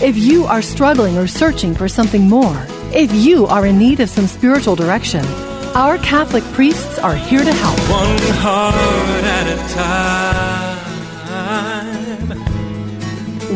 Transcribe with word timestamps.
if 0.00 0.16
you 0.16 0.44
are 0.44 0.62
struggling 0.62 1.18
or 1.18 1.26
searching 1.26 1.74
for 1.74 1.88
something 1.88 2.28
more, 2.28 2.64
if 2.92 3.12
you 3.12 3.46
are 3.46 3.66
in 3.66 3.78
need 3.78 3.98
of 3.98 4.08
some 4.08 4.28
spiritual 4.28 4.76
direction, 4.76 5.24
our 5.74 5.98
Catholic 5.98 6.44
priests 6.54 7.00
are 7.00 7.16
here 7.16 7.42
to 7.42 7.52
help. 7.52 7.76
One 7.90 8.16
heart 8.36 9.24
at 9.24 9.48
a 9.48 9.56
time. 9.74 10.78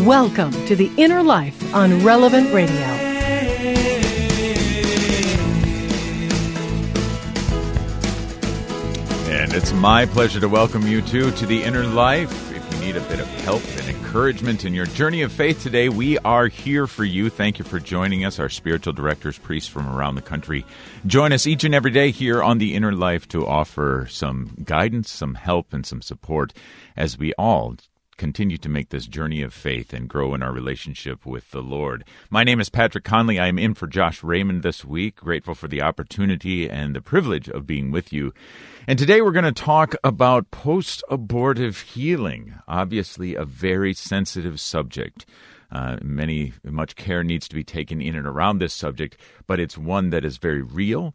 Welcome 0.05 0.51
to 0.67 0.75
The 0.75 0.91
Inner 0.97 1.23
Life 1.23 1.73
on 1.75 2.05
Relevant 2.05 2.53
Radio. 2.53 2.75
And 9.31 9.55
it's 9.55 9.73
my 9.73 10.07
pleasure 10.07 10.41
to 10.41 10.49
welcome 10.49 10.89
you 10.89 11.03
too 11.03 11.31
to 11.31 11.47
the 11.47 11.63
inner 11.63 11.85
life. 11.85 12.53
If 12.53 12.75
you 12.75 12.81
need 12.81 12.97
a 12.97 13.01
bit 13.03 13.21
of 13.21 13.29
help 13.45 13.63
and 13.77 13.87
encouragement 14.13 14.67
in 14.67 14.75
your 14.75 14.85
journey 14.85 15.23
of 15.23 15.33
faith 15.33 15.63
today, 15.63 15.89
we 15.89 16.19
are 16.19 16.47
here 16.49 16.87
for 16.87 17.03
you. 17.03 17.31
Thank 17.31 17.59
you 17.59 17.65
for 17.65 17.81
joining 17.81 18.27
us, 18.27 18.39
our 18.39 18.51
spiritual 18.51 18.93
directors, 18.93 19.39
priests 19.39 19.71
from 19.71 19.89
around 19.89 20.17
the 20.17 20.21
country. 20.21 20.67
Join 21.07 21.33
us 21.33 21.47
each 21.47 21.65
and 21.65 21.75
every 21.75 21.93
day 21.93 22.11
here 22.11 22.43
on 22.43 22.59
the 22.59 22.75
inner 22.75 22.93
life 22.93 23.27
to 23.29 23.47
offer 23.47 24.07
some 24.11 24.55
guidance, 24.65 25.11
some 25.11 25.35
help, 25.35 25.73
and 25.73 25.87
some 25.87 26.03
support 26.03 26.53
as 26.95 27.17
we 27.17 27.33
all 27.39 27.77
continue 28.23 28.57
to 28.57 28.69
make 28.69 28.91
this 28.91 29.09
journey 29.09 29.43
of 29.43 29.53
faith 29.53 29.93
and 29.93 30.09
grow 30.09 30.33
in 30.33 30.45
our 30.45 30.53
relationship 30.53 31.27
with 31.27 31.51
the 31.51 31.61
Lord. 31.61 32.05
My 32.31 32.45
name 32.45 32.61
is 32.61 32.69
Patrick 32.69 33.03
Conley. 33.03 33.41
I 33.41 33.49
am 33.49 33.59
in 33.59 33.75
for 33.75 33.89
Josh 33.89 34.23
Raymond 34.23 34.63
this 34.63 34.85
week. 34.85 35.17
Grateful 35.17 35.57
for 35.57 35.67
the 35.67 35.83
opportunity 35.83 36.71
and 36.71 36.95
the 36.95 37.01
privilege 37.01 37.49
of 37.49 37.67
being 37.67 37.91
with 37.91 38.13
you. 38.13 38.33
And 38.87 38.97
today 38.97 39.23
we're 39.23 39.33
going 39.33 39.45
to 39.45 39.51
talk 39.51 39.97
about 40.05 40.53
post 40.53 41.03
abortive 41.11 41.81
healing. 41.81 42.55
Obviously, 42.69 43.35
a 43.35 43.45
very 43.45 43.93
sensitive 43.93 44.61
subject. 44.61 45.27
Uh, 45.73 45.97
many, 46.01 46.53
much 46.63 46.95
care 46.95 47.25
needs 47.25 47.49
to 47.49 47.57
be 47.57 47.65
taken 47.65 48.01
in 48.01 48.15
and 48.15 48.29
around 48.29 48.59
this 48.59 48.73
subject, 48.73 49.17
but 49.49 49.59
it's 49.59 49.77
one 49.77 50.11
that 50.11 50.25
is 50.25 50.37
very 50.37 50.63
real 50.63 51.13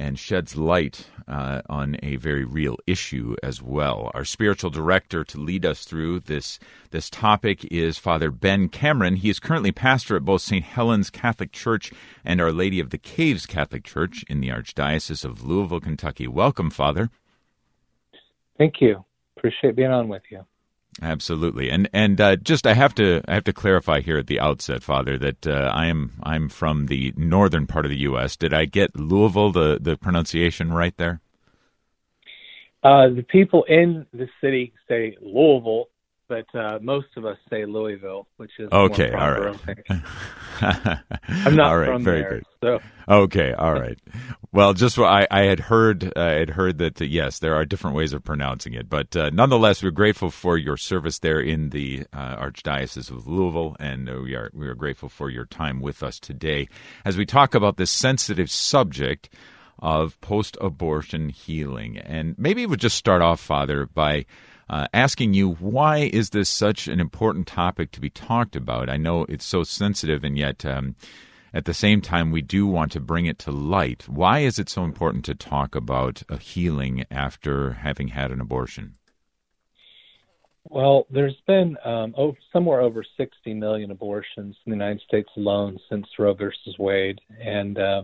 and 0.00 0.18
sheds 0.18 0.56
light 0.56 1.06
uh, 1.28 1.60
on 1.68 1.94
a 2.02 2.16
very 2.16 2.44
real 2.44 2.76
issue 2.86 3.36
as 3.42 3.60
well. 3.60 4.10
Our 4.14 4.24
spiritual 4.24 4.70
director 4.70 5.24
to 5.24 5.38
lead 5.38 5.66
us 5.66 5.84
through 5.84 6.20
this 6.20 6.58
this 6.90 7.10
topic 7.10 7.66
is 7.70 7.98
Father 7.98 8.30
Ben 8.30 8.70
Cameron. 8.70 9.16
He 9.16 9.28
is 9.28 9.38
currently 9.38 9.72
pastor 9.72 10.16
at 10.16 10.24
both 10.24 10.40
St. 10.40 10.64
Helens 10.64 11.10
Catholic 11.10 11.52
Church 11.52 11.92
and 12.24 12.40
Our 12.40 12.50
Lady 12.50 12.80
of 12.80 12.90
the 12.90 12.98
Caves 12.98 13.44
Catholic 13.44 13.84
Church 13.84 14.24
in 14.28 14.40
the 14.40 14.48
Archdiocese 14.48 15.24
of 15.24 15.44
Louisville, 15.44 15.80
Kentucky. 15.80 16.26
Welcome, 16.26 16.70
Father. 16.70 17.10
Thank 18.56 18.80
you. 18.80 19.04
Appreciate 19.36 19.76
being 19.76 19.90
on 19.90 20.08
with 20.08 20.22
you. 20.30 20.46
Absolutely, 21.00 21.70
and 21.70 21.88
and 21.92 22.20
uh, 22.20 22.36
just 22.36 22.66
I 22.66 22.74
have 22.74 22.94
to 22.96 23.22
I 23.28 23.34
have 23.34 23.44
to 23.44 23.52
clarify 23.52 24.00
here 24.00 24.18
at 24.18 24.26
the 24.26 24.40
outset, 24.40 24.82
Father, 24.82 25.16
that 25.18 25.46
uh, 25.46 25.70
I 25.72 25.86
am 25.86 26.12
I'm 26.22 26.48
from 26.48 26.86
the 26.86 27.14
northern 27.16 27.66
part 27.66 27.86
of 27.86 27.90
the 27.90 27.98
U.S. 27.98 28.36
Did 28.36 28.52
I 28.52 28.64
get 28.64 28.98
Louisville 28.98 29.52
the 29.52 29.78
the 29.80 29.96
pronunciation 29.96 30.72
right 30.72 30.96
there? 30.96 31.20
Uh, 32.82 33.08
the 33.10 33.22
people 33.22 33.64
in 33.64 34.06
the 34.12 34.28
city 34.40 34.72
say 34.88 35.16
Louisville, 35.20 35.89
but 36.30 36.46
uh, 36.54 36.78
most 36.80 37.08
of 37.16 37.26
us 37.26 37.36
say 37.50 37.66
Louisville, 37.66 38.28
which 38.36 38.52
is 38.60 38.68
okay. 38.70 39.10
all 39.10 39.32
right. 39.32 39.58
I'm 41.26 41.56
not 41.56 41.72
all 41.72 41.78
right, 41.78 41.88
from 41.88 42.04
very 42.04 42.20
there, 42.20 42.30
good. 42.30 42.44
so 42.62 43.12
Okay, 43.12 43.52
all 43.52 43.72
right. 43.72 43.98
Well, 44.52 44.72
just 44.72 44.96
what 44.96 45.08
I, 45.08 45.26
I 45.28 45.40
had 45.42 45.58
heard, 45.58 46.16
I 46.16 46.34
had 46.34 46.50
heard 46.50 46.78
that 46.78 47.02
uh, 47.02 47.04
yes, 47.04 47.40
there 47.40 47.56
are 47.56 47.64
different 47.64 47.96
ways 47.96 48.12
of 48.12 48.22
pronouncing 48.22 48.74
it, 48.74 48.88
but 48.88 49.16
uh, 49.16 49.30
nonetheless, 49.30 49.82
we're 49.82 49.90
grateful 49.90 50.30
for 50.30 50.56
your 50.56 50.76
service 50.76 51.18
there 51.18 51.40
in 51.40 51.70
the 51.70 52.04
uh, 52.12 52.36
Archdiocese 52.36 53.10
of 53.10 53.26
Louisville, 53.26 53.76
and 53.80 54.08
uh, 54.08 54.20
we 54.22 54.36
are 54.36 54.52
we 54.54 54.68
are 54.68 54.76
grateful 54.76 55.08
for 55.08 55.30
your 55.30 55.46
time 55.46 55.80
with 55.80 56.00
us 56.00 56.20
today 56.20 56.68
as 57.04 57.16
we 57.16 57.26
talk 57.26 57.56
about 57.56 57.76
this 57.76 57.90
sensitive 57.90 58.52
subject 58.52 59.30
of 59.80 60.20
post-abortion 60.20 61.30
healing. 61.30 61.98
And 61.98 62.38
maybe 62.38 62.66
we'll 62.66 62.76
just 62.76 62.96
start 62.96 63.22
off, 63.22 63.40
Father, 63.40 63.86
by 63.86 64.26
uh, 64.70 64.86
asking 64.94 65.34
you 65.34 65.50
why 65.54 65.98
is 65.98 66.30
this 66.30 66.48
such 66.48 66.88
an 66.88 67.00
important 67.00 67.46
topic 67.46 67.90
to 67.92 68.00
be 68.00 68.08
talked 68.08 68.56
about? 68.56 68.88
I 68.88 68.96
know 68.96 69.26
it's 69.28 69.44
so 69.44 69.62
sensitive, 69.62 70.24
and 70.24 70.38
yet 70.38 70.64
um, 70.64 70.94
at 71.52 71.66
the 71.66 71.74
same 71.74 72.00
time, 72.00 72.30
we 72.30 72.40
do 72.40 72.66
want 72.66 72.92
to 72.92 73.00
bring 73.00 73.26
it 73.26 73.38
to 73.40 73.50
light. 73.50 74.08
Why 74.08 74.38
is 74.38 74.58
it 74.58 74.68
so 74.68 74.84
important 74.84 75.26
to 75.26 75.34
talk 75.34 75.74
about 75.74 76.22
a 76.28 76.38
healing 76.38 77.04
after 77.10 77.72
having 77.74 78.08
had 78.08 78.30
an 78.30 78.40
abortion? 78.40 78.94
well, 80.70 81.06
there's 81.10 81.36
been 81.46 81.76
um, 81.84 82.14
over, 82.16 82.38
somewhere 82.52 82.80
over 82.80 83.04
60 83.16 83.54
million 83.54 83.90
abortions 83.90 84.56
in 84.64 84.70
the 84.70 84.76
United 84.76 85.00
States 85.00 85.28
alone 85.36 85.78
since 85.88 86.06
Roe 86.16 86.32
versus 86.32 86.76
Wade, 86.78 87.20
and 87.40 87.76
uh, 87.76 88.02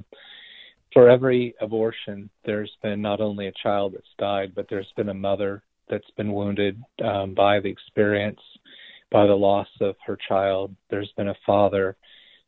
for 0.93 1.09
every 1.09 1.55
abortion, 1.61 2.29
there's 2.45 2.73
been 2.83 3.01
not 3.01 3.21
only 3.21 3.47
a 3.47 3.53
child 3.63 3.95
that's 3.95 4.07
died, 4.19 4.53
but 4.55 4.67
there's 4.69 4.93
been 4.97 5.11
a 5.11 5.15
mother 5.15 5.63
that's 5.89 6.11
been 6.17 6.33
wounded 6.33 6.83
um, 7.05 7.35
by 7.35 7.61
the 7.61 7.69
experience, 7.69 8.41
by 9.11 9.27
the 9.27 9.35
loss 9.35 9.69
of 9.81 9.95
her 10.07 10.19
child. 10.29 10.75
There's 10.91 11.13
been 11.17 11.29
a 11.29 11.37
father 11.45 11.97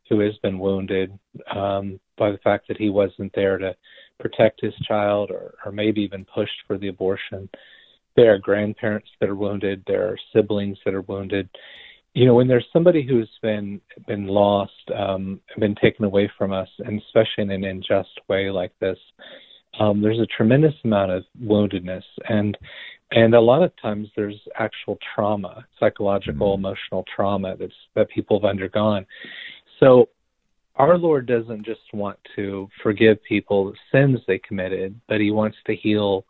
who 0.08 0.20
has 0.20 0.36
been 0.42 0.58
wounded 0.58 1.16
um, 1.54 2.00
by 2.16 2.30
the 2.30 2.38
fact 2.38 2.66
that 2.68 2.78
he 2.78 2.90
wasn't 2.90 3.32
there 3.34 3.58
to 3.58 3.74
protect 4.18 4.60
his 4.60 4.74
child 4.86 5.30
or, 5.30 5.54
or 5.64 5.72
maybe 5.72 6.00
even 6.00 6.26
pushed 6.34 6.60
for 6.66 6.78
the 6.78 6.88
abortion. 6.88 7.48
There 8.16 8.34
are 8.34 8.38
grandparents 8.38 9.08
that 9.20 9.28
are 9.28 9.36
wounded. 9.36 9.84
There 9.86 10.08
are 10.08 10.18
siblings 10.34 10.78
that 10.84 10.94
are 10.94 11.02
wounded. 11.02 11.48
You 12.14 12.26
know, 12.26 12.34
when 12.34 12.48
there's 12.48 12.66
somebody 12.72 13.06
who's 13.06 13.30
been 13.42 13.80
been 14.08 14.26
lost, 14.26 14.72
um, 14.96 15.40
been 15.58 15.76
taken 15.76 16.04
away 16.04 16.30
from 16.36 16.52
us, 16.52 16.68
and 16.78 17.00
especially 17.00 17.44
in 17.44 17.50
an 17.50 17.64
unjust 17.64 18.20
way 18.28 18.50
like 18.50 18.72
this, 18.80 18.98
um, 19.78 20.00
there's 20.00 20.18
a 20.18 20.26
tremendous 20.36 20.74
amount 20.84 21.12
of 21.12 21.24
woundedness, 21.40 22.02
and 22.28 22.58
and 23.12 23.34
a 23.34 23.40
lot 23.40 23.62
of 23.62 23.72
times 23.80 24.08
there's 24.14 24.38
actual 24.58 24.98
trauma, 25.14 25.66
psychological, 25.80 26.52
Mhm. 26.52 26.58
emotional 26.58 27.04
trauma 27.04 27.56
that's 27.56 27.74
that 27.94 28.08
people 28.10 28.38
have 28.38 28.48
undergone. 28.48 29.06
So 29.80 30.08
our 30.76 30.96
Lord 30.98 31.26
doesn't 31.26 31.64
just 31.64 31.92
want 31.92 32.18
to 32.36 32.68
forgive 32.82 33.22
people 33.24 33.72
the 33.72 33.78
sins 33.90 34.20
they 34.26 34.38
committed, 34.38 35.00
but 35.08 35.20
he 35.20 35.30
wants 35.30 35.56
to 35.66 35.74
heal 35.74 36.24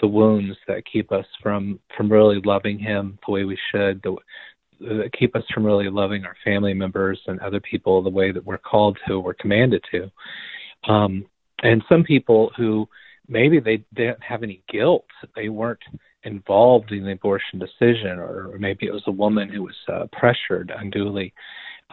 the 0.00 0.06
wounds 0.08 0.56
that 0.66 0.84
keep 0.86 1.12
us 1.12 1.26
from 1.42 1.78
from 1.96 2.10
really 2.10 2.40
loving 2.40 2.78
him 2.78 3.18
the 3.24 3.32
way 3.32 3.44
we 3.44 3.58
should, 3.70 4.02
the, 4.02 4.16
that 4.80 5.12
keep 5.12 5.36
us 5.36 5.44
from 5.52 5.64
really 5.64 5.88
loving 5.88 6.24
our 6.24 6.36
family 6.42 6.74
members 6.74 7.20
and 7.26 7.38
other 7.40 7.60
people 7.60 8.02
the 8.02 8.10
way 8.10 8.32
that 8.32 8.44
we're 8.44 8.58
called 8.58 8.98
to, 9.06 9.20
we're 9.20 9.34
commanded 9.34 9.84
to. 9.90 10.10
Um, 10.90 11.26
and 11.62 11.84
some 11.88 12.02
people 12.02 12.50
who 12.56 12.88
maybe 13.28 13.60
they, 13.60 13.76
they 13.92 14.06
didn't 14.06 14.22
have 14.22 14.42
any 14.42 14.62
guilt, 14.68 15.06
they 15.36 15.48
weren't 15.48 15.82
involved 16.24 16.92
in 16.92 17.04
the 17.04 17.12
abortion 17.12 17.58
decision, 17.58 18.18
or, 18.18 18.56
maybe 18.58 18.86
it 18.86 18.92
was 18.92 19.02
a 19.06 19.12
woman 19.12 19.48
who 19.48 19.62
was 19.62 19.76
uh, 19.88 20.06
pressured 20.12 20.72
unduly. 20.76 21.32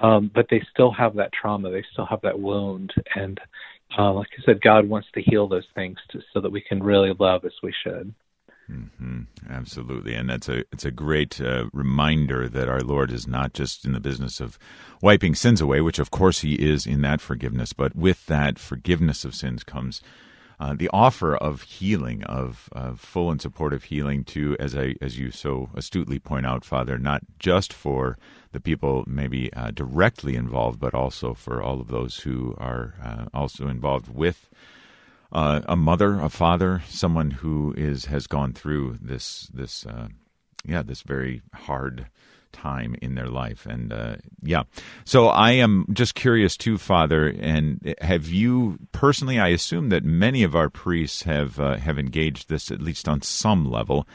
Um, 0.01 0.31
but 0.33 0.47
they 0.49 0.61
still 0.71 0.91
have 0.93 1.15
that 1.15 1.31
trauma, 1.33 1.69
they 1.71 1.83
still 1.91 2.05
have 2.05 2.21
that 2.21 2.39
wound, 2.39 2.93
and 3.15 3.39
uh, 3.97 4.13
like 4.13 4.27
I 4.37 4.43
said, 4.45 4.61
God 4.61 4.87
wants 4.87 5.09
to 5.13 5.21
heal 5.21 5.47
those 5.47 5.67
things 5.75 5.97
to, 6.11 6.21
so 6.33 6.39
that 6.41 6.51
we 6.51 6.61
can 6.61 6.81
really 6.81 7.13
love 7.19 7.43
as 7.43 7.51
we 7.61 7.73
should. 7.83 8.13
hmm 8.67 9.21
Absolutely, 9.49 10.13
and 10.13 10.29
that's 10.29 10.47
a 10.47 10.59
it's 10.71 10.85
a 10.85 10.91
great 10.91 11.41
uh, 11.41 11.65
reminder 11.73 12.47
that 12.47 12.69
our 12.69 12.81
Lord 12.81 13.11
is 13.11 13.27
not 13.27 13.53
just 13.53 13.83
in 13.83 13.93
the 13.93 13.99
business 13.99 14.39
of 14.39 14.59
wiping 15.01 15.35
sins 15.35 15.59
away, 15.59 15.81
which 15.81 15.99
of 15.99 16.11
course 16.11 16.41
He 16.41 16.53
is 16.53 16.85
in 16.85 17.01
that 17.01 17.19
forgiveness, 17.19 17.73
but 17.73 17.95
with 17.95 18.25
that 18.27 18.59
forgiveness 18.59 19.25
of 19.25 19.35
sins 19.35 19.63
comes 19.63 20.01
uh, 20.59 20.73
the 20.73 20.89
offer 20.91 21.35
of 21.35 21.61
healing, 21.61 22.23
of, 22.23 22.69
full 22.97 23.31
and 23.31 23.41
supportive 23.41 23.85
healing 23.85 24.23
to, 24.25 24.57
as 24.59 24.75
I 24.75 24.95
as 25.01 25.17
you 25.17 25.31
so 25.31 25.69
astutely 25.75 26.19
point 26.19 26.45
out, 26.45 26.65
Father, 26.65 26.97
not 26.97 27.23
just 27.39 27.71
for 27.71 28.17
the 28.51 28.59
people 28.59 29.03
maybe 29.07 29.53
uh, 29.53 29.71
directly 29.71 30.35
involved, 30.35 30.79
but 30.79 30.93
also 30.93 31.33
for 31.33 31.61
all 31.61 31.79
of 31.79 31.87
those 31.87 32.19
who 32.19 32.55
are 32.57 32.95
uh, 33.03 33.25
also 33.33 33.67
involved 33.67 34.13
with 34.13 34.49
uh, 35.31 35.61
a 35.67 35.75
mother, 35.75 36.19
a 36.19 36.29
father, 36.29 36.81
someone 36.87 37.31
who 37.31 37.73
is 37.77 38.05
has 38.05 38.27
gone 38.27 38.53
through 38.53 38.97
this 39.01 39.49
this 39.53 39.85
uh, 39.85 40.07
yeah 40.65 40.81
this 40.81 41.01
very 41.01 41.41
hard 41.53 42.07
time 42.51 42.95
in 43.01 43.15
their 43.15 43.27
life. 43.27 43.65
And 43.65 43.91
uh, 43.93 44.15
yeah, 44.41 44.63
so 45.03 45.27
I 45.27 45.51
am 45.51 45.85
just 45.91 46.15
curious 46.15 46.57
too, 46.57 46.77
Father. 46.77 47.27
And 47.39 47.95
have 48.01 48.27
you 48.27 48.79
personally? 48.91 49.39
I 49.39 49.49
assume 49.49 49.89
that 49.89 50.03
many 50.03 50.43
of 50.43 50.55
our 50.55 50.69
priests 50.69 51.23
have 51.23 51.59
uh, 51.59 51.77
have 51.77 51.99
engaged 51.99 52.49
this 52.49 52.71
at 52.71 52.81
least 52.81 53.07
on 53.07 53.21
some 53.21 53.69
level. 53.69 54.07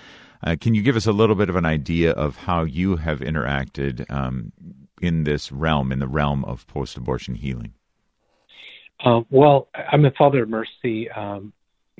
Uh, 0.42 0.56
can 0.60 0.74
you 0.74 0.82
give 0.82 0.96
us 0.96 1.06
a 1.06 1.12
little 1.12 1.36
bit 1.36 1.48
of 1.48 1.56
an 1.56 1.64
idea 1.64 2.12
of 2.12 2.36
how 2.36 2.64
you 2.64 2.96
have 2.96 3.20
interacted 3.20 4.10
um, 4.10 4.52
in 5.00 5.24
this 5.24 5.50
realm, 5.50 5.90
in 5.90 6.00
the 6.00 6.08
realm 6.08 6.44
of 6.44 6.66
post-abortion 6.66 7.34
healing? 7.34 7.72
Uh, 9.02 9.22
well, 9.30 9.68
I'm 9.90 10.04
a 10.04 10.10
Father 10.10 10.42
of 10.42 10.50
Mercy 10.50 11.10
um, 11.10 11.52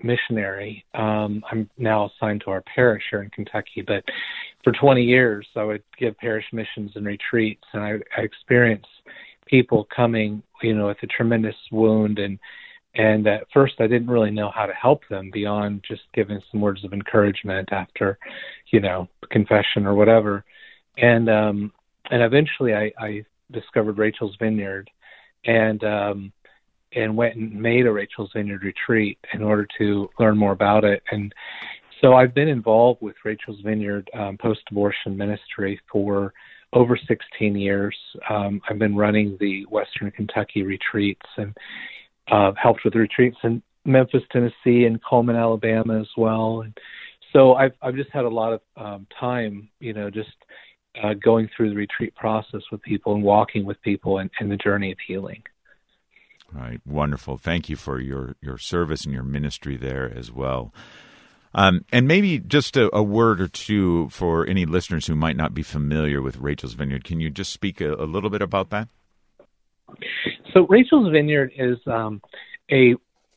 missionary. 0.03 0.85
Um, 0.95 1.43
I'm 1.51 1.71
now 1.79 2.11
assigned 2.11 2.43
to 2.43 2.51
our 2.51 2.63
parish 2.63 3.05
here 3.11 3.23
in 3.23 3.31
Kentucky, 3.31 3.83
but 3.87 4.05
for 4.65 4.73
20 4.73 5.03
years 5.03 5.47
I 5.55 5.63
would 5.63 5.83
give 5.99 6.17
parish 6.19 6.47
missions 6.53 6.93
and 6.95 7.07
retreats, 7.07 7.65
and 7.73 7.83
I, 7.83 7.99
I 8.17 8.23
experienced 8.23 8.89
people 9.47 9.87
coming, 9.95 10.43
you 10.63 10.75
know, 10.75 10.87
with 10.87 11.03
a 11.03 11.07
tremendous 11.07 11.57
wound 11.71 12.19
and 12.19 12.39
and 12.97 13.27
at 13.27 13.47
first 13.53 13.75
I 13.81 13.87
didn't 13.87 14.11
really 14.11 14.31
know 14.31 14.51
how 14.55 14.67
to 14.67 14.73
help 14.73 15.03
them 15.11 15.31
beyond 15.33 15.85
just 15.87 16.03
giving 16.15 16.41
some 16.51 16.61
words 16.61 16.85
of 16.85 16.93
encouragement 16.93 17.71
after, 17.73 18.19
you 18.71 18.81
know, 18.81 19.09
confession 19.31 19.87
or 19.87 19.95
whatever. 19.95 20.45
And 20.97 21.29
um 21.29 21.73
and 22.11 22.23
eventually 22.23 22.75
I, 22.75 22.93
I 22.99 23.25
discovered 23.51 23.99
Rachel's 23.99 24.37
Vineyard 24.39 24.91
and 25.45 25.83
um 25.85 26.33
and 26.93 27.17
went 27.17 27.37
and 27.37 27.53
made 27.61 27.87
a 27.87 27.93
Rachel's 27.93 28.31
Vineyard 28.33 28.63
retreat 28.63 29.19
in 29.33 29.43
order 29.43 29.67
to 29.79 30.09
learn 30.19 30.39
more 30.39 30.53
about 30.53 30.85
it. 30.85 31.03
And 31.11 31.35
so 32.05 32.13
I've 32.13 32.35
been 32.35 32.49
involved 32.49 33.01
with 33.01 33.17
Rachel's 33.25 33.61
Vineyard 33.65 34.11
um, 34.13 34.37
post 34.37 34.61
abortion 34.71 35.17
ministry 35.17 35.81
for 35.91 36.35
over 36.75 36.99
16 36.99 37.57
years. 37.57 37.97
Um, 38.29 38.61
I've 38.69 38.79
been 38.79 38.95
running 38.95 39.39
the 39.41 39.65
Western 39.71 40.11
Kentucky 40.11 40.65
retreats 40.65 41.27
and 41.39 41.57
uh, 42.31 42.53
helped 42.63 42.85
with 42.85 42.93
the 42.93 42.99
retreats 42.99 43.39
in 43.43 43.63
Memphis, 43.87 44.21
Tennessee, 44.31 44.85
and 44.85 45.03
Cullman, 45.03 45.37
Alabama 45.37 45.99
as 45.99 46.09
well. 46.15 46.61
And 46.61 46.77
so 47.33 47.55
I've 47.55 47.73
I've 47.81 47.95
just 47.95 48.11
had 48.11 48.27
a 48.27 48.29
lot 48.29 48.53
of 48.53 48.61
um, 48.77 49.07
time, 49.19 49.71
you 49.81 49.95
know, 49.95 50.11
just 50.11 50.29
uh, 51.03 51.15
going 51.15 51.49
through 51.57 51.71
the 51.71 51.77
retreat 51.77 52.15
process 52.17 52.61
with 52.71 52.83
people 52.83 53.15
and 53.15 53.23
walking 53.23 53.65
with 53.65 53.81
people 53.81 54.19
and, 54.19 54.31
and 54.41 54.51
the 54.51 54.59
journey 54.59 54.93
of 54.93 54.99
healing. 55.07 55.43
Right, 56.53 56.83
wonderful. 56.85 57.39
Thank 57.39 57.71
you 57.71 57.77
for 57.77 57.99
your 57.99 58.37
your 58.43 58.59
service 58.59 59.05
and 59.05 59.15
your 59.15 59.25
ministry 59.25 59.79
there 59.79 60.13
as 60.15 60.31
well. 60.31 60.75
Um, 61.55 61.85
and 61.93 62.09
maybe 62.09 62.41
just 62.41 62.77
a, 62.77 62.95
a, 62.95 63.03
word 63.03 63.41
or 63.41 63.47
two 63.47 64.09
for 64.09 64.45
any 64.47 64.67
listeners 64.67 65.07
who 65.07 65.15
might 65.15 65.37
not 65.37 65.55
be 65.55 65.63
familiar 65.63 66.21
with 66.21 66.37
Rachel's 66.39 66.75
Vineyard. 66.75 67.05
Can 67.05 67.21
you 67.21 67.31
just 67.31 67.53
speak 67.53 67.81
a, 67.81 67.95
a 67.95 68.07
little 68.07 68.29
bit 68.31 68.43
about 68.43 68.71
that? 68.71 68.89
So 70.53 70.67
Rachel's 70.69 71.13
Vineyard 71.13 71.53
is 71.57 71.79
um, 71.87 72.21
a 72.73 72.95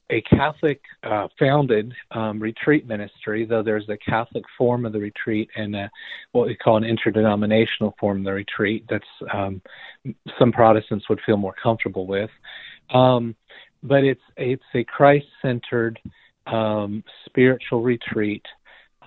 a 0.10 0.22
Catholic 0.22 0.82
uh, 1.04 1.28
founded 1.38 1.94
um, 2.12 2.40
retreat 2.40 2.88
ministry, 2.88 3.46
though 3.46 3.62
there's 3.62 3.90
a 3.90 3.98
Catholic 3.98 4.46
form 4.58 4.86
of 4.86 4.94
the 4.94 5.00
retreat 5.00 5.50
and 5.56 5.76
a, 5.76 5.92
what 6.32 6.48
we 6.48 6.56
call 6.56 6.78
an 6.78 6.86
interdenominational 6.86 7.94
form 8.00 8.20
of 8.20 8.24
the 8.24 8.32
retreat. 8.32 8.86
That's 8.90 9.04
um, 9.34 9.62
some 10.40 10.54
Protestants 10.54 11.10
would 11.10 11.20
feel 11.26 11.36
more 11.36 11.56
comfortable 11.62 12.08
with, 12.08 12.30
um, 12.94 13.36
but 13.84 14.04
it's 14.04 14.22
it's 14.38 14.64
a 14.74 14.84
Christ 14.86 15.26
centered 15.42 16.00
um, 16.52 17.04
spiritual 17.26 17.82
retreat 17.82 18.46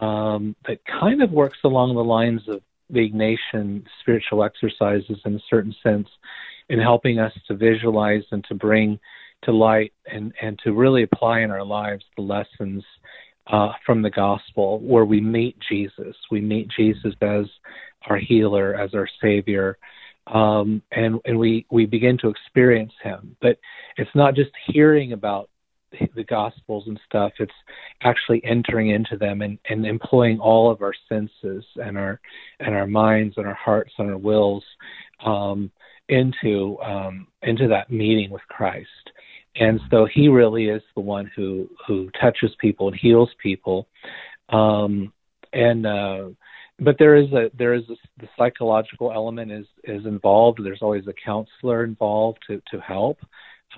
um, 0.01 0.57
that 0.67 0.81
kind 0.85 1.23
of 1.23 1.31
works 1.31 1.59
along 1.65 1.95
the 1.95 2.05
lines 2.05 2.43
of 2.49 2.63
the 2.89 3.09
Ignatian 3.11 3.85
spiritual 4.01 4.45
exercises 4.45 5.19
in 5.25 5.37
a 5.37 5.41
certain 5.49 5.75
sense 5.83 6.09
in 6.69 6.79
helping 6.79 7.19
us 7.19 7.33
to 7.49 7.55
visualize 7.55 8.25
and 8.31 8.45
to 8.45 8.55
bring 8.55 8.99
to 9.43 9.53
light 9.53 9.93
and, 10.11 10.33
and 10.41 10.59
to 10.65 10.73
really 10.73 11.03
apply 11.03 11.41
in 11.41 11.51
our 11.51 11.65
lives 11.65 12.05
the 12.17 12.23
lessons 12.23 12.85
uh, 13.47 13.73
from 13.85 14.03
the 14.03 14.11
gospel 14.11 14.79
where 14.81 15.05
we 15.05 15.21
meet 15.21 15.57
Jesus. 15.69 16.15
We 16.31 16.41
meet 16.41 16.69
Jesus 16.77 17.15
as 17.21 17.47
our 18.09 18.19
healer, 18.19 18.75
as 18.75 18.95
our 18.95 19.09
savior, 19.21 19.79
um, 20.27 20.83
and, 20.93 21.21
and 21.25 21.39
we, 21.39 21.67
we 21.71 21.87
begin 21.87 22.19
to 22.19 22.29
experience 22.29 22.93
him. 23.03 23.37
But 23.41 23.59
it's 23.97 24.15
not 24.15 24.35
just 24.35 24.51
hearing 24.67 25.13
about 25.13 25.51
the 26.15 26.25
gospels 26.25 26.85
and 26.87 27.01
stuff 27.05 27.33
it's 27.39 27.53
actually 28.03 28.43
entering 28.45 28.91
into 28.91 29.17
them 29.17 29.43
and, 29.43 29.59
and 29.69 29.85
employing 29.87 30.39
all 30.39 30.71
of 30.71 30.83
our 30.83 30.95
senses 31.09 31.65
and 31.77 31.99
our 31.99 32.21
and 32.61 32.75
our 32.75 32.87
minds 32.87 33.35
and 33.37 33.47
our 33.47 33.55
hearts 33.55 33.93
and 33.99 34.11
our 34.11 34.19
wills 34.19 34.65
um, 35.25 35.71
into 36.09 36.79
um, 36.81 37.27
into 37.43 37.69
that 37.69 37.91
meeting 37.91 38.31
with 38.31 38.43
Christ. 38.49 38.89
And 39.57 39.81
so 39.91 40.07
he 40.13 40.29
really 40.29 40.69
is 40.69 40.83
the 40.95 41.01
one 41.01 41.31
who 41.35 41.69
who 41.87 42.11
touches 42.21 42.51
people 42.61 42.89
and 42.89 42.97
heals 42.97 43.31
people. 43.43 43.89
Um, 44.51 45.13
and 45.53 45.87
uh, 45.87 46.29
but 46.81 46.97
there 46.99 47.17
is 47.17 47.33
a 47.33 47.51
there 47.57 47.75
is 47.75 47.83
a, 47.91 47.97
the 48.21 48.29
psychological 48.39 49.13
element 49.13 49.51
is 49.53 49.67
is 49.85 50.07
involved. 50.07 50.61
There's 50.63 50.83
always 50.83 51.07
a 51.07 51.15
counselor 51.25 51.85
involved 51.85 52.39
to 52.47 52.63
to 52.71 52.81
help. 52.81 53.19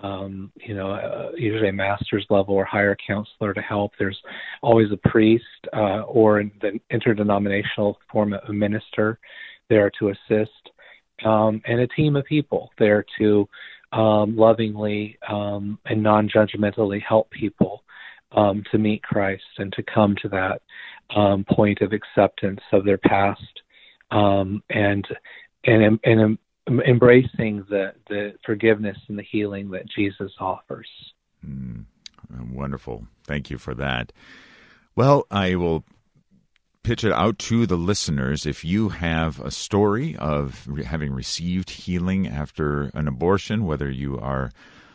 Um, 0.03 0.51
you 0.57 0.75
know, 0.75 0.93
uh, 0.93 1.33
usually 1.37 1.69
a 1.69 1.73
master's 1.73 2.27
level 2.31 2.55
or 2.55 2.65
higher 2.65 2.97
counselor 3.07 3.53
to 3.53 3.61
help. 3.61 3.93
There's 3.99 4.19
always 4.63 4.91
a 4.91 5.09
priest 5.09 5.45
uh, 5.73 6.01
or 6.03 6.41
in 6.41 6.51
the 6.61 6.81
interdenominational 6.91 7.99
form 8.11 8.33
of 8.33 8.41
a 8.49 8.53
minister 8.53 9.19
there 9.69 9.91
to 9.99 10.11
assist 10.11 10.71
um, 11.25 11.61
and 11.67 11.81
a 11.81 11.87
team 11.89 12.17
of 12.17 12.25
people 12.25 12.71
there 12.79 13.05
to 13.19 13.49
um, 13.93 14.37
lovingly 14.37 15.19
um, 15.29 15.79
and 15.87 16.03
non 16.03 16.29
judgmentally 16.29 17.01
help 17.03 17.31
people 17.31 17.85
um, 18.33 18.63
to 18.71 18.79
meet 18.79 19.03
Christ 19.03 19.45
and 19.59 19.73
to 19.75 19.83
come 19.83 20.17
to 20.23 20.29
that 20.31 20.63
um, 21.15 21.45
point 21.45 21.81
of 21.83 21.93
acceptance 21.93 22.61
of 22.73 22.85
their 22.85 22.99
past 22.99 23.41
um, 24.11 24.63
and 24.71 25.07
and 25.65 25.99
and 26.05 26.39
embracing 26.81 27.65
the 27.69 27.93
the 28.09 28.35
forgiveness 28.45 28.97
and 29.09 29.19
the 29.19 29.23
healing 29.23 29.71
that 29.71 29.89
Jesus 29.89 30.33
offers. 30.39 30.89
Mm, 31.47 31.85
wonderful. 32.53 33.07
Thank 33.27 33.51
you 33.51 33.59
for 33.59 33.75
that. 33.75 34.13
Well, 34.95 35.27
I 35.31 35.55
will 35.55 35.85
pitch 36.83 37.05
it 37.05 37.13
out 37.13 37.39
to 37.39 37.67
the 37.67 37.77
listeners. 37.77 38.45
If 38.45 38.65
you 38.65 38.91
have 38.91 39.41
a 39.41 39.51
story 39.51 40.17
of 40.17 40.69
having 40.85 41.13
received 41.13 41.71
healing 41.71 42.27
after 42.27 42.91
an 42.95 43.09
abortion, 43.09 43.65
whether 43.65 43.91
you 43.91 44.19
are 44.19 44.51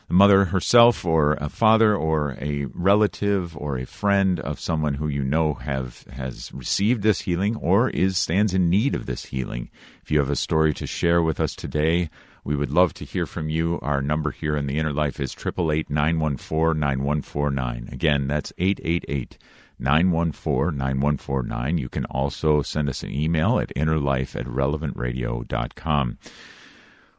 the 0.08 0.14
mother 0.14 0.46
herself 0.46 1.04
or 1.04 1.34
a 1.34 1.50
father 1.50 1.96
or 1.96 2.38
a 2.40 2.66
relative 2.74 3.58
or 3.58 3.78
a 3.78 3.86
friend 3.86 4.40
of 4.40 4.60
someone 4.60 4.94
who 4.94 5.08
you 5.08 5.24
know 5.24 5.56
have 5.56 6.04
has 6.12 6.54
received 6.54 7.04
this 7.04 7.22
healing 7.22 7.58
or 7.58 7.90
is 7.90 8.18
stands 8.18 8.54
in 8.54 8.70
need 8.70 8.96
of 8.96 9.06
this 9.06 9.26
healing. 9.26 9.70
If 10.02 10.10
you 10.12 10.20
have 10.20 10.30
a 10.30 10.36
story 10.36 10.74
to 10.76 10.88
share 10.88 11.22
with 11.22 11.40
us 11.42 11.56
today, 11.56 12.10
we 12.46 12.56
would 12.56 12.72
love 12.72 12.94
to 12.94 13.06
hear 13.06 13.26
from 13.26 13.50
you. 13.50 13.80
Our 13.82 14.02
number 14.02 14.32
here 14.32 14.56
in 14.56 14.68
the 14.68 14.80
inner 14.80 14.94
life 14.94 15.20
is 15.20 15.34
888 15.34 15.90
914 15.90 16.80
9149. 16.80 17.90
Again, 17.92 18.28
that's 18.28 18.54
888 18.58 19.38
914 19.78 20.78
9149. 20.78 21.78
You 21.78 21.90
can 21.90 22.06
also 22.06 22.62
send 22.62 22.88
us 22.88 23.04
an 23.04 23.12
email 23.12 23.60
at 23.60 23.76
innerlife 23.76 24.40
at 24.40 24.46
relevantradio.com. 24.46 26.18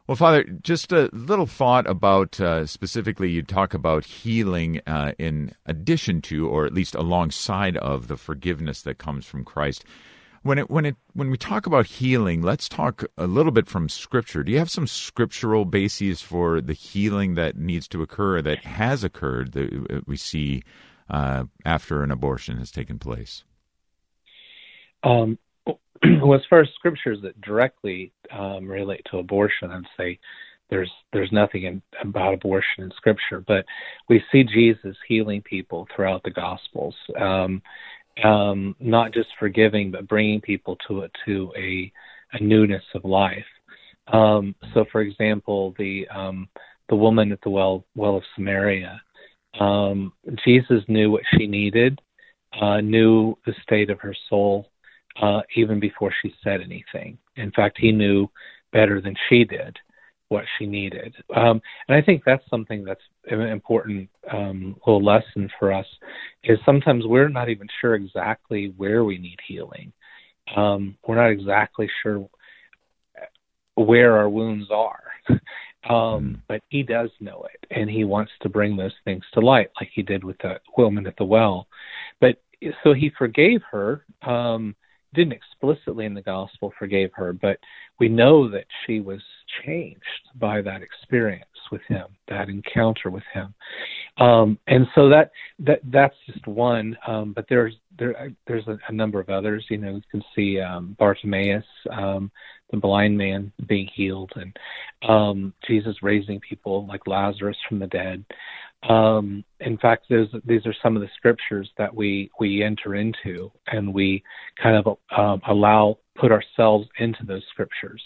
Well, 0.09 0.15
Father, 0.15 0.43
just 0.63 0.91
a 0.91 1.07
little 1.13 1.45
thought 1.45 1.87
about 1.87 2.41
uh, 2.41 2.65
specifically, 2.65 3.29
you 3.29 3.43
talk 3.43 3.75
about 3.75 4.05
healing 4.05 4.81
uh, 4.87 5.11
in 5.19 5.53
addition 5.67 6.23
to, 6.23 6.47
or 6.47 6.65
at 6.65 6.73
least 6.73 6.95
alongside 6.95 7.77
of, 7.77 8.07
the 8.07 8.17
forgiveness 8.17 8.81
that 8.81 8.97
comes 8.97 9.27
from 9.27 9.45
Christ. 9.45 9.85
When 10.41 10.57
it 10.57 10.67
when 10.67 10.87
it 10.87 10.95
when 11.13 11.29
we 11.29 11.37
talk 11.37 11.67
about 11.67 11.85
healing, 11.85 12.41
let's 12.41 12.67
talk 12.67 13.03
a 13.19 13.27
little 13.27 13.51
bit 13.51 13.67
from 13.67 13.87
Scripture. 13.87 14.43
Do 14.43 14.51
you 14.51 14.57
have 14.57 14.71
some 14.71 14.87
scriptural 14.87 15.63
bases 15.63 16.23
for 16.23 16.59
the 16.59 16.73
healing 16.73 17.35
that 17.35 17.55
needs 17.55 17.87
to 17.89 18.01
occur, 18.01 18.41
that 18.41 18.65
has 18.65 19.03
occurred, 19.03 19.51
that 19.51 20.07
we 20.07 20.17
see 20.17 20.63
uh, 21.07 21.43
after 21.65 22.01
an 22.01 22.09
abortion 22.09 22.57
has 22.57 22.71
taken 22.71 22.97
place? 22.97 23.43
Um, 25.03 25.37
well, 26.21 26.39
as 26.39 26.45
far 26.49 26.61
as 26.61 26.69
scriptures 26.75 27.19
that 27.23 27.39
directly 27.41 28.11
um, 28.31 28.67
relate 28.67 29.05
to 29.11 29.17
abortion, 29.17 29.71
I'd 29.71 29.83
say 29.97 30.19
there's 30.69 30.91
there's 31.13 31.31
nothing 31.31 31.63
in, 31.63 31.81
about 32.01 32.33
abortion 32.33 32.83
in 32.83 32.91
scripture, 32.95 33.43
but 33.45 33.65
we 34.07 34.23
see 34.31 34.43
Jesus 34.43 34.95
healing 35.07 35.41
people 35.41 35.87
throughout 35.95 36.23
the 36.23 36.31
Gospels, 36.31 36.95
um, 37.19 37.61
um, 38.23 38.75
not 38.79 39.13
just 39.13 39.29
forgiving, 39.39 39.91
but 39.91 40.07
bringing 40.07 40.41
people 40.41 40.77
to 40.87 41.03
a, 41.03 41.09
to 41.25 41.51
a, 41.57 41.91
a 42.33 42.43
newness 42.43 42.83
of 42.93 43.03
life. 43.03 43.45
Um, 44.07 44.55
so, 44.73 44.85
for 44.91 45.01
example, 45.01 45.73
the 45.77 46.07
um, 46.09 46.47
the 46.89 46.95
woman 46.95 47.31
at 47.31 47.41
the 47.41 47.49
well 47.49 47.85
well 47.95 48.15
of 48.15 48.23
Samaria, 48.35 49.01
um, 49.59 50.13
Jesus 50.45 50.83
knew 50.87 51.11
what 51.11 51.23
she 51.35 51.47
needed, 51.47 51.99
uh, 52.59 52.81
knew 52.81 53.35
the 53.45 53.53
state 53.63 53.89
of 53.89 53.99
her 53.99 54.15
soul 54.29 54.67
uh, 55.21 55.41
even 55.55 55.79
before 55.79 56.13
she 56.21 56.33
said 56.43 56.61
anything, 56.61 57.17
In 57.35 57.51
fact, 57.51 57.77
he 57.79 57.91
knew 57.91 58.27
better 58.71 59.01
than 59.01 59.15
she 59.27 59.43
did 59.43 59.77
what 60.29 60.45
she 60.57 60.67
needed. 60.67 61.15
Um, 61.35 61.59
and 61.87 61.97
I 61.97 62.01
think 62.01 62.21
that's 62.23 62.47
something 62.49 62.83
that's 62.83 63.01
an 63.25 63.41
important 63.41 64.09
um, 64.31 64.75
little 64.85 65.03
lesson 65.03 65.49
for 65.59 65.73
us 65.73 65.87
is 66.43 66.59
sometimes 66.65 67.05
we're 67.05 67.29
not 67.29 67.49
even 67.49 67.67
sure 67.81 67.95
exactly 67.95 68.73
where 68.77 69.03
we 69.03 69.17
need 69.17 69.39
healing. 69.47 69.91
Um, 70.55 70.97
we're 71.05 71.15
not 71.15 71.31
exactly 71.31 71.89
sure 72.03 72.29
where 73.75 74.17
our 74.17 74.29
wounds 74.29 74.67
are. 74.71 75.01
um, 75.89 76.23
hmm. 76.23 76.35
but 76.47 76.61
he 76.69 76.83
does 76.83 77.09
know 77.19 77.45
it, 77.53 77.65
and 77.71 77.89
he 77.89 78.03
wants 78.03 78.31
to 78.41 78.49
bring 78.49 78.77
those 78.77 78.95
things 79.05 79.23
to 79.33 79.39
light, 79.39 79.69
like 79.79 79.89
he 79.93 80.03
did 80.03 80.23
with 80.23 80.37
the 80.39 80.59
woman 80.77 81.07
at 81.07 81.17
the 81.17 81.23
well. 81.23 81.67
But 82.21 82.41
so 82.83 82.93
he 82.93 83.11
forgave 83.17 83.61
her. 83.71 84.05
Um, 84.21 84.75
didn't 85.13 85.33
explicitly 85.33 86.05
in 86.05 86.13
the 86.13 86.21
gospel 86.21 86.73
forgave 86.77 87.11
her, 87.13 87.33
but 87.33 87.57
we 87.99 88.07
know 88.09 88.49
that 88.49 88.65
she 88.85 88.99
was 88.99 89.21
changed 89.65 89.99
by 90.35 90.61
that 90.61 90.81
experience 90.81 91.45
with 91.71 91.81
him, 91.87 92.05
that 92.27 92.49
encounter 92.49 93.09
with 93.09 93.23
him. 93.33 93.53
Um, 94.17 94.57
and 94.67 94.87
so 94.95 95.09
that 95.09 95.31
that 95.59 95.79
that's 95.91 96.15
just 96.25 96.45
one. 96.47 96.97
Um, 97.07 97.33
but 97.33 97.45
there's 97.49 97.73
there 97.97 98.31
there's 98.47 98.67
a, 98.67 98.77
a, 98.87 98.91
number 98.91 99.19
of 99.19 99.29
others. 99.29 99.65
You 99.69 99.77
know, 99.77 99.95
you 99.95 100.01
can 100.11 100.23
see 100.35 100.59
um, 100.59 100.95
Bartimaeus, 100.99 101.63
um, 101.91 102.31
the 102.71 102.77
blind 102.77 103.17
man, 103.17 103.51
being 103.67 103.89
healed, 103.93 104.31
and 104.35 104.57
um, 105.07 105.53
Jesus 105.67 105.95
raising 106.01 106.39
people 106.39 106.85
like 106.87 107.07
Lazarus 107.07 107.57
from 107.67 107.79
the 107.79 107.87
dead. 107.87 108.23
Um, 108.87 109.43
in 109.59 109.77
fact, 109.77 110.05
these 110.09 110.65
are 110.65 110.75
some 110.81 110.95
of 110.95 111.01
the 111.01 111.09
scriptures 111.15 111.69
that 111.77 111.93
we 111.93 112.31
we 112.39 112.63
enter 112.63 112.95
into, 112.95 113.51
and 113.67 113.93
we 113.93 114.23
kind 114.61 114.77
of 114.77 114.97
um, 115.15 115.41
allow 115.47 115.97
put 116.15 116.31
ourselves 116.31 116.87
into 116.97 117.25
those 117.25 117.43
scriptures 117.51 118.01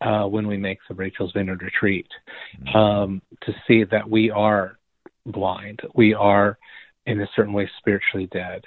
uh, 0.00 0.24
when 0.24 0.46
we 0.46 0.56
make 0.56 0.78
the 0.88 0.94
Rachel's 0.94 1.32
Vineyard 1.32 1.62
retreat 1.62 2.06
mm-hmm. 2.62 2.76
um, 2.76 3.22
to 3.42 3.52
see 3.66 3.84
that 3.84 4.08
we 4.08 4.30
are 4.30 4.78
blind, 5.26 5.80
we 5.94 6.14
are 6.14 6.58
in 7.06 7.20
a 7.20 7.28
certain 7.34 7.52
way 7.52 7.70
spiritually 7.78 8.28
dead. 8.32 8.62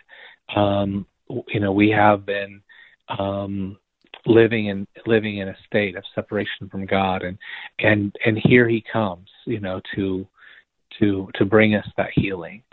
Um, 0.55 1.05
you 1.47 1.59
know, 1.59 1.71
we 1.71 1.89
have 1.89 2.25
been 2.25 2.61
um, 3.07 3.77
living 4.25 4.67
in 4.67 4.87
living 5.05 5.37
in 5.37 5.47
a 5.47 5.57
state 5.65 5.95
of 5.95 6.03
separation 6.13 6.69
from 6.69 6.85
God, 6.85 7.23
and 7.23 7.37
and 7.79 8.15
and 8.25 8.37
here 8.43 8.67
He 8.67 8.83
comes, 8.91 9.29
you 9.45 9.59
know, 9.59 9.81
to 9.95 10.27
to 11.01 11.29
to 11.35 11.45
bring 11.45 11.75
us 11.75 11.87
that 11.97 12.09
healing. 12.15 12.63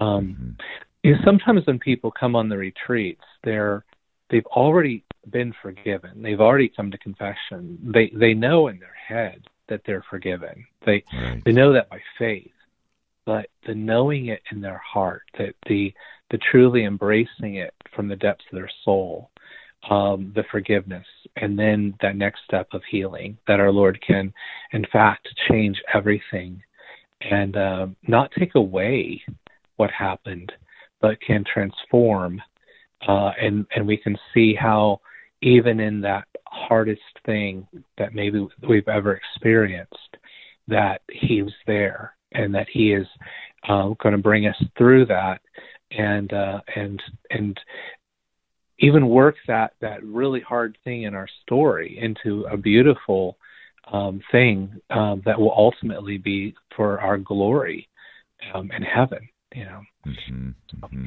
Um, 0.00 0.58
mm-hmm. 1.04 1.24
sometimes 1.24 1.66
when 1.66 1.78
people 1.78 2.10
come 2.10 2.36
on 2.36 2.48
the 2.48 2.56
retreats, 2.56 3.24
they're 3.44 3.84
they've 4.30 4.46
already 4.46 5.04
been 5.30 5.54
forgiven. 5.62 6.22
They've 6.22 6.40
already 6.40 6.68
come 6.68 6.90
to 6.90 6.98
confession. 6.98 7.78
They 7.82 8.12
they 8.14 8.34
know 8.34 8.68
in 8.68 8.78
their 8.78 8.94
head 9.08 9.42
that 9.68 9.82
they're 9.86 10.04
forgiven. 10.10 10.66
They 10.84 11.04
right. 11.12 11.42
they 11.44 11.52
know 11.52 11.72
that 11.72 11.88
by 11.88 12.00
faith. 12.18 12.50
But 13.24 13.48
the 13.66 13.74
knowing 13.74 14.28
it 14.28 14.40
in 14.52 14.60
their 14.60 14.80
heart, 14.84 15.22
that 15.38 15.54
the 15.68 15.92
the 16.30 16.38
truly 16.50 16.84
embracing 16.84 17.56
it 17.56 17.74
from 17.94 18.08
the 18.08 18.16
depths 18.16 18.44
of 18.50 18.56
their 18.56 18.70
soul, 18.84 19.30
um, 19.90 20.32
the 20.34 20.44
forgiveness, 20.50 21.06
and 21.36 21.58
then 21.58 21.94
that 22.00 22.16
next 22.16 22.40
step 22.44 22.68
of 22.72 22.82
healing, 22.90 23.36
that 23.46 23.60
our 23.60 23.72
Lord 23.72 23.98
can, 24.06 24.32
in 24.72 24.84
fact, 24.92 25.28
change 25.48 25.80
everything 25.94 26.62
and 27.20 27.56
uh, 27.56 27.86
not 28.06 28.30
take 28.38 28.54
away 28.54 29.22
what 29.76 29.90
happened, 29.90 30.52
but 31.00 31.20
can 31.20 31.44
transform. 31.44 32.40
Uh, 33.06 33.30
and 33.40 33.66
and 33.74 33.86
we 33.86 33.96
can 33.96 34.16
see 34.34 34.54
how 34.54 35.00
even 35.40 35.78
in 35.80 36.00
that 36.00 36.26
hardest 36.46 37.00
thing 37.24 37.66
that 37.96 38.14
maybe 38.14 38.46
we've 38.68 38.88
ever 38.88 39.14
experienced, 39.14 40.16
that 40.66 41.02
He 41.10 41.42
was 41.42 41.54
there 41.66 42.14
and 42.32 42.54
that 42.54 42.66
He 42.72 42.92
is 42.92 43.06
uh, 43.68 43.90
going 44.02 44.12
to 44.12 44.18
bring 44.18 44.46
us 44.46 44.56
through 44.76 45.06
that 45.06 45.40
and 45.90 46.32
uh, 46.32 46.60
and 46.74 47.02
and 47.30 47.58
even 48.80 49.08
work 49.08 49.36
that 49.46 49.72
that 49.80 50.04
really 50.04 50.40
hard 50.40 50.76
thing 50.84 51.04
in 51.04 51.14
our 51.14 51.28
story 51.42 51.98
into 52.00 52.44
a 52.50 52.56
beautiful 52.56 53.37
um, 53.92 54.20
thing 54.30 54.80
um, 54.90 55.22
that 55.24 55.40
will 55.40 55.54
ultimately 55.56 56.18
be 56.18 56.54
for 56.76 57.00
our 57.00 57.18
glory 57.18 57.88
um, 58.54 58.70
in 58.72 58.82
heaven. 58.82 59.28
You 59.54 59.64
know. 59.64 59.80
Mm-hmm, 60.06 60.48
mm-hmm. 60.76 61.06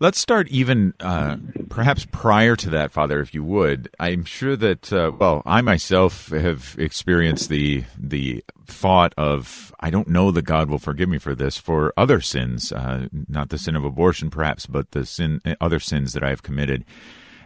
Let's 0.00 0.18
start 0.20 0.48
even 0.48 0.94
uh, 1.00 1.36
perhaps 1.68 2.06
prior 2.10 2.54
to 2.56 2.70
that, 2.70 2.92
Father, 2.92 3.20
if 3.20 3.34
you 3.34 3.42
would. 3.42 3.88
I'm 3.98 4.24
sure 4.24 4.56
that 4.56 4.92
uh, 4.92 5.12
well, 5.18 5.42
I 5.44 5.60
myself 5.60 6.28
have 6.28 6.76
experienced 6.78 7.48
the 7.48 7.84
the 7.96 8.44
thought 8.66 9.14
of 9.16 9.72
I 9.80 9.90
don't 9.90 10.08
know 10.08 10.30
that 10.30 10.42
God 10.42 10.68
will 10.68 10.78
forgive 10.78 11.08
me 11.08 11.18
for 11.18 11.34
this 11.34 11.56
for 11.56 11.92
other 11.96 12.20
sins, 12.20 12.72
uh, 12.72 13.08
not 13.28 13.48
the 13.50 13.58
sin 13.58 13.76
of 13.76 13.84
abortion, 13.84 14.30
perhaps, 14.30 14.66
but 14.66 14.90
the 14.92 15.06
sin 15.06 15.40
other 15.60 15.80
sins 15.80 16.12
that 16.12 16.22
I 16.22 16.30
have 16.30 16.42
committed 16.42 16.84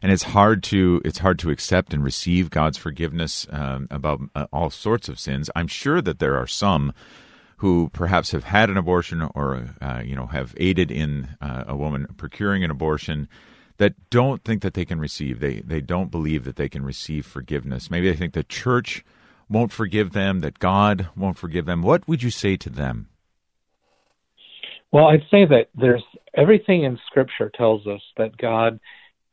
and 0.03 0.11
it's 0.11 0.25
hard 0.25 0.63
to 0.65 1.01
it's 1.05 1.19
hard 1.19 1.39
to 1.39 1.51
accept 1.51 1.95
and 1.95 2.03
receive 2.03 2.51
God's 2.51 2.77
forgiveness 2.77 3.47
um, 3.51 3.87
about 3.91 4.21
uh, 4.35 4.47
all 4.53 4.69
sorts 4.69 5.09
of 5.09 5.19
sins. 5.19 5.49
I'm 5.55 5.69
sure 5.69 6.03
that 6.03 6.19
there 6.19 6.37
are 6.37 6.47
some 6.47 6.93
who 7.59 7.89
perhaps 7.91 8.33
have 8.33 8.43
had 8.43 8.69
an 8.69 8.77
abortion 8.77 9.23
or 9.23 9.69
uh, 9.81 10.03
you 10.05 10.17
know 10.17 10.27
have 10.27 10.55
aided 10.57 10.91
in 10.91 11.29
uh, 11.41 11.65
a 11.69 11.77
woman 11.77 12.09
procuring 12.17 12.65
an 12.65 12.71
abortion 12.71 13.29
that 13.77 13.95
don't 14.11 14.45
think 14.45 14.63
that 14.63 14.75
they 14.75 14.85
can 14.85 14.99
receive. 14.99 15.39
They 15.39 15.61
they 15.61 15.81
don't 15.81 16.11
believe 16.11 16.45
that 16.45 16.57
they 16.57 16.69
can 16.69 16.85
receive 16.85 17.25
forgiveness. 17.25 17.91
Maybe 17.91 18.11
they 18.11 18.17
think 18.17 18.35
the 18.35 18.43
church 18.43 19.05
won't 19.49 19.71
forgive 19.71 20.13
them, 20.13 20.41
that 20.41 20.59
God 20.59 21.09
won't 21.17 21.39
forgive 21.39 21.67
them. 21.67 21.83
What 21.83 22.09
would 22.09 22.23
you 22.23 22.31
say 22.31 22.57
to 22.57 22.71
them? 22.71 23.09
Well, 24.91 25.07
I'd 25.07 25.25
say 25.31 25.45
that 25.47 25.69
there's 25.75 26.03
everything 26.35 26.85
in 26.85 26.99
Scripture 27.07 27.51
tells 27.55 27.87
us 27.87 28.01
that 28.17 28.37
God 28.37 28.81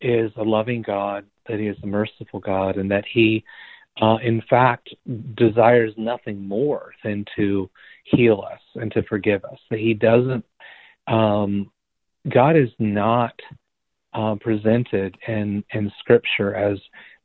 is 0.01 0.31
a 0.37 0.43
loving 0.43 0.81
God, 0.81 1.25
that 1.47 1.59
He 1.59 1.67
is 1.67 1.77
a 1.83 1.87
merciful 1.87 2.39
God, 2.39 2.77
and 2.77 2.89
that 2.91 3.05
He, 3.11 3.43
uh, 4.01 4.17
in 4.23 4.41
fact, 4.49 4.89
desires 5.35 5.93
nothing 5.97 6.47
more 6.47 6.93
than 7.03 7.25
to 7.35 7.69
heal 8.03 8.43
us 8.51 8.61
and 8.75 8.91
to 8.93 9.03
forgive 9.03 9.43
us. 9.45 9.59
That 9.69 9.79
He 9.79 9.93
doesn't, 9.93 10.45
um, 11.07 11.71
God 12.31 12.55
is 12.55 12.69
not 12.79 13.39
uh, 14.13 14.35
presented 14.35 15.17
in, 15.27 15.63
in 15.73 15.91
Scripture 15.99 16.55
as 16.55 16.79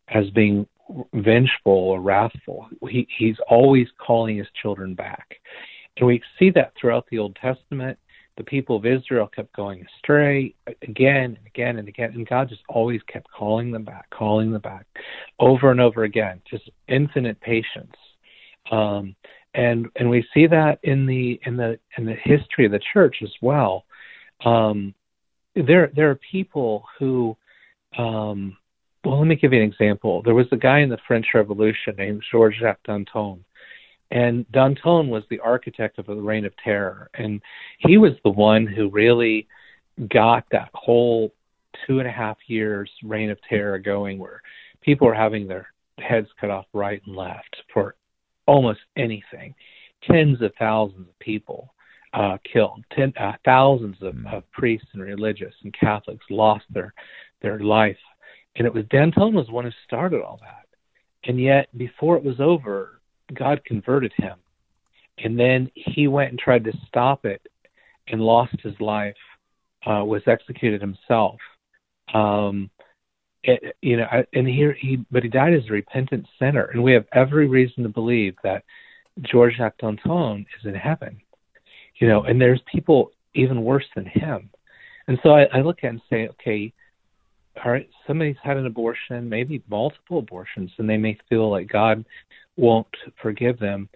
as 0.09 0.28
being 0.31 0.66
vengeful 1.14 1.73
or 1.73 2.00
wrathful. 2.00 2.69
He, 2.88 3.07
he's 3.16 3.37
always 3.49 3.88
calling 3.99 4.37
his 4.37 4.47
children 4.61 4.95
back. 4.95 5.37
And 5.97 6.07
we 6.07 6.23
see 6.38 6.50
that 6.50 6.73
throughout 6.78 7.07
the 7.11 7.19
Old 7.19 7.37
Testament 7.40 7.99
the 8.37 8.45
people 8.45 8.76
of 8.76 8.87
Israel 8.87 9.29
kept 9.29 9.55
going 9.55 9.85
astray 9.97 10.55
again 10.83 11.37
and 11.37 11.47
again 11.47 11.79
and 11.79 11.88
again, 11.88 12.12
and 12.14 12.29
God 12.29 12.49
just 12.49 12.62
always 12.69 13.00
kept 13.03 13.31
calling 13.31 13.71
them 13.71 13.85
back, 13.85 14.11
calling 14.11 14.50
them 14.50 14.61
back, 14.61 14.87
over 15.38 15.71
and 15.71 15.81
over 15.81 16.05
again. 16.05 16.41
Just 16.50 16.69
infinite 16.88 17.41
patience, 17.41 17.95
um, 18.71 19.14
and 19.55 19.87
and 19.97 20.11
we 20.11 20.26
see 20.35 20.47
that 20.49 20.81
in 20.83 21.07
the 21.07 21.41
in 21.47 21.57
the 21.57 21.79
in 21.97 22.07
the 22.07 22.17
history 22.25 22.67
of 22.67 22.73
the 22.73 22.81
church 22.93 23.17
as 23.23 23.33
well. 23.41 23.85
Um, 24.45 24.95
there 25.55 25.93
there 25.95 26.11
are 26.11 26.19
people 26.31 26.85
who, 26.99 27.37
um, 27.97 28.57
well, 29.05 29.19
let 29.19 29.29
me 29.29 29.37
give 29.37 29.53
you 29.53 29.62
an 29.62 29.69
example. 29.69 30.23
There 30.23 30.35
was 30.35 30.47
a 30.50 30.57
guy 30.57 30.81
in 30.81 30.88
the 30.88 30.99
French 31.07 31.26
Revolution 31.35 31.95
named 31.97 32.25
Georges 32.33 32.62
Danton 32.85 33.45
and 34.11 34.50
Danton 34.52 35.08
was 35.08 35.25
the 35.30 35.40
architect 35.40 35.99
of 35.99 36.06
the 36.06 36.14
Reign 36.14 36.44
of 36.44 36.52
Terror, 36.62 37.11
and 37.14 37.40
he 37.78 37.99
was 37.99 38.12
the 38.23 38.30
one 38.30 38.66
who 38.66 38.88
really 38.90 39.46
got 40.08 40.44
that 40.50 40.70
whole 40.75 41.32
two 41.87 41.99
and 41.99 42.08
a 42.08 42.12
half 42.12 42.37
years 42.46 42.90
Reign 43.02 43.30
of 43.30 43.38
Terror 43.49 43.78
going, 43.78 44.18
where 44.18 44.40
people 44.80 45.06
were 45.06 45.14
having 45.14 45.46
their 45.46 45.68
heads 45.99 46.28
cut 46.40 46.50
off 46.50 46.66
right 46.73 47.02
and 47.06 47.16
left 47.16 47.56
for 47.73 47.96
almost 48.46 48.80
anything. 48.96 49.54
Tens 50.11 50.40
of 50.42 50.52
thousands 50.58 51.08
of 51.08 51.18
people 51.18 51.75
uh, 52.12 52.38
killed. 52.50 52.84
Ten, 52.94 53.12
uh, 53.18 53.32
thousands 53.44 53.96
of, 54.02 54.14
mm. 54.14 54.32
of 54.32 54.50
priests 54.52 54.88
and 54.92 55.02
religious 55.02 55.54
and 55.62 55.75
Catholics 55.78 56.25
lost 56.30 56.64
their 56.70 56.92
their 57.42 57.58
life, 57.61 57.99
and 58.56 58.66
it 58.66 58.73
was 58.73 58.84
Danton 58.90 59.34
was 59.34 59.50
one 59.50 59.64
who 59.64 59.70
started 59.84 60.23
all 60.23 60.38
that. 60.40 60.66
And 61.28 61.40
yet, 61.40 61.68
before 61.76 62.16
it 62.16 62.25
was 62.25 62.40
over, 62.40 63.00
God 63.33 63.64
converted 63.64 64.12
him. 64.16 64.37
And 65.19 65.38
then 65.38 65.71
he 65.75 66.09
went 66.09 66.31
and 66.31 66.38
tried 66.38 66.64
to 66.64 66.73
stop 66.88 67.25
it 67.25 67.40
and 68.09 68.21
lost 68.21 68.54
his 68.62 68.78
life, 68.81 69.16
uh, 69.87 70.04
was 70.04 70.23
executed 70.26 70.81
himself. 70.81 71.38
Um, 72.12 72.71
it, 73.43 73.76
you 73.83 73.97
know, 73.97 74.07
and 74.33 74.49
here 74.49 74.73
he, 74.73 75.04
but 75.11 75.23
he 75.23 75.28
died 75.28 75.54
as 75.54 75.64
a 75.69 75.73
repentant 75.73 76.26
sinner, 76.38 76.64
and 76.73 76.83
we 76.83 76.93
have 76.93 77.07
every 77.12 77.47
reason 77.47 77.83
to 77.83 77.88
believe 77.88 78.35
that 78.43 78.64
Georges 79.21 79.59
Jacques 79.59 79.78
Danton 79.78 80.47
is 80.59 80.66
in 80.66 80.75
heaven. 80.75 81.21
You 81.97 82.09
know, 82.09 82.23
and 82.25 82.40
there's 82.40 82.61
people 82.73 83.12
even 83.35 83.62
worse 83.62 83.85
than 83.95 84.07
him, 84.07 84.50
and 85.09 85.19
so 85.23 85.31
I, 85.31 85.45
I 85.52 85.61
look 85.61 85.85
at 85.85 85.90
and 85.90 86.00
say, 86.09 86.28
okay, 86.28 86.73
all 87.62 87.71
right, 87.71 87.88
somebody's 88.07 88.37
had 88.43 88.57
an 88.57 88.66
abortion, 88.66 89.28
maybe 89.28 89.62
multiple 89.69 90.19
abortions, 90.19 90.73
and 90.78 90.88
they 90.88 90.97
may 90.97 91.16
feel 91.28 91.50
like 91.50 91.69
God 91.69 92.04
won't 92.56 92.87
forgive 93.20 93.58
them. 93.58 93.88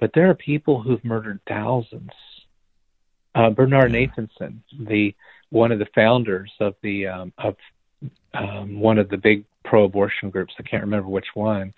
But 0.00 0.10
there 0.14 0.30
are 0.30 0.34
people 0.34 0.80
who've 0.80 1.04
murdered 1.04 1.40
thousands. 1.48 2.10
Uh, 3.34 3.50
Bernard 3.50 3.92
Nathanson, 3.92 4.58
the 4.78 5.14
one 5.50 5.72
of 5.72 5.78
the 5.78 5.86
founders 5.94 6.50
of 6.60 6.74
the 6.82 7.06
um, 7.06 7.32
of 7.38 7.56
um, 8.34 8.80
one 8.80 8.98
of 8.98 9.08
the 9.08 9.16
big 9.16 9.44
pro-abortion 9.64 10.30
groups, 10.30 10.54
I 10.58 10.62
can't 10.62 10.82
remember 10.82 11.08
which 11.08 11.26
one, 11.34 11.72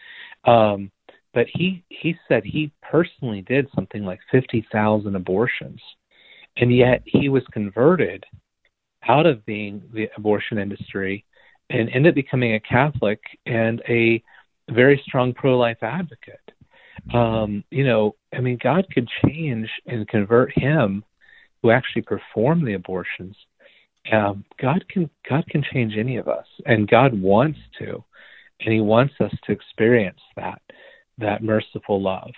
um, 0.44 0.90
but 1.34 1.46
he 1.52 1.82
he 1.88 2.16
said 2.28 2.44
he 2.44 2.72
personally 2.82 3.42
did 3.42 3.66
something 3.74 4.04
like 4.04 4.20
fifty 4.30 4.66
thousand 4.72 5.16
abortions, 5.16 5.80
and 6.56 6.74
yet 6.74 7.02
he 7.04 7.28
was 7.28 7.42
converted 7.52 8.24
out 9.08 9.26
of 9.26 9.44
being 9.46 9.82
the 9.94 10.08
abortion 10.16 10.58
industry 10.58 11.24
and 11.70 11.88
ended 11.90 12.10
up 12.10 12.14
becoming 12.14 12.54
a 12.54 12.60
Catholic 12.60 13.20
and 13.46 13.80
a 13.88 14.22
very 14.70 15.02
strong 15.06 15.32
pro-life 15.32 15.82
advocate. 15.82 16.52
Um, 17.12 17.64
you 17.70 17.84
know, 17.84 18.16
I 18.32 18.40
mean, 18.40 18.58
God 18.62 18.86
could 18.92 19.08
change 19.24 19.68
and 19.86 20.06
convert 20.08 20.56
him, 20.56 21.04
who 21.62 21.70
actually 21.70 22.02
performed 22.02 22.66
the 22.66 22.74
abortions. 22.74 23.36
Um, 24.12 24.44
God 24.60 24.84
can 24.88 25.10
God 25.28 25.44
can 25.48 25.62
change 25.62 25.96
any 25.96 26.16
of 26.16 26.28
us, 26.28 26.46
and 26.66 26.88
God 26.88 27.20
wants 27.20 27.58
to, 27.78 28.02
and 28.60 28.72
He 28.72 28.80
wants 28.80 29.14
us 29.20 29.32
to 29.44 29.52
experience 29.52 30.20
that 30.36 30.60
that 31.18 31.42
merciful 31.42 32.00
love. 32.00 32.30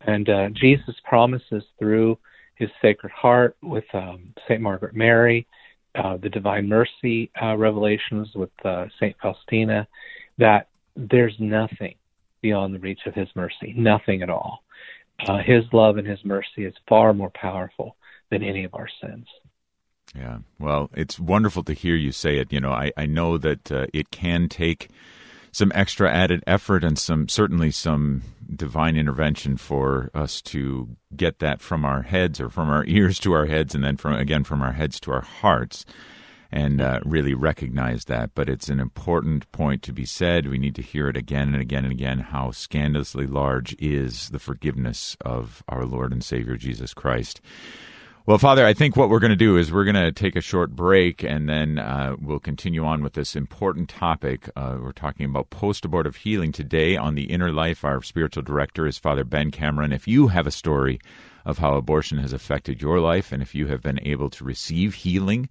And 0.00 0.28
uh, 0.28 0.48
Jesus 0.50 0.94
promises 1.04 1.62
through 1.78 2.18
His 2.54 2.70
Sacred 2.80 3.12
Heart 3.12 3.56
with 3.62 3.84
um, 3.92 4.32
Saint 4.46 4.62
Margaret 4.62 4.94
Mary, 4.94 5.46
uh, 5.94 6.16
the 6.16 6.30
Divine 6.30 6.68
Mercy 6.68 7.30
uh, 7.42 7.56
revelations 7.56 8.28
with 8.34 8.50
uh, 8.64 8.86
Saint 8.98 9.16
Faustina, 9.20 9.86
that 10.38 10.68
there's 10.98 11.36
nothing 11.38 11.94
beyond 12.42 12.74
the 12.74 12.78
reach 12.78 13.00
of 13.06 13.14
His 13.14 13.28
mercy, 13.34 13.74
nothing 13.76 14.22
at 14.22 14.30
all. 14.30 14.62
Uh, 15.26 15.38
his 15.38 15.64
love 15.72 15.96
and 15.96 16.06
His 16.06 16.24
mercy 16.24 16.64
is 16.64 16.74
far 16.88 17.12
more 17.12 17.30
powerful 17.30 17.96
than 18.30 18.42
any 18.42 18.64
of 18.64 18.74
our 18.74 18.88
sins. 19.00 19.26
Yeah, 20.14 20.38
well, 20.58 20.90
it's 20.94 21.18
wonderful 21.18 21.62
to 21.64 21.72
hear 21.72 21.94
you 21.94 22.12
say 22.12 22.38
it. 22.38 22.52
You 22.52 22.60
know, 22.60 22.72
I, 22.72 22.92
I 22.96 23.06
know 23.06 23.38
that 23.38 23.70
uh, 23.70 23.86
it 23.92 24.10
can 24.10 24.48
take 24.48 24.88
some 25.52 25.72
extra 25.74 26.10
added 26.10 26.42
effort 26.46 26.84
and 26.84 26.98
some 26.98 27.28
certainly 27.28 27.70
some 27.70 28.22
divine 28.54 28.96
intervention 28.96 29.56
for 29.56 30.10
us 30.14 30.40
to 30.40 30.96
get 31.16 31.38
that 31.40 31.60
from 31.60 31.84
our 31.84 32.02
heads 32.02 32.40
or 32.40 32.48
from 32.48 32.68
our 32.68 32.84
ears 32.86 33.18
to 33.20 33.32
our 33.32 33.46
heads 33.46 33.74
and 33.74 33.84
then 33.84 33.96
from 33.96 34.14
again 34.14 34.44
from 34.44 34.62
our 34.62 34.72
heads 34.72 35.00
to 35.00 35.12
our 35.12 35.20
hearts 35.20 35.84
and 36.50 36.80
uh, 36.80 37.00
really 37.04 37.34
recognize 37.34 38.04
that 38.06 38.30
but 38.34 38.48
it's 38.48 38.68
an 38.68 38.80
important 38.80 39.50
point 39.52 39.82
to 39.82 39.92
be 39.92 40.04
said 40.04 40.48
we 40.48 40.58
need 40.58 40.74
to 40.74 40.82
hear 40.82 41.08
it 41.08 41.16
again 41.16 41.48
and 41.48 41.60
again 41.60 41.84
and 41.84 41.92
again 41.92 42.18
how 42.18 42.50
scandalously 42.50 43.26
large 43.26 43.74
is 43.78 44.30
the 44.30 44.38
forgiveness 44.38 45.16
of 45.20 45.62
our 45.68 45.84
lord 45.84 46.12
and 46.12 46.24
savior 46.24 46.56
jesus 46.56 46.94
christ 46.94 47.40
well, 48.28 48.36
Father, 48.36 48.66
I 48.66 48.74
think 48.74 48.94
what 48.94 49.08
we're 49.08 49.20
going 49.20 49.30
to 49.30 49.36
do 49.36 49.56
is 49.56 49.72
we're 49.72 49.90
going 49.90 49.94
to 49.94 50.12
take 50.12 50.36
a 50.36 50.42
short 50.42 50.76
break 50.76 51.24
and 51.24 51.48
then 51.48 51.78
uh, 51.78 52.14
we'll 52.20 52.38
continue 52.38 52.84
on 52.84 53.02
with 53.02 53.14
this 53.14 53.34
important 53.34 53.88
topic. 53.88 54.50
Uh, 54.54 54.76
we're 54.82 54.92
talking 54.92 55.24
about 55.24 55.48
post 55.48 55.86
abortive 55.86 56.16
healing 56.16 56.52
today 56.52 56.94
on 56.94 57.14
the 57.14 57.24
inner 57.24 57.50
life. 57.50 57.86
Our 57.86 58.02
spiritual 58.02 58.42
director 58.42 58.86
is 58.86 58.98
Father 58.98 59.24
Ben 59.24 59.50
Cameron. 59.50 59.94
If 59.94 60.06
you 60.06 60.28
have 60.28 60.46
a 60.46 60.50
story 60.50 61.00
of 61.46 61.56
how 61.56 61.74
abortion 61.74 62.18
has 62.18 62.34
affected 62.34 62.82
your 62.82 63.00
life 63.00 63.32
and 63.32 63.40
if 63.40 63.54
you 63.54 63.68
have 63.68 63.80
been 63.80 63.98
able 64.02 64.28
to 64.28 64.44
receive 64.44 64.92
healing, 64.92 65.48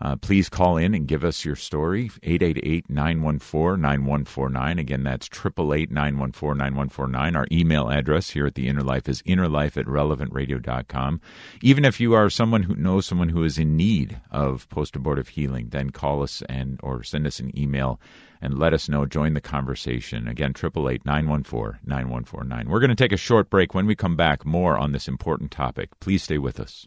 uh, 0.00 0.16
please 0.16 0.48
call 0.48 0.76
in 0.76 0.94
and 0.94 1.08
give 1.08 1.24
us 1.24 1.44
your 1.44 1.56
story, 1.56 2.08
888-914-9149. 2.22 4.78
Again, 4.78 5.02
that's 5.02 5.28
888-914-9149. 5.28 7.36
Our 7.36 7.48
email 7.50 7.90
address 7.90 8.30
here 8.30 8.46
at 8.46 8.54
The 8.54 8.68
Inner 8.68 8.82
Life 8.82 9.08
is 9.08 9.22
innerlife 9.22 9.76
at 9.76 9.86
relevantradio.com. 9.86 11.20
Even 11.62 11.84
if 11.84 11.98
you 12.00 12.14
are 12.14 12.30
someone 12.30 12.62
who 12.62 12.76
knows 12.76 13.06
someone 13.06 13.28
who 13.28 13.42
is 13.42 13.58
in 13.58 13.76
need 13.76 14.20
of 14.30 14.68
post-abortive 14.68 15.26
healing, 15.28 15.70
then 15.70 15.90
call 15.90 16.22
us 16.22 16.42
and 16.48 16.78
or 16.82 17.02
send 17.02 17.26
us 17.26 17.40
an 17.40 17.50
email 17.58 18.00
and 18.40 18.56
let 18.58 18.72
us 18.72 18.88
know. 18.88 19.04
Join 19.04 19.34
the 19.34 19.40
conversation. 19.40 20.28
Again, 20.28 20.54
888-914-9149. 20.54 22.68
We're 22.68 22.80
going 22.80 22.90
to 22.90 22.96
take 22.96 23.10
a 23.12 23.16
short 23.16 23.50
break. 23.50 23.74
When 23.74 23.86
we 23.86 23.96
come 23.96 24.14
back, 24.14 24.46
more 24.46 24.78
on 24.78 24.92
this 24.92 25.08
important 25.08 25.50
topic. 25.50 25.90
Please 26.00 26.22
stay 26.22 26.38
with 26.38 26.60
us. 26.60 26.86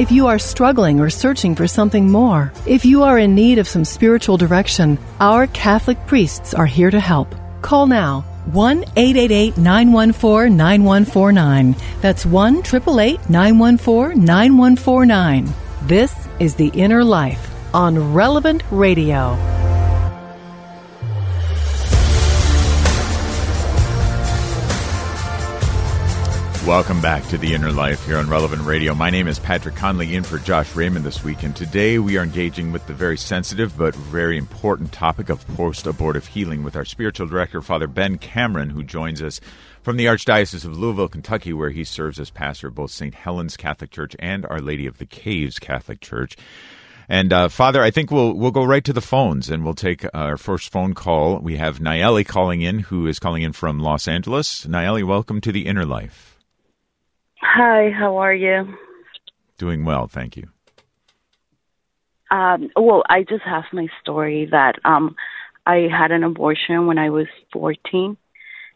If 0.00 0.10
you 0.10 0.28
are 0.28 0.38
struggling 0.38 0.98
or 0.98 1.10
searching 1.10 1.54
for 1.54 1.66
something 1.66 2.10
more, 2.10 2.54
if 2.64 2.86
you 2.86 3.02
are 3.02 3.18
in 3.18 3.34
need 3.34 3.58
of 3.58 3.68
some 3.68 3.84
spiritual 3.84 4.38
direction, 4.38 4.98
our 5.20 5.46
Catholic 5.48 5.98
priests 6.06 6.54
are 6.54 6.64
here 6.64 6.90
to 6.90 6.98
help. 6.98 7.34
Call 7.60 7.86
now 7.86 8.22
1 8.46 8.84
888 8.96 9.58
914 9.58 10.56
9149. 10.56 11.76
That's 12.00 12.24
1 12.24 12.56
888 12.60 13.28
914 13.28 14.24
9149. 14.24 15.52
This 15.82 16.14
is 16.38 16.54
The 16.54 16.68
Inner 16.68 17.04
Life 17.04 17.50
on 17.74 18.14
Relevant 18.14 18.62
Radio. 18.70 19.59
Welcome 26.70 27.02
back 27.02 27.26
to 27.30 27.36
The 27.36 27.52
Inner 27.52 27.72
Life 27.72 28.06
here 28.06 28.16
on 28.16 28.30
Relevant 28.30 28.62
Radio. 28.62 28.94
My 28.94 29.10
name 29.10 29.26
is 29.26 29.40
Patrick 29.40 29.74
Conley 29.74 30.14
in 30.14 30.22
for 30.22 30.38
Josh 30.38 30.76
Raymond 30.76 31.04
this 31.04 31.24
week, 31.24 31.42
and 31.42 31.54
today 31.54 31.98
we 31.98 32.16
are 32.16 32.22
engaging 32.22 32.70
with 32.70 32.86
the 32.86 32.94
very 32.94 33.18
sensitive 33.18 33.76
but 33.76 33.92
very 33.92 34.38
important 34.38 34.92
topic 34.92 35.30
of 35.30 35.44
post 35.56 35.88
abortive 35.88 36.28
healing 36.28 36.62
with 36.62 36.76
our 36.76 36.84
spiritual 36.84 37.26
director, 37.26 37.60
Father 37.60 37.88
Ben 37.88 38.18
Cameron, 38.18 38.70
who 38.70 38.84
joins 38.84 39.20
us 39.20 39.40
from 39.82 39.96
the 39.96 40.06
Archdiocese 40.06 40.64
of 40.64 40.78
Louisville, 40.78 41.08
Kentucky, 41.08 41.52
where 41.52 41.70
he 41.70 41.82
serves 41.82 42.20
as 42.20 42.30
pastor 42.30 42.68
of 42.68 42.76
both 42.76 42.92
St. 42.92 43.14
Helen's 43.14 43.56
Catholic 43.56 43.90
Church 43.90 44.14
and 44.20 44.46
Our 44.46 44.60
Lady 44.60 44.86
of 44.86 44.98
the 44.98 45.06
Caves 45.06 45.58
Catholic 45.58 46.00
Church. 46.00 46.36
And 47.08 47.32
uh, 47.32 47.48
Father, 47.48 47.82
I 47.82 47.90
think 47.90 48.12
we'll 48.12 48.32
we'll 48.34 48.52
go 48.52 48.62
right 48.62 48.84
to 48.84 48.92
the 48.92 49.00
phones 49.00 49.50
and 49.50 49.64
we'll 49.64 49.74
take 49.74 50.06
our 50.14 50.36
first 50.36 50.70
phone 50.70 50.94
call. 50.94 51.40
We 51.40 51.56
have 51.56 51.80
Nayeli 51.80 52.24
calling 52.24 52.62
in, 52.62 52.78
who 52.78 53.08
is 53.08 53.18
calling 53.18 53.42
in 53.42 53.54
from 53.54 53.80
Los 53.80 54.06
Angeles. 54.06 54.66
Nayeli, 54.66 55.02
welcome 55.02 55.40
to 55.40 55.50
the 55.50 55.66
Inner 55.66 55.84
Life. 55.84 56.29
Hi, 57.42 57.90
how 57.90 58.18
are 58.18 58.34
you? 58.34 58.74
Doing 59.56 59.84
well, 59.84 60.06
thank 60.06 60.36
you. 60.36 60.48
Um, 62.30 62.70
well, 62.76 63.02
I 63.08 63.22
just 63.22 63.42
have 63.44 63.64
my 63.72 63.88
story 64.02 64.46
that 64.50 64.76
um, 64.84 65.16
I 65.66 65.88
had 65.90 66.12
an 66.12 66.22
abortion 66.22 66.86
when 66.86 66.98
I 66.98 67.08
was 67.10 67.26
14, 67.52 68.16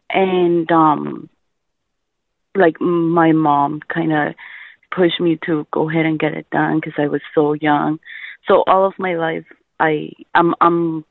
and 0.09 0.71
um, 0.71 1.29
like 2.55 2.81
my 2.81 3.31
mom 3.31 3.81
kind 3.87 4.11
of 4.11 4.35
pushed 4.91 5.21
me 5.21 5.37
to 5.45 5.67
go 5.71 5.89
ahead 5.89 6.05
and 6.05 6.19
get 6.19 6.33
it 6.33 6.49
done 6.49 6.79
because 6.79 6.93
I 6.97 7.07
was 7.07 7.21
so 7.35 7.53
young. 7.53 7.99
So 8.47 8.63
all 8.67 8.85
of 8.85 8.93
my 8.97 9.15
life, 9.15 9.45
I 9.79 10.09
I'm 10.33 10.55
I'm 10.59 11.05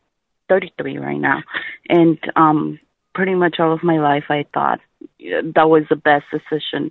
33 0.49 0.99
right 0.99 1.21
now, 1.21 1.43
and 1.88 2.19
um, 2.35 2.81
pretty 3.14 3.35
much 3.35 3.57
all 3.61 3.73
of 3.73 3.85
my 3.85 4.01
life, 4.01 4.25
I 4.29 4.45
thought 4.53 4.81
that 5.21 5.69
was 5.69 5.85
the 5.88 5.97
best 5.97 6.25
decision 6.33 6.90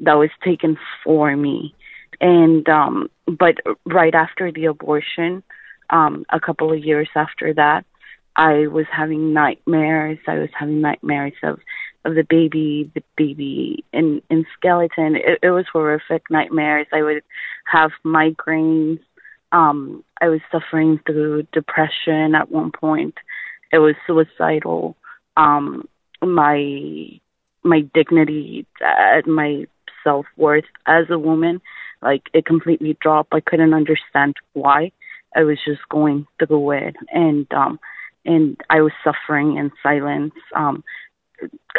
that 0.00 0.14
was 0.14 0.30
taken 0.44 0.78
for 1.04 1.34
me. 1.36 1.74
And 2.20 2.68
um 2.68 3.08
but 3.26 3.56
right 3.86 4.14
after 4.14 4.52
the 4.52 4.66
abortion, 4.66 5.42
um 5.90 6.24
a 6.30 6.40
couple 6.40 6.72
of 6.72 6.84
years 6.84 7.08
after 7.14 7.54
that, 7.54 7.84
I 8.36 8.66
was 8.66 8.86
having 8.90 9.32
nightmares. 9.32 10.18
I 10.26 10.38
was 10.38 10.50
having 10.58 10.80
nightmares 10.80 11.34
of 11.42 11.60
of 12.04 12.14
the 12.14 12.26
baby, 12.28 12.90
the 12.94 13.02
baby 13.16 13.84
in 13.92 14.22
in 14.30 14.46
skeleton. 14.56 15.16
It, 15.16 15.38
it 15.42 15.50
was 15.50 15.66
horrific 15.72 16.24
nightmares. 16.30 16.86
I 16.92 17.02
would 17.02 17.22
have 17.66 17.90
migraines. 18.04 19.00
Um, 19.52 20.02
I 20.20 20.28
was 20.28 20.40
suffering 20.50 20.98
through 21.04 21.46
depression 21.52 22.34
at 22.34 22.50
one 22.50 22.72
point. 22.72 23.14
It 23.70 23.78
was 23.78 23.94
suicidal. 24.06 24.96
Um, 25.36 25.88
my 26.22 27.20
my 27.62 27.80
dignity, 27.94 28.66
uh, 28.84 29.22
my 29.26 29.66
self 30.04 30.26
worth 30.36 30.64
as 30.86 31.06
a 31.10 31.18
woman. 31.18 31.60
Like 32.02 32.22
it 32.34 32.46
completely 32.46 32.96
dropped. 33.00 33.32
I 33.34 33.40
couldn't 33.40 33.74
understand 33.74 34.34
why. 34.52 34.92
I 35.34 35.44
was 35.44 35.58
just 35.64 35.80
going 35.88 36.26
through 36.38 36.72
it 36.72 36.96
and 37.10 37.46
um 37.52 37.78
and 38.24 38.56
I 38.70 38.80
was 38.82 38.92
suffering 39.02 39.56
in 39.56 39.70
silence. 39.82 40.34
Um 40.54 40.84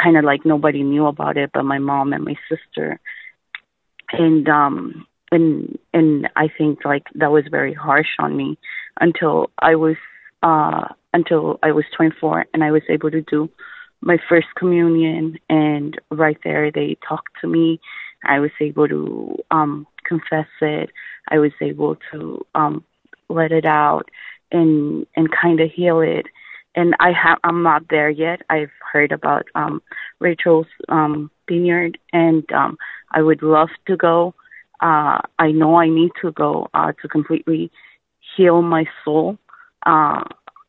kind 0.02 0.16
of 0.16 0.24
like 0.24 0.44
nobody 0.44 0.82
knew 0.82 1.06
about 1.06 1.36
it 1.38 1.50
but 1.54 1.64
my 1.64 1.78
mom 1.78 2.12
and 2.12 2.24
my 2.24 2.34
sister 2.50 3.00
and 4.12 4.48
um 4.48 5.06
and 5.30 5.78
and 5.92 6.28
I 6.36 6.48
think 6.56 6.84
like 6.84 7.04
that 7.14 7.30
was 7.30 7.44
very 7.50 7.74
harsh 7.74 8.14
on 8.18 8.36
me 8.36 8.58
until 9.00 9.50
I 9.58 9.74
was 9.74 9.96
uh 10.42 10.88
until 11.12 11.58
I 11.62 11.72
was 11.72 11.84
24 11.96 12.46
and 12.52 12.64
I 12.64 12.72
was 12.72 12.82
able 12.88 13.10
to 13.10 13.22
do 13.22 13.48
my 14.00 14.18
first 14.28 14.48
communion 14.56 15.38
and 15.48 15.98
right 16.10 16.38
there 16.44 16.70
they 16.70 16.96
talked 17.08 17.32
to 17.40 17.48
me 17.48 17.80
I 18.26 18.40
was 18.40 18.50
able 18.60 18.88
to 18.88 19.36
um 19.50 19.86
confess 20.04 20.46
it 20.60 20.90
I 21.30 21.38
was 21.38 21.52
able 21.60 21.96
to 22.12 22.44
um 22.54 22.84
let 23.28 23.52
it 23.52 23.64
out 23.64 24.08
and 24.52 25.06
and 25.16 25.28
kind 25.30 25.60
of 25.60 25.70
heal 25.70 26.00
it 26.00 26.26
and 26.74 26.94
I 27.00 27.12
have 27.12 27.38
I'm 27.44 27.62
not 27.62 27.88
there 27.88 28.10
yet. 28.10 28.42
I've 28.50 28.70
heard 28.92 29.12
about 29.12 29.46
um 29.54 29.82
Rachel's 30.20 30.66
um 30.88 31.30
vineyard 31.48 31.98
and 32.12 32.50
um 32.52 32.76
I 33.12 33.22
would 33.22 33.42
love 33.42 33.70
to 33.86 33.96
go. 33.96 34.34
Uh 34.80 35.18
I 35.38 35.52
know 35.52 35.76
I 35.76 35.88
need 35.88 36.12
to 36.22 36.32
go 36.32 36.68
uh 36.74 36.92
to 37.02 37.08
completely 37.08 37.70
heal 38.36 38.62
my 38.62 38.86
soul. 39.04 39.38
Uh 39.86 40.22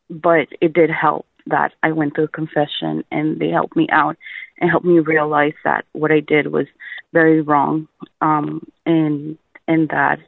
but 0.08 0.48
it 0.60 0.72
did 0.72 0.90
help 0.90 1.26
that 1.46 1.72
I 1.82 1.92
went 1.92 2.14
through 2.14 2.28
confession 2.28 3.04
and 3.10 3.38
they 3.38 3.48
helped 3.50 3.76
me 3.76 3.88
out 3.90 4.16
and 4.60 4.70
helped 4.70 4.86
me 4.86 4.98
realize 4.98 5.54
that 5.64 5.84
what 5.92 6.10
I 6.12 6.20
did 6.20 6.48
was 6.48 6.66
very 7.12 7.40
wrong 7.40 7.88
um 8.20 8.66
and 8.84 9.38
and 9.68 9.88
that 9.88 10.18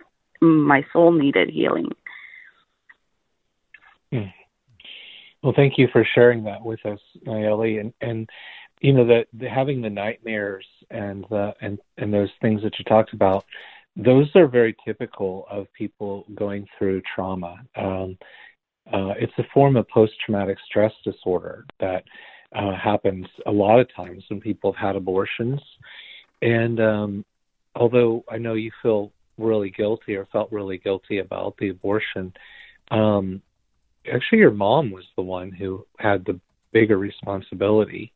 my 0.40 0.84
soul 0.92 1.12
needed 1.12 1.50
healing. 1.50 1.90
Hmm. 4.12 4.30
Well, 5.42 5.52
thank 5.54 5.74
you 5.78 5.88
for 5.92 6.06
sharing 6.14 6.44
that 6.44 6.62
with 6.62 6.84
us, 6.86 7.00
Nayeli. 7.26 7.80
And 7.80 7.92
and 8.00 8.28
you 8.80 8.92
know 8.92 9.06
that 9.06 9.26
having 9.48 9.82
the 9.82 9.90
nightmares 9.90 10.66
and 10.90 11.24
the 11.30 11.54
and 11.60 11.78
and 11.96 12.12
those 12.12 12.30
things 12.40 12.62
that 12.62 12.78
you 12.78 12.84
talked 12.84 13.12
about, 13.12 13.44
those 13.96 14.28
are 14.34 14.46
very 14.46 14.76
typical 14.84 15.46
of 15.50 15.66
people 15.76 16.24
going 16.34 16.66
through 16.78 17.02
trauma. 17.14 17.56
Um, 17.76 18.16
uh, 18.92 19.12
it's 19.18 19.32
a 19.38 19.44
form 19.52 19.76
of 19.76 19.86
post-traumatic 19.88 20.56
stress 20.66 20.92
disorder 21.04 21.66
that 21.78 22.04
uh, 22.56 22.74
happens 22.74 23.26
a 23.44 23.50
lot 23.50 23.78
of 23.78 23.86
times 23.94 24.24
when 24.28 24.40
people 24.40 24.72
have 24.72 24.88
had 24.88 24.96
abortions. 24.96 25.60
And 26.42 26.80
um, 26.80 27.24
although 27.74 28.24
I 28.30 28.38
know 28.38 28.54
you 28.54 28.70
feel 28.82 29.12
really 29.36 29.70
guilty 29.70 30.16
or 30.16 30.26
felt 30.26 30.52
really 30.52 30.78
guilty 30.78 31.18
about 31.18 31.56
the 31.58 31.68
abortion, 31.68 32.32
um, 32.90 33.42
actually 34.12 34.38
your 34.38 34.50
mom 34.50 34.90
was 34.90 35.04
the 35.16 35.22
one 35.22 35.50
who 35.52 35.86
had 35.98 36.24
the 36.24 36.38
bigger 36.72 36.98
responsibility 36.98 38.12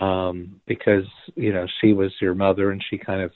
um, 0.00 0.60
because 0.66 1.04
you 1.34 1.52
know 1.52 1.66
she 1.80 1.92
was 1.92 2.12
your 2.20 2.34
mother 2.34 2.70
and 2.70 2.82
she 2.88 2.96
kind 2.98 3.22
of 3.22 3.32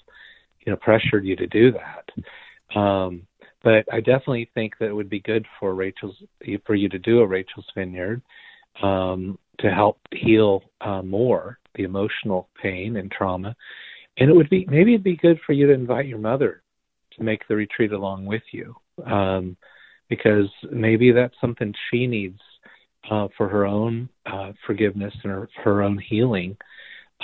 you 0.60 0.72
know 0.72 0.76
pressured 0.76 1.24
you 1.24 1.36
to 1.36 1.46
do 1.46 1.72
that. 1.72 2.78
Um, 2.78 3.26
but 3.62 3.86
I 3.90 4.00
definitely 4.00 4.50
think 4.54 4.74
that 4.78 4.88
it 4.88 4.92
would 4.92 5.08
be 5.08 5.20
good 5.20 5.46
for 5.58 5.74
Rachel's 5.74 6.16
for 6.66 6.74
you 6.74 6.88
to 6.90 6.98
do 6.98 7.20
a 7.20 7.26
Rachel's 7.26 7.66
Vineyard 7.74 8.22
um, 8.82 9.38
to 9.58 9.70
help 9.70 9.98
heal 10.12 10.62
uh, 10.80 11.02
more 11.02 11.58
the 11.74 11.84
emotional 11.84 12.48
pain 12.60 12.96
and 12.96 13.10
trauma. 13.10 13.56
And 14.18 14.30
it 14.30 14.34
would 14.34 14.50
be 14.50 14.66
maybe 14.68 14.94
it'd 14.94 15.04
be 15.04 15.16
good 15.16 15.40
for 15.44 15.52
you 15.52 15.66
to 15.66 15.72
invite 15.72 16.06
your 16.06 16.18
mother 16.18 16.62
to 17.16 17.22
make 17.22 17.46
the 17.48 17.56
retreat 17.56 17.92
along 17.92 18.26
with 18.26 18.42
you. 18.52 18.76
Um, 19.04 19.56
because 20.08 20.48
maybe 20.70 21.12
that's 21.12 21.34
something 21.40 21.74
she 21.90 22.06
needs 22.06 22.38
uh, 23.10 23.28
for 23.36 23.48
her 23.48 23.66
own 23.66 24.08
uh, 24.26 24.52
forgiveness 24.66 25.14
and 25.22 25.32
her, 25.32 25.48
her 25.62 25.82
own 25.82 25.98
healing 25.98 26.56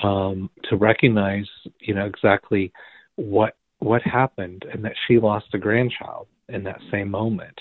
um, 0.03 0.51
to 0.65 0.77
recognize, 0.77 1.47
you 1.81 1.95
know, 1.95 2.07
exactly 2.07 2.73
what 3.17 3.57
what 3.81 4.03
happened 4.03 4.65
and 4.73 4.85
that 4.85 4.93
she 5.07 5.19
lost 5.19 5.47
a 5.55 5.59
grandchild 5.59 6.27
in 6.51 6.63
that 6.63 6.81
same 6.91 7.11
moment. 7.11 7.59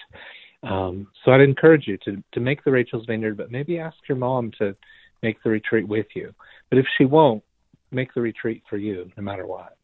Um, 0.63 1.07
so 1.23 1.31
I'd 1.31 1.41
encourage 1.41 1.87
you 1.87 1.97
to 2.05 2.21
to 2.33 2.39
make 2.39 2.63
the 2.63 2.71
Rachel's 2.71 3.05
Vineyard, 3.05 3.37
but 3.37 3.51
maybe 3.51 3.79
ask 3.79 3.97
your 4.07 4.17
mom 4.17 4.51
to 4.59 4.75
make 5.23 5.41
the 5.43 5.49
retreat 5.49 5.87
with 5.87 6.07
you. 6.15 6.33
But 6.69 6.79
if 6.79 6.85
she 6.97 7.05
won't, 7.05 7.43
make 7.91 8.13
the 8.13 8.21
retreat 8.21 8.63
for 8.69 8.77
you, 8.77 9.11
no 9.17 9.23
matter 9.23 9.45
what. 9.45 9.75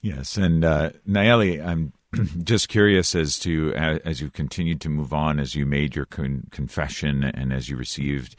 Yes, 0.00 0.36
and 0.36 0.64
uh, 0.64 0.90
Nayeli, 1.08 1.64
I'm 1.64 1.92
just 2.44 2.68
curious 2.68 3.14
as 3.14 3.38
to 3.40 3.74
as 3.74 4.20
you 4.20 4.30
continued 4.30 4.80
to 4.82 4.88
move 4.88 5.12
on, 5.12 5.38
as 5.38 5.54
you 5.54 5.66
made 5.66 5.94
your 5.94 6.06
con- 6.06 6.48
confession, 6.50 7.22
and 7.22 7.52
as 7.52 7.68
you 7.68 7.76
received 7.76 8.36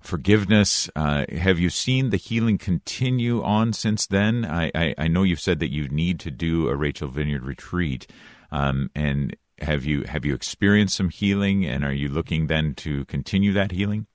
forgiveness. 0.00 0.88
Uh, 0.96 1.26
have 1.30 1.58
you 1.58 1.68
seen 1.68 2.10
the 2.10 2.16
healing 2.16 2.58
continue 2.58 3.42
on 3.42 3.72
since 3.72 4.06
then? 4.06 4.44
I, 4.44 4.70
I, 4.74 4.94
I, 4.96 5.08
know 5.08 5.22
you've 5.22 5.40
said 5.40 5.58
that 5.60 5.70
you 5.70 5.88
need 5.88 6.18
to 6.20 6.30
do 6.30 6.68
a 6.68 6.76
Rachel 6.76 7.08
Vineyard 7.08 7.44
retreat, 7.44 8.06
um, 8.50 8.90
and 8.94 9.36
have 9.60 9.84
you 9.84 10.04
have 10.04 10.24
you 10.24 10.34
experienced 10.34 10.96
some 10.96 11.10
healing, 11.10 11.66
and 11.66 11.84
are 11.84 11.92
you 11.92 12.08
looking 12.08 12.46
then 12.46 12.74
to 12.76 13.04
continue 13.06 13.52
that 13.52 13.72
healing? 13.72 14.06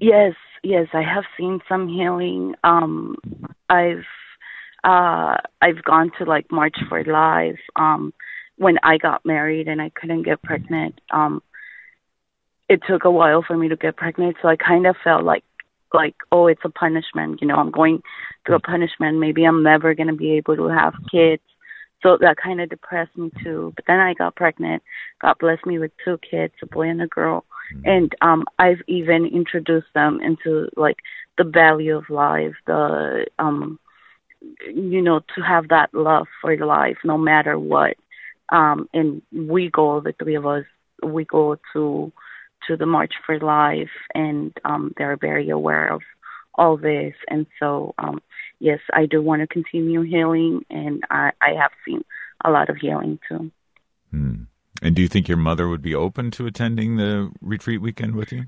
Yes, 0.00 0.34
yes, 0.62 0.88
I 0.92 1.02
have 1.02 1.24
seen 1.38 1.60
some 1.68 1.88
healing. 1.88 2.54
Um, 2.64 3.16
I've 3.68 4.04
uh 4.84 5.36
I've 5.60 5.82
gone 5.84 6.10
to 6.18 6.24
like 6.24 6.50
March 6.50 6.76
for 6.88 7.04
Life 7.04 7.60
um 7.76 8.12
when 8.56 8.78
I 8.82 8.98
got 8.98 9.24
married 9.24 9.68
and 9.68 9.80
I 9.80 9.90
couldn't 9.90 10.24
get 10.24 10.42
pregnant. 10.42 11.00
Um 11.10 11.42
it 12.68 12.80
took 12.88 13.04
a 13.04 13.10
while 13.10 13.44
for 13.46 13.56
me 13.56 13.68
to 13.68 13.76
get 13.76 13.96
pregnant, 13.96 14.36
so 14.42 14.48
I 14.48 14.56
kind 14.56 14.86
of 14.86 14.96
felt 15.04 15.24
like 15.24 15.44
like 15.94 16.14
oh 16.32 16.46
it's 16.46 16.62
a 16.64 16.70
punishment, 16.70 17.40
you 17.40 17.46
know, 17.46 17.56
I'm 17.56 17.70
going 17.70 18.02
through 18.44 18.56
a 18.56 18.60
punishment. 18.60 19.18
Maybe 19.18 19.44
I'm 19.44 19.62
never 19.62 19.94
to 19.94 20.12
be 20.14 20.32
able 20.32 20.56
to 20.56 20.68
have 20.68 20.94
kids. 21.10 21.42
So 22.02 22.18
that 22.20 22.36
kind 22.42 22.60
of 22.60 22.68
depressed 22.68 23.16
me 23.16 23.30
too. 23.44 23.72
But 23.76 23.84
then 23.86 24.00
I 24.00 24.14
got 24.14 24.34
pregnant. 24.34 24.82
God 25.20 25.36
blessed 25.38 25.66
me 25.66 25.78
with 25.78 25.92
two 26.04 26.18
kids, 26.28 26.54
a 26.62 26.66
boy 26.66 26.88
and 26.88 27.00
a 27.00 27.06
girl. 27.06 27.44
Mm-hmm. 27.76 27.88
And 27.88 28.14
um 28.20 28.44
I've 28.58 28.82
even 28.86 29.26
introduced 29.26 29.92
them 29.94 30.20
into 30.20 30.68
like 30.76 30.98
the 31.38 31.44
value 31.44 31.96
of 31.96 32.10
life, 32.10 32.54
the 32.66 33.26
um 33.38 33.78
you 34.66 35.02
know, 35.02 35.20
to 35.34 35.40
have 35.42 35.68
that 35.68 35.92
love 35.94 36.26
for 36.40 36.56
life 36.56 36.98
no 37.04 37.16
matter 37.18 37.58
what. 37.58 37.96
Um, 38.48 38.88
and 38.92 39.22
we 39.32 39.70
go, 39.70 40.00
the 40.00 40.12
three 40.12 40.34
of 40.34 40.46
us, 40.46 40.64
we 41.02 41.24
go 41.24 41.58
to 41.72 42.12
to 42.68 42.76
the 42.76 42.86
March 42.86 43.14
for 43.26 43.40
Life, 43.40 43.90
and 44.14 44.56
um, 44.64 44.92
they're 44.96 45.16
very 45.16 45.50
aware 45.50 45.92
of 45.92 46.02
all 46.54 46.76
this. 46.76 47.14
And 47.28 47.46
so, 47.58 47.92
um, 47.98 48.22
yes, 48.60 48.78
I 48.92 49.06
do 49.06 49.20
want 49.20 49.40
to 49.40 49.48
continue 49.48 50.02
healing, 50.02 50.64
and 50.70 51.02
I, 51.10 51.32
I 51.40 51.54
have 51.60 51.72
seen 51.84 52.04
a 52.44 52.50
lot 52.50 52.70
of 52.70 52.76
healing 52.76 53.18
too. 53.28 53.50
Hmm. 54.10 54.42
And 54.82 54.96
do 54.96 55.00
you 55.00 55.08
think 55.08 55.28
your 55.28 55.38
mother 55.38 55.68
would 55.68 55.80
be 55.80 55.94
open 55.94 56.32
to 56.32 56.46
attending 56.46 56.96
the 56.96 57.30
retreat 57.40 57.80
weekend 57.80 58.16
with 58.16 58.32
you? 58.32 58.46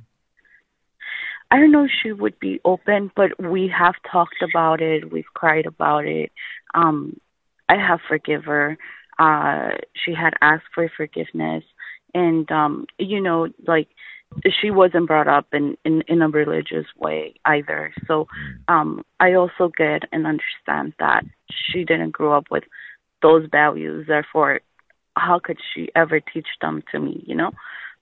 I 1.50 1.58
don't 1.58 1.70
know 1.70 1.84
if 1.84 1.90
she 2.02 2.10
would 2.10 2.38
be 2.40 2.60
open, 2.64 3.12
but 3.14 3.40
we 3.40 3.68
have 3.68 3.94
talked 4.10 4.42
about 4.42 4.82
it. 4.82 5.12
We've 5.12 5.32
cried 5.32 5.66
about 5.66 6.04
it. 6.04 6.32
Um, 6.74 7.20
I 7.68 7.76
have 7.76 8.00
forgive 8.08 8.44
her. 8.44 8.76
Uh, 9.16 9.68
she 9.94 10.12
had 10.12 10.34
asked 10.40 10.64
for 10.74 10.90
forgiveness, 10.96 11.62
and 12.12 12.50
um, 12.50 12.86
you 12.98 13.20
know, 13.20 13.48
like 13.68 13.86
she 14.60 14.72
wasn't 14.72 15.06
brought 15.06 15.28
up 15.28 15.46
in, 15.52 15.76
in 15.84 16.02
in 16.08 16.20
a 16.20 16.28
religious 16.28 16.86
way 16.96 17.34
either. 17.44 17.92
So 18.08 18.26
um, 18.66 19.04
I 19.20 19.34
also 19.34 19.70
get 19.76 20.02
and 20.10 20.26
understand 20.26 20.94
that 20.98 21.24
she 21.48 21.84
didn't 21.84 22.10
grow 22.10 22.36
up 22.36 22.46
with 22.50 22.64
those 23.22 23.46
values. 23.50 24.06
Therefore, 24.08 24.60
how 25.16 25.38
could 25.38 25.58
she 25.72 25.88
ever 25.94 26.20
teach 26.20 26.48
them 26.60 26.82
to 26.92 26.98
me? 26.98 27.22
You 27.26 27.34
know. 27.34 27.50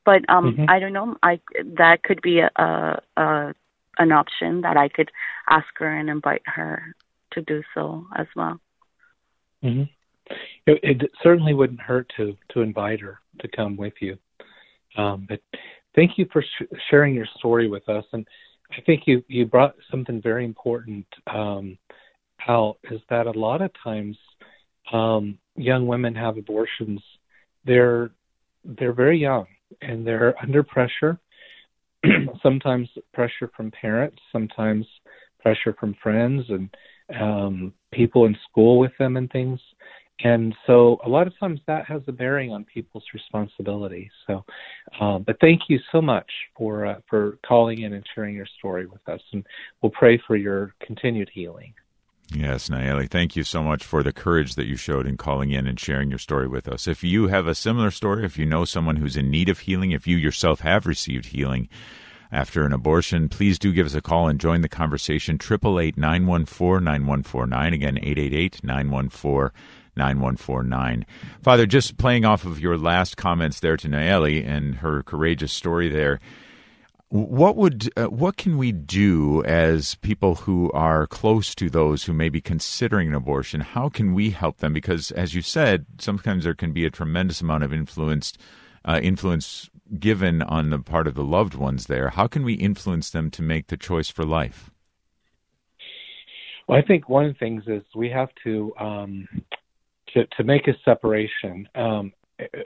But 0.04 0.28
um, 0.28 0.52
mm-hmm. 0.52 0.64
I 0.68 0.78
don't 0.78 0.92
know. 0.92 1.16
I 1.22 1.40
that 1.76 2.02
could 2.02 2.20
be 2.22 2.40
a, 2.40 2.50
a, 2.56 3.00
a 3.16 3.54
an 3.98 4.12
option 4.12 4.62
that 4.62 4.76
I 4.76 4.88
could 4.88 5.10
ask 5.48 5.66
her 5.76 5.98
and 5.98 6.08
invite 6.08 6.42
her 6.46 6.94
to 7.32 7.42
do 7.42 7.62
so 7.74 8.06
as 8.16 8.26
well. 8.34 8.60
Mm-hmm. 9.62 9.82
It, 10.66 10.80
it, 10.82 11.10
certainly 11.22 11.54
wouldn't 11.54 11.80
hurt 11.80 12.10
to 12.16 12.36
to 12.52 12.62
invite 12.62 13.00
her 13.00 13.18
to 13.40 13.48
come 13.48 13.76
with 13.76 13.94
you. 14.00 14.16
Um, 14.96 15.26
but 15.28 15.40
thank 15.94 16.12
you 16.16 16.26
for 16.32 16.42
sh- 16.42 16.76
sharing 16.90 17.14
your 17.14 17.26
story 17.38 17.68
with 17.68 17.88
us, 17.88 18.04
and 18.12 18.26
I 18.70 18.80
think 18.82 19.02
you 19.06 19.22
you 19.28 19.46
brought 19.46 19.74
something 19.90 20.20
very 20.20 20.44
important 20.44 21.06
um, 21.32 21.78
out. 22.48 22.78
Is 22.90 23.00
that 23.10 23.26
a 23.26 23.32
lot 23.32 23.62
of 23.62 23.70
times 23.82 24.16
um, 24.92 25.38
young 25.56 25.86
women 25.86 26.14
have 26.14 26.38
abortions? 26.38 27.00
They're 27.64 28.10
they're 28.64 28.92
very 28.92 29.18
young 29.18 29.46
and 29.80 30.06
they're 30.06 30.34
under 30.42 30.62
pressure. 30.62 31.18
sometimes 32.42 32.88
pressure 33.14 33.50
from 33.56 33.70
parents, 33.70 34.18
sometimes 34.32 34.86
pressure 35.40 35.74
from 35.78 35.94
friends 36.02 36.44
and 36.48 36.68
um, 37.20 37.72
people 37.92 38.26
in 38.26 38.36
school 38.48 38.78
with 38.78 38.92
them 38.98 39.16
and 39.16 39.30
things. 39.30 39.60
and 40.24 40.54
so 40.66 40.98
a 41.04 41.08
lot 41.08 41.26
of 41.26 41.38
times 41.38 41.60
that 41.66 41.84
has 41.86 42.02
a 42.06 42.12
bearing 42.12 42.52
on 42.52 42.64
people's 42.64 43.04
responsibility. 43.12 44.10
So, 44.26 44.44
um, 45.00 45.24
but 45.24 45.36
thank 45.40 45.62
you 45.68 45.78
so 45.90 46.00
much 46.00 46.30
for 46.56 46.86
uh, 46.86 47.00
for 47.08 47.38
calling 47.46 47.82
in 47.82 47.92
and 47.94 48.04
sharing 48.14 48.34
your 48.34 48.46
story 48.58 48.86
with 48.86 49.06
us, 49.08 49.20
and 49.32 49.44
we'll 49.80 49.90
pray 49.92 50.20
for 50.26 50.36
your 50.36 50.74
continued 50.86 51.30
healing. 51.32 51.74
Yes, 52.34 52.68
Nayeli, 52.68 53.10
thank 53.10 53.36
you 53.36 53.42
so 53.42 53.62
much 53.62 53.84
for 53.84 54.02
the 54.02 54.12
courage 54.12 54.54
that 54.54 54.66
you 54.66 54.76
showed 54.76 55.06
in 55.06 55.16
calling 55.16 55.50
in 55.50 55.66
and 55.66 55.78
sharing 55.78 56.08
your 56.08 56.18
story 56.18 56.48
with 56.48 56.66
us. 56.66 56.86
If 56.86 57.04
you 57.04 57.28
have 57.28 57.46
a 57.46 57.54
similar 57.54 57.90
story, 57.90 58.24
if 58.24 58.38
you 58.38 58.46
know 58.46 58.64
someone 58.64 58.96
who's 58.96 59.16
in 59.16 59.30
need 59.30 59.48
of 59.48 59.60
healing, 59.60 59.90
if 59.90 60.06
you 60.06 60.16
yourself 60.16 60.60
have 60.60 60.86
received 60.86 61.26
healing 61.26 61.68
after 62.30 62.64
an 62.64 62.72
abortion, 62.72 63.28
please 63.28 63.58
do 63.58 63.72
give 63.72 63.86
us 63.86 63.94
a 63.94 64.00
call 64.00 64.28
and 64.28 64.40
join 64.40 64.62
the 64.62 64.68
conversation. 64.68 65.34
888 65.36 65.98
914 65.98 66.84
9149. 66.84 67.74
Again, 67.74 67.98
888 67.98 68.64
914 68.64 69.50
9149. 69.94 71.06
Father, 71.42 71.66
just 71.66 71.98
playing 71.98 72.24
off 72.24 72.46
of 72.46 72.58
your 72.58 72.78
last 72.78 73.18
comments 73.18 73.60
there 73.60 73.76
to 73.76 73.88
Nayeli 73.88 74.46
and 74.46 74.76
her 74.76 75.02
courageous 75.02 75.52
story 75.52 75.90
there, 75.90 76.18
what 77.12 77.56
would 77.56 77.92
uh, 77.94 78.06
what 78.06 78.38
can 78.38 78.56
we 78.56 78.72
do 78.72 79.44
as 79.44 79.96
people 79.96 80.34
who 80.34 80.72
are 80.72 81.06
close 81.06 81.54
to 81.56 81.68
those 81.68 82.04
who 82.04 82.14
may 82.14 82.30
be 82.30 82.40
considering 82.40 83.08
an 83.08 83.14
abortion? 83.14 83.60
How 83.60 83.90
can 83.90 84.14
we 84.14 84.30
help 84.30 84.58
them? 84.58 84.72
Because, 84.72 85.10
as 85.10 85.34
you 85.34 85.42
said, 85.42 85.84
sometimes 85.98 86.44
there 86.44 86.54
can 86.54 86.72
be 86.72 86.86
a 86.86 86.90
tremendous 86.90 87.42
amount 87.42 87.64
of 87.64 87.72
influence 87.72 88.32
uh, 88.86 88.98
influence 89.02 89.68
given 89.98 90.40
on 90.40 90.70
the 90.70 90.78
part 90.78 91.06
of 91.06 91.12
the 91.12 91.22
loved 91.22 91.54
ones. 91.54 91.84
There, 91.84 92.08
how 92.08 92.26
can 92.28 92.44
we 92.44 92.54
influence 92.54 93.10
them 93.10 93.30
to 93.32 93.42
make 93.42 93.66
the 93.66 93.76
choice 93.76 94.08
for 94.08 94.24
life? 94.24 94.70
Well, 96.66 96.78
I 96.78 96.82
think 96.82 97.10
one 97.10 97.26
of 97.26 97.34
the 97.34 97.38
things 97.38 97.64
is 97.66 97.82
we 97.94 98.08
have 98.08 98.30
to 98.44 98.72
um, 98.80 99.28
to, 100.14 100.24
to 100.38 100.44
make 100.44 100.66
a 100.66 100.72
separation. 100.82 101.68
Um, 101.74 102.14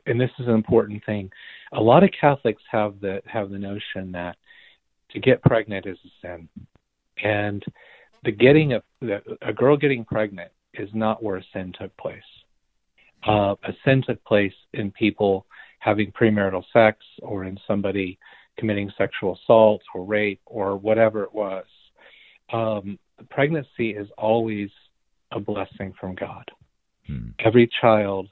and 0.07 0.21
this 0.21 0.31
is 0.39 0.47
an 0.47 0.55
important 0.55 1.05
thing. 1.05 1.31
A 1.73 1.81
lot 1.81 2.05
of 2.05 2.11
Catholics 2.19 2.63
have 2.71 3.01
the 3.01 3.23
have 3.27 3.51
the 3.51 3.59
notion 3.59 4.13
that 4.13 4.37
to 5.11 5.21
get 5.21 5.43
pregnant 5.43 5.87
is 5.87 5.99
a 6.05 6.27
sin, 6.27 6.49
and 7.23 7.65
the 8.25 8.33
getting 8.33 8.75
a 8.75 8.83
a 9.43 9.53
girl 9.53 9.77
getting 9.77 10.05
pregnant 10.05 10.51
is 10.75 10.89
not 10.93 11.23
where 11.23 11.37
a 11.37 11.45
sin 11.53 11.73
took 11.79 11.97
place. 11.97 12.19
Uh, 13.27 13.55
a 13.65 13.73
sin 13.85 14.03
took 14.07 14.23
place 14.25 14.53
in 14.75 14.91
people 14.93 15.47
having 15.79 16.13
premarital 16.13 16.65
sex, 16.73 16.99
or 17.23 17.45
in 17.45 17.59
somebody 17.67 18.19
committing 18.59 18.91
sexual 18.97 19.39
assault 19.43 19.83
or 19.95 20.05
rape 20.05 20.41
or 20.47 20.77
whatever 20.77 21.23
it 21.23 21.35
was. 21.35 21.65
Um, 22.53 22.99
pregnancy 23.31 23.91
is 23.91 24.09
always 24.17 24.71
a 25.33 25.41
blessing 25.41 25.93
from 26.01 26.15
God. 26.15 26.51
Hmm. 27.07 27.31
Every 27.39 27.69
child 27.81 28.29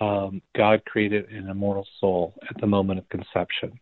um, 0.00 0.42
God 0.56 0.84
created 0.84 1.30
an 1.30 1.48
immortal 1.48 1.86
soul 2.00 2.34
at 2.48 2.60
the 2.60 2.66
moment 2.66 2.98
of 2.98 3.08
conception. 3.08 3.78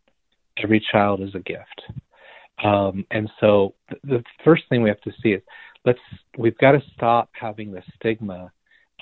Every 0.62 0.84
child 0.92 1.20
is 1.20 1.34
a 1.34 1.40
gift. 1.40 1.82
Um, 2.62 3.06
and 3.10 3.30
so 3.40 3.74
the 4.04 4.22
first 4.44 4.64
thing 4.68 4.82
we 4.82 4.90
have 4.90 5.00
to 5.02 5.12
see 5.22 5.30
is 5.30 5.42
let's 5.84 5.98
we've 6.38 6.58
got 6.58 6.72
to 6.72 6.82
stop 6.94 7.30
having 7.32 7.72
the 7.72 7.82
stigma 7.96 8.52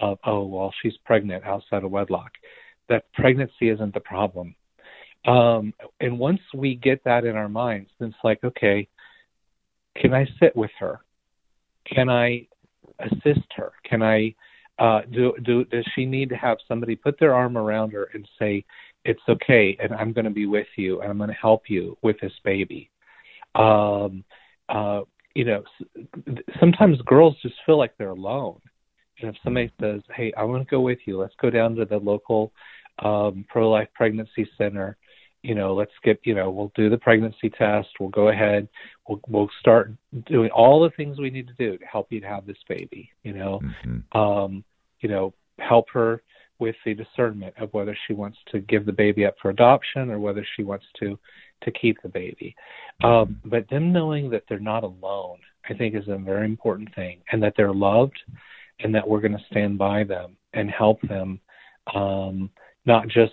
of 0.01 0.19
oh 0.25 0.45
well 0.45 0.73
she's 0.81 0.97
pregnant 1.05 1.45
outside 1.45 1.85
of 1.85 1.91
wedlock. 1.91 2.33
That 2.89 3.13
pregnancy 3.13 3.69
isn't 3.69 3.93
the 3.93 4.01
problem. 4.01 4.55
Um, 5.27 5.75
and 6.01 6.19
once 6.19 6.41
we 6.55 6.77
get 6.77 7.05
that 7.05 7.25
in 7.25 7.37
our 7.37 7.49
minds, 7.49 7.91
then 7.99 8.11
it's 8.11 8.19
like 8.25 8.43
okay, 8.45 8.89
can 9.97 10.15
I 10.15 10.27
sit 10.41 10.55
with 10.57 10.71
her? 10.79 11.01
Can 11.85 12.09
I 12.09 12.47
assist 13.01 13.47
her? 13.57 13.73
Can 13.85 14.03
I 14.03 14.35
uh, 14.81 15.03
do, 15.13 15.35
do 15.43 15.65
does 15.67 15.85
she 15.95 16.07
need 16.07 16.31
to 16.31 16.37
have 16.37 16.57
somebody 16.67 16.97
put 16.97 17.21
their 17.21 17.35
arm 17.35 17.59
around 17.59 17.93
her 17.93 18.09
and 18.15 18.27
say 18.39 18.65
it's 19.05 19.21
okay 19.29 19.77
and 19.81 19.93
i'm 19.93 20.13
going 20.13 20.25
to 20.25 20.31
be 20.31 20.47
with 20.47 20.67
you 20.77 21.01
and 21.01 21.11
i'm 21.11 21.19
going 21.19 21.29
to 21.29 21.35
help 21.35 21.65
you 21.69 21.97
with 22.03 22.17
this 22.21 22.33
baby. 22.45 22.91
Um 23.55 24.25
uh 24.69 25.03
you 25.35 25.45
know 25.45 25.63
sometimes 26.59 27.01
girls 27.03 27.37
just 27.43 27.57
feel 27.67 27.79
like 27.79 27.97
they're 27.99 28.11
alone. 28.11 28.61
And 29.21 29.31
if 29.31 29.37
somebody 29.45 29.71
says 29.81 30.01
hey 30.17 30.33
i 30.37 30.45
want 30.45 30.67
to 30.67 30.71
go 30.71 30.81
with 30.81 30.99
you 31.05 31.19
let's 31.19 31.35
go 31.41 31.51
down 31.51 31.75
to 31.77 31.85
the 31.85 31.99
local 31.99 32.53
um 33.01 33.45
pro 33.49 33.71
life 33.71 33.89
pregnancy 33.95 34.49
center 34.57 34.97
you 35.43 35.55
know 35.55 35.75
let's 35.75 35.93
get 36.03 36.21
you 36.25 36.35
know 36.35 36.51
we'll 36.51 36.73
do 36.75 36.89
the 36.89 36.99
pregnancy 36.99 37.51
test 37.51 37.89
we'll 37.99 38.09
go 38.11 38.29
ahead 38.29 38.69
we'll 39.09 39.21
we'll 39.29 39.51
start 39.59 39.93
doing 40.27 40.51
all 40.51 40.83
the 40.83 40.91
things 40.91 41.19
we 41.19 41.31
need 41.31 41.49
to 41.49 41.55
do 41.55 41.79
to 41.79 41.85
help 41.85 42.11
you 42.11 42.21
to 42.21 42.27
have 42.27 42.47
this 42.47 42.59
baby 42.69 43.11
you 43.23 43.33
know? 43.33 43.61
Mm-hmm. 43.85 44.19
um 44.19 44.65
you 45.01 45.09
know, 45.09 45.35
help 45.59 45.87
her 45.93 46.23
with 46.59 46.77
the 46.85 46.95
discernment 46.95 47.55
of 47.59 47.73
whether 47.73 47.97
she 48.07 48.13
wants 48.13 48.39
to 48.53 48.61
give 48.61 48.85
the 48.85 48.93
baby 48.93 49.25
up 49.25 49.35
for 49.41 49.51
adoption 49.51 50.11
or 50.11 50.19
whether 50.19 50.47
she 50.57 50.63
wants 50.63 50.85
to 51.01 51.19
to 51.63 51.71
keep 51.73 52.01
the 52.03 52.09
baby. 52.09 52.55
Um, 53.05 53.39
but 53.45 53.69
them 53.69 53.93
knowing 53.93 54.31
that 54.31 54.45
they're 54.49 54.59
not 54.59 54.83
alone, 54.83 55.39
I 55.69 55.75
think, 55.75 55.95
is 55.95 56.09
a 56.09 56.17
very 56.17 56.47
important 56.47 56.95
thing, 56.95 57.21
and 57.33 57.43
that 57.43 57.53
they're 57.57 57.75
loved, 57.75 58.19
and 58.81 58.95
that 58.95 59.07
we're 59.07 59.21
going 59.21 59.37
to 59.37 59.45
stand 59.51 59.77
by 59.77 60.05
them 60.05 60.37
and 60.55 60.71
help 60.71 61.01
them, 61.03 61.39
um, 61.95 62.51
not 62.87 63.09
just 63.09 63.33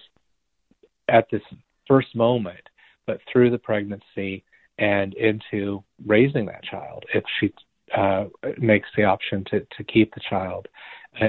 at 1.08 1.28
this 1.32 1.42
first 1.88 2.14
moment, 2.16 2.60
but 3.06 3.20
through 3.32 3.50
the 3.50 3.58
pregnancy 3.58 4.44
and 4.78 5.14
into 5.16 5.84
raising 6.06 6.46
that 6.46 6.64
child 6.64 7.04
if 7.14 7.24
she 7.40 7.54
uh, 7.96 8.26
makes 8.58 8.90
the 8.98 9.04
option 9.04 9.44
to 9.50 9.62
to 9.78 9.84
keep 9.86 10.14
the 10.14 10.22
child 10.30 10.68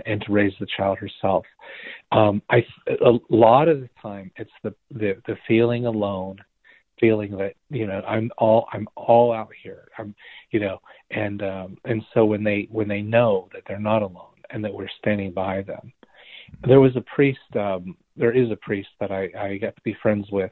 and 0.06 0.20
to 0.22 0.32
raise 0.32 0.52
the 0.60 0.66
child 0.76 0.98
herself. 0.98 1.44
Um, 2.12 2.42
I 2.50 2.64
a 3.02 3.18
lot 3.28 3.68
of 3.68 3.80
the 3.80 3.90
time 4.00 4.30
it's 4.36 4.50
the, 4.62 4.74
the 4.90 5.20
the 5.26 5.36
feeling 5.46 5.86
alone, 5.86 6.38
feeling 7.00 7.36
that 7.38 7.54
you 7.70 7.86
know 7.86 8.00
I'm 8.06 8.30
all 8.38 8.68
I'm 8.72 8.88
all 8.96 9.32
out 9.32 9.50
here. 9.62 9.88
I'm 9.98 10.14
you 10.50 10.60
know 10.60 10.80
and 11.10 11.42
um, 11.42 11.76
and 11.84 12.02
so 12.14 12.24
when 12.24 12.44
they 12.44 12.68
when 12.70 12.88
they 12.88 13.02
know 13.02 13.48
that 13.52 13.62
they're 13.66 13.80
not 13.80 14.02
alone 14.02 14.34
and 14.50 14.64
that 14.64 14.72
we're 14.72 14.88
standing 14.98 15.32
by 15.32 15.62
them. 15.62 15.92
There 16.66 16.80
was 16.80 16.96
a 16.96 17.02
priest. 17.02 17.38
Um, 17.54 17.96
there 18.16 18.32
is 18.32 18.50
a 18.50 18.56
priest 18.56 18.88
that 19.00 19.12
I 19.12 19.30
I 19.38 19.58
got 19.58 19.76
to 19.76 19.82
be 19.82 19.96
friends 20.02 20.28
with. 20.30 20.50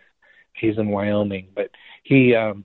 He's 0.54 0.78
in 0.78 0.88
Wyoming, 0.88 1.48
but 1.54 1.70
he 2.04 2.34
um, 2.34 2.64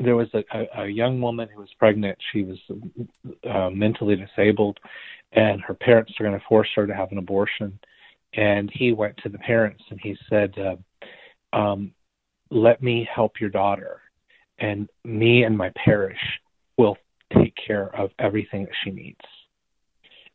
there 0.00 0.16
was 0.16 0.28
a, 0.34 0.44
a, 0.52 0.84
a 0.84 0.88
young 0.88 1.20
woman 1.20 1.48
who 1.52 1.60
was 1.60 1.70
pregnant. 1.78 2.16
She 2.32 2.42
was 2.42 2.58
uh, 3.48 3.70
mentally 3.70 4.16
disabled, 4.16 4.78
and 5.32 5.60
her 5.62 5.74
parents 5.74 6.12
are 6.18 6.24
going 6.24 6.38
to 6.38 6.46
force 6.48 6.68
her 6.76 6.86
to 6.86 6.94
have 6.94 7.10
an 7.12 7.18
abortion. 7.18 7.78
And 8.34 8.70
he 8.72 8.92
went 8.92 9.16
to 9.18 9.28
the 9.28 9.38
parents 9.38 9.82
and 9.90 9.98
he 10.02 10.16
said, 10.28 10.54
uh, 10.58 11.56
um, 11.56 11.92
"Let 12.50 12.82
me 12.82 13.08
help 13.12 13.40
your 13.40 13.50
daughter, 13.50 14.00
and 14.58 14.88
me 15.04 15.44
and 15.44 15.56
my 15.56 15.72
parish 15.84 16.20
will 16.76 16.96
take 17.34 17.54
care 17.66 17.94
of 17.96 18.10
everything 18.18 18.64
that 18.64 18.74
she 18.84 18.90
needs." 18.90 19.20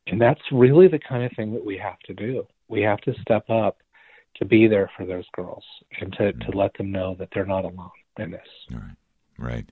And 0.08 0.19
that's 0.19 0.41
really 0.52 0.88
the 0.89 0.99
kind 0.99 1.23
of 1.23 1.32
thing 1.38 1.54
that 1.54 1.65
we 1.65 1.78
have 1.78 1.99
to 1.99 2.13
do. 2.13 2.45
We 2.67 2.82
have 2.82 2.99
to 3.02 3.13
step 3.21 3.49
up 3.49 3.78
to 4.36 4.45
be 4.45 4.67
there 4.67 4.89
for 4.97 5.06
those 5.06 5.26
girls 5.34 5.63
and 6.02 6.12
to, 6.13 6.34
to 6.34 6.58
let 6.58 6.76
them 6.78 6.91
know 6.91 7.15
that 7.19 7.30
they're 7.34 7.45
not 7.45 7.63
alone 7.63 7.91
in 8.17 8.32
this. 8.32 8.41
All 8.73 8.80
right. 8.80 8.95
Right. 9.38 9.69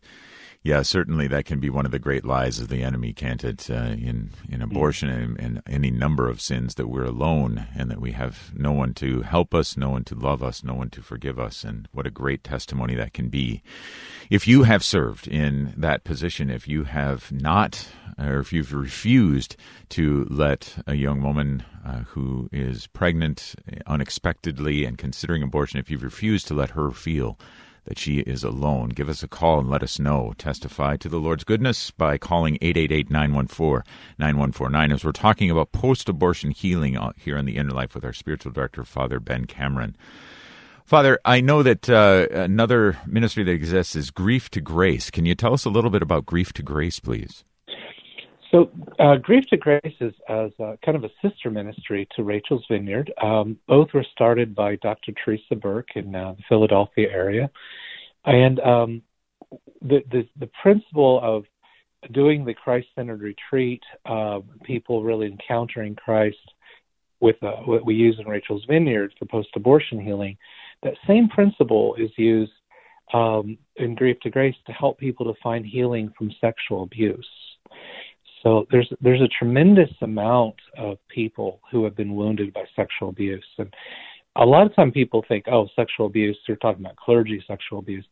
Yeah, 0.64 0.84
certainly 0.84 1.28
that 1.28 1.46
can 1.46 1.60
be 1.60 1.72
one 1.72 1.88
of 1.88 1.92
the 1.92 1.98
great 1.98 2.24
lies 2.24 2.60
of 2.60 2.68
the 2.68 2.84
enemy, 2.84 3.14
can't 3.14 3.44
it? 3.44 3.68
Uh, 3.68 3.96
in 3.98 4.30
in 4.48 4.60
mm. 4.60 4.64
abortion 4.64 5.10
and, 5.10 5.40
and, 5.40 5.64
any 5.66 5.90
number 5.90 6.30
of 6.30 6.40
sins 6.40 6.76
that 6.76 6.88
we're 6.88 7.04
alone 7.04 7.66
and 7.76 7.90
that 7.90 8.00
we 8.00 8.12
have 8.12 8.52
no 8.56 8.72
one 8.72 8.94
to 8.96 9.22
help 9.22 9.56
us, 9.56 9.76
no 9.76 9.90
one 9.90 10.04
to 10.04 10.14
love 10.14 10.44
us, 10.44 10.64
no 10.64 10.76
one 10.76 10.92
to 10.92 11.02
forgive 11.02 11.40
us, 11.40 11.64
and 11.64 11.88
what 11.94 12.06
a 12.06 12.12
great 12.12 12.44
testimony 12.44 12.94
that 12.94 13.14
can 13.14 13.30
be. 13.30 13.64
If 14.30 14.48
you 14.48 14.62
have 14.64 14.84
served 14.84 15.28
in 15.28 15.74
that 15.78 16.04
position, 16.04 16.52
if 16.52 16.68
you 16.68 16.84
have 16.84 17.32
not, 17.32 17.88
or 18.20 18.38
if 18.38 18.54
you've 18.54 18.72
refused 18.72 19.56
to 19.90 20.28
let 20.30 20.78
a 20.86 20.94
young 20.94 21.24
woman 21.24 21.64
uh, 21.84 22.02
who 22.10 22.50
is 22.52 22.86
pregnant 22.86 23.56
unexpectedly 23.88 24.86
and 24.86 25.00
considering 25.00 25.42
abortion, 25.42 25.80
if 25.80 25.90
you've 25.90 26.04
refused 26.04 26.48
to 26.50 26.54
let 26.54 26.72
her 26.72 26.92
feel 26.92 27.40
that 27.86 27.98
she 27.98 28.20
is 28.20 28.44
alone. 28.44 28.90
Give 28.90 29.10
us 29.10 29.24
a 29.24 29.28
call 29.28 29.60
and 29.60 29.70
let 29.70 29.84
us 29.84 30.00
know. 30.00 30.34
Testify 30.38 30.98
to 30.98 31.10
the 31.10 31.20
Lord's 31.20 31.44
goodness 31.44 31.92
by 31.92 32.18
calling 32.18 32.58
888 32.62 33.10
914 33.10 33.84
9149 34.18 34.92
as 34.92 35.04
we're 35.04 35.12
talking 35.12 35.50
about 35.50 35.72
post 35.72 36.08
abortion 36.08 36.52
healing 36.52 36.98
here 37.18 37.38
in 37.38 37.46
the 37.46 37.58
Inner 37.58 37.72
Life 37.72 37.96
with 37.96 38.06
our 38.06 38.14
spiritual 38.14 38.52
director, 38.52 38.84
Father 38.84 39.20
Ben 39.20 39.46
Cameron. 39.46 39.96
Father, 40.86 41.20
I 41.24 41.42
know 41.42 41.64
that 41.64 41.90
uh, 41.90 42.28
another 42.32 42.98
ministry 43.06 43.44
that 43.46 43.52
exists 43.52 43.96
is 43.96 44.12
Grief 44.12 44.50
to 44.52 44.62
Grace. 44.62 45.10
Can 45.10 45.26
you 45.26 45.36
tell 45.36 45.54
us 45.54 45.66
a 45.66 45.70
little 45.70 45.90
bit 45.90 46.02
about 46.02 46.26
Grief 46.26 46.52
to 46.54 46.64
Grace, 46.64 47.00
please? 47.00 47.46
So, 48.52 48.70
uh, 49.00 49.16
Grief 49.16 49.46
to 49.48 49.58
Grace 49.58 49.96
is 50.02 50.14
as 50.28 50.52
uh, 50.60 50.76
kind 50.84 50.98
of 50.98 51.06
a 51.06 51.10
sister 51.22 51.50
ministry 51.50 52.06
to 52.16 52.24
Rachel's 52.24 52.66
Vineyard. 52.70 53.12
Um, 53.22 53.58
both 53.66 53.94
were 53.94 54.06
started 54.12 54.54
by 54.54 54.76
Dr. 54.78 55.14
Theresa 55.24 55.56
Burke 55.56 55.96
in 55.96 56.14
uh, 56.14 56.34
the 56.34 56.44
Philadelphia 56.50 57.08
area, 57.10 57.50
and 58.26 58.60
um, 58.60 59.02
the, 59.82 60.04
the, 60.12 60.28
the 60.38 60.50
principle 60.62 61.22
of 61.24 61.46
doing 62.12 62.44
the 62.44 62.54
Christ-centered 62.54 63.22
retreat, 63.22 63.82
uh, 64.06 64.40
people 64.64 65.02
really 65.02 65.28
encountering 65.28 65.96
Christ 65.96 66.38
with 67.22 67.42
uh, 67.44 67.58
what 67.66 67.86
we 67.86 67.96
use 67.96 68.18
in 68.20 68.28
Rachel's 68.28 68.66
Vineyard 68.68 69.14
for 69.18 69.26
post-abortion 69.26 70.02
healing, 70.02 70.36
that 70.84 70.96
same 71.08 71.30
principle 71.30 71.96
is 71.96 72.10
used 72.18 72.52
um, 73.14 73.58
in 73.76 73.96
Grief 73.96 74.20
to 74.22 74.30
Grace 74.30 74.56
to 74.66 74.74
help 74.74 74.98
people 74.98 75.26
to 75.32 75.40
find 75.42 75.66
healing 75.66 76.12
from 76.18 76.32
sexual 76.42 76.84
abuse. 76.84 77.28
So 78.44 78.66
there's 78.72 78.92
there's 79.02 79.22
a 79.22 79.28
tremendous 79.28 79.90
amount 80.02 80.56
of 80.78 80.98
people 81.10 81.60
who 81.72 81.84
have 81.84 81.96
been 81.96 82.16
wounded 82.16 82.54
by 82.54 82.64
sexual 82.76 83.10
abuse, 83.10 83.46
and 83.58 83.74
a 84.36 84.46
lot 84.46 84.66
of 84.66 84.76
time 84.76 84.92
people 84.92 85.24
think, 85.28 85.46
oh, 85.48 85.68
sexual 85.76 86.08
abuse. 86.08 86.38
You're 86.48 86.58
talking 86.58 86.84
about 86.84 86.96
clergy 86.96 87.44
sexual 87.48 87.80
abuse. 87.80 88.06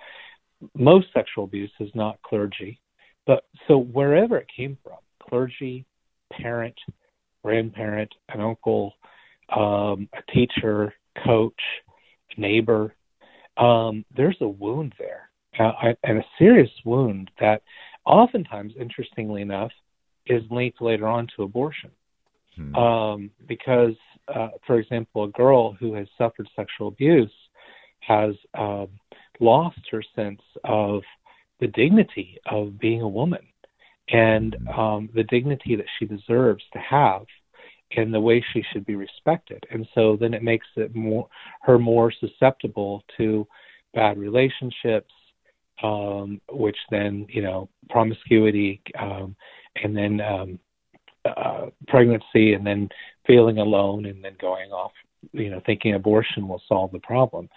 Most 0.75 1.07
sexual 1.13 1.45
abuse 1.45 1.71
is 1.79 1.89
not 1.95 2.21
clergy, 2.21 2.79
but 3.25 3.45
so 3.67 3.77
wherever 3.77 4.37
it 4.37 4.47
came 4.55 4.77
from, 4.83 4.97
clergy, 5.27 5.85
parent, 6.31 6.75
grandparent, 7.43 8.13
an 8.29 8.41
uncle, 8.41 8.93
um, 9.55 10.09
a 10.13 10.31
teacher, 10.33 10.93
coach, 11.25 11.61
neighbor, 12.37 12.93
um, 13.57 14.05
there's 14.15 14.37
a 14.41 14.47
wound 14.47 14.93
there, 14.99 15.29
uh, 15.59 15.93
and 16.03 16.19
a 16.19 16.25
serious 16.37 16.69
wound 16.85 17.31
that 17.39 17.61
oftentimes, 18.05 18.73
interestingly 18.79 19.41
enough, 19.41 19.71
is 20.29 20.43
linked 20.49 20.81
later 20.81 21.07
on 21.07 21.27
to 21.35 21.43
abortion. 21.43 21.91
Hmm. 22.55 22.75
Um, 22.75 23.31
because, 23.47 23.95
uh, 24.33 24.49
for 24.65 24.79
example, 24.79 25.25
a 25.25 25.29
girl 25.29 25.73
who 25.73 25.93
has 25.93 26.07
suffered 26.17 26.47
sexual 26.55 26.87
abuse 26.87 27.31
has 27.99 28.35
um, 28.57 28.87
lost 29.39 29.79
her 29.91 30.03
sense 30.15 30.41
of 30.63 31.01
the 31.59 31.67
dignity 31.67 32.37
of 32.45 32.79
being 32.79 33.01
a 33.01 33.07
woman 33.07 33.45
and 34.09 34.55
hmm. 34.55 34.79
um, 34.79 35.09
the 35.13 35.23
dignity 35.23 35.75
that 35.75 35.85
she 35.97 36.05
deserves 36.05 36.63
to 36.73 36.79
have 36.79 37.25
and 37.95 38.13
the 38.13 38.19
way 38.19 38.43
she 38.53 38.63
should 38.71 38.85
be 38.85 38.95
respected. 38.95 39.63
And 39.71 39.87
so 39.95 40.15
then 40.19 40.33
it 40.33 40.43
makes 40.43 40.67
it 40.75 40.95
more 40.95 41.27
her 41.61 41.79
more 41.79 42.11
susceptible 42.11 43.03
to 43.17 43.47
bad 43.93 44.17
relationships, 44.17 45.11
um, 45.81 46.39
which 46.51 46.77
then 46.91 47.25
you 47.29 47.41
know 47.41 47.69
promiscuity, 47.89 48.81
um, 48.99 49.35
and 49.75 49.95
then 49.95 50.21
um, 50.21 50.60
uh, 51.25 51.67
pregnancy, 51.88 52.53
and 52.53 52.65
then 52.65 52.89
feeling 53.27 53.58
alone, 53.58 54.05
and 54.05 54.23
then 54.23 54.36
going 54.39 54.71
off, 54.71 54.91
you 55.32 55.49
know, 55.49 55.62
thinking 55.65 55.95
abortion 55.95 56.47
will 56.47 56.62
solve 56.67 56.91
the 56.91 56.99
problem. 56.99 57.49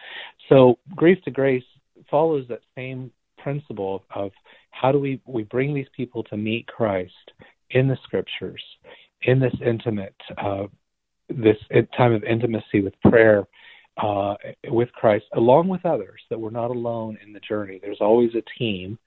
So 0.48 0.78
grief 0.94 1.18
to 1.24 1.30
grace 1.30 1.64
follows 2.10 2.46
that 2.48 2.60
same 2.74 3.10
principle 3.38 4.04
of 4.14 4.30
how 4.70 4.92
do 4.92 4.98
we 4.98 5.20
we 5.26 5.44
bring 5.44 5.74
these 5.74 5.86
people 5.96 6.22
to 6.24 6.36
meet 6.36 6.66
Christ 6.66 7.32
in 7.70 7.88
the 7.88 7.96
scriptures 8.04 8.62
in 9.22 9.38
this 9.38 9.54
intimate 9.64 10.14
uh, 10.38 10.64
this 11.28 11.56
time 11.96 12.12
of 12.12 12.24
intimacy 12.24 12.80
with 12.80 12.94
prayer 13.02 13.46
uh, 13.98 14.34
with 14.68 14.90
Christ, 14.92 15.24
along 15.34 15.68
with 15.68 15.84
others, 15.84 16.20
that 16.30 16.38
we're 16.38 16.50
not 16.50 16.70
alone 16.70 17.18
in 17.24 17.32
the 17.32 17.40
journey. 17.40 17.78
There's 17.80 18.00
always 18.00 18.30
a 18.34 18.42
team. 18.58 18.98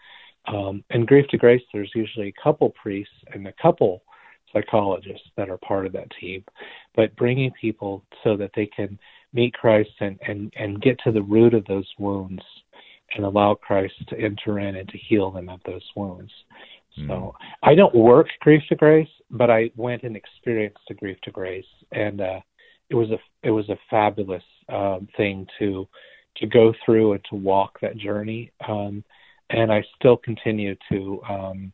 Um, 0.47 0.83
in 0.91 1.05
Grief 1.05 1.27
to 1.29 1.37
Grace, 1.37 1.61
there's 1.73 1.91
usually 1.95 2.27
a 2.27 2.43
couple 2.43 2.69
priests 2.81 3.13
and 3.33 3.47
a 3.47 3.53
couple 3.61 4.03
psychologists 4.53 5.27
that 5.37 5.49
are 5.49 5.57
part 5.57 5.85
of 5.85 5.93
that 5.93 6.11
team, 6.19 6.43
but 6.95 7.15
bringing 7.15 7.51
people 7.59 8.03
so 8.23 8.37
that 8.37 8.51
they 8.55 8.67
can 8.67 8.97
meet 9.33 9.53
Christ 9.53 9.89
and, 9.99 10.17
and, 10.27 10.53
and 10.55 10.81
get 10.81 10.97
to 11.03 11.11
the 11.11 11.21
root 11.21 11.53
of 11.53 11.65
those 11.65 11.87
wounds 11.99 12.43
and 13.15 13.25
allow 13.25 13.55
Christ 13.55 13.93
to 14.09 14.19
enter 14.19 14.59
in 14.59 14.75
and 14.75 14.87
to 14.89 14.97
heal 14.97 15.31
them 15.31 15.49
of 15.49 15.59
those 15.65 15.83
wounds. 15.95 16.31
Mm. 16.97 17.07
So 17.07 17.35
I 17.63 17.75
don't 17.75 17.93
work 17.93 18.27
Grief 18.39 18.63
to 18.69 18.75
Grace, 18.75 19.09
but 19.29 19.49
I 19.49 19.71
went 19.75 20.03
and 20.03 20.15
experienced 20.15 20.79
a 20.89 20.93
Grief 20.93 21.17
to 21.23 21.31
Grace, 21.31 21.65
and 21.91 22.21
uh, 22.21 22.39
it 22.89 22.95
was 22.95 23.09
a 23.11 23.17
it 23.43 23.51
was 23.51 23.67
a 23.69 23.77
fabulous 23.89 24.43
um, 24.69 25.07
thing 25.17 25.47
to 25.59 25.87
to 26.37 26.47
go 26.47 26.73
through 26.85 27.13
and 27.13 27.25
to 27.29 27.35
walk 27.35 27.79
that 27.81 27.97
journey. 27.97 28.51
Um, 28.67 29.03
and 29.55 29.71
I 29.71 29.83
still 29.97 30.17
continue 30.17 30.75
to 30.91 31.21
um, 31.29 31.73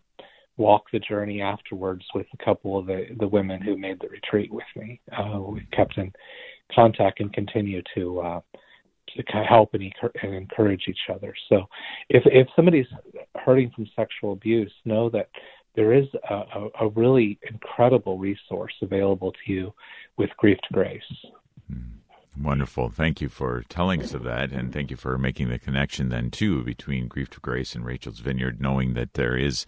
walk 0.57 0.83
the 0.93 0.99
journey 0.99 1.41
afterwards 1.41 2.05
with 2.13 2.27
a 2.33 2.45
couple 2.45 2.77
of 2.77 2.85
the 2.85 3.07
the 3.19 3.27
women 3.27 3.61
who 3.61 3.77
made 3.77 3.99
the 3.99 4.09
retreat 4.09 4.51
with 4.53 4.65
me. 4.75 5.01
Uh, 5.17 5.39
we 5.39 5.65
kept 5.73 5.97
in 5.97 6.11
contact 6.73 7.19
and 7.19 7.33
continue 7.33 7.81
to 7.95 8.19
uh, 8.21 8.41
to 9.17 9.23
help 9.43 9.73
and, 9.73 9.91
and 10.21 10.33
encourage 10.33 10.83
each 10.87 11.09
other. 11.13 11.33
So, 11.49 11.65
if 12.09 12.23
if 12.25 12.47
somebody's 12.55 12.87
hurting 13.35 13.71
from 13.75 13.87
sexual 13.95 14.33
abuse, 14.33 14.73
know 14.85 15.09
that 15.09 15.29
there 15.75 15.93
is 15.93 16.05
a, 16.29 16.35
a, 16.35 16.69
a 16.81 16.89
really 16.89 17.39
incredible 17.49 18.17
resource 18.17 18.73
available 18.81 19.31
to 19.31 19.51
you 19.51 19.73
with 20.17 20.29
Grief 20.37 20.57
to 20.67 20.73
Grace. 20.73 21.01
Mm. 21.71 22.00
Wonderful. 22.39 22.89
Thank 22.89 23.19
you 23.19 23.27
for 23.27 23.65
telling 23.67 24.01
us 24.01 24.13
of 24.13 24.23
that. 24.23 24.53
And 24.53 24.71
thank 24.71 24.89
you 24.89 24.95
for 24.95 25.17
making 25.17 25.49
the 25.49 25.59
connection 25.59 26.07
then, 26.07 26.31
too, 26.31 26.63
between 26.63 27.09
Grief 27.09 27.29
to 27.31 27.41
Grace 27.41 27.75
and 27.75 27.83
Rachel's 27.83 28.19
Vineyard, 28.19 28.61
knowing 28.61 28.93
that 28.93 29.15
there 29.15 29.35
is 29.35 29.65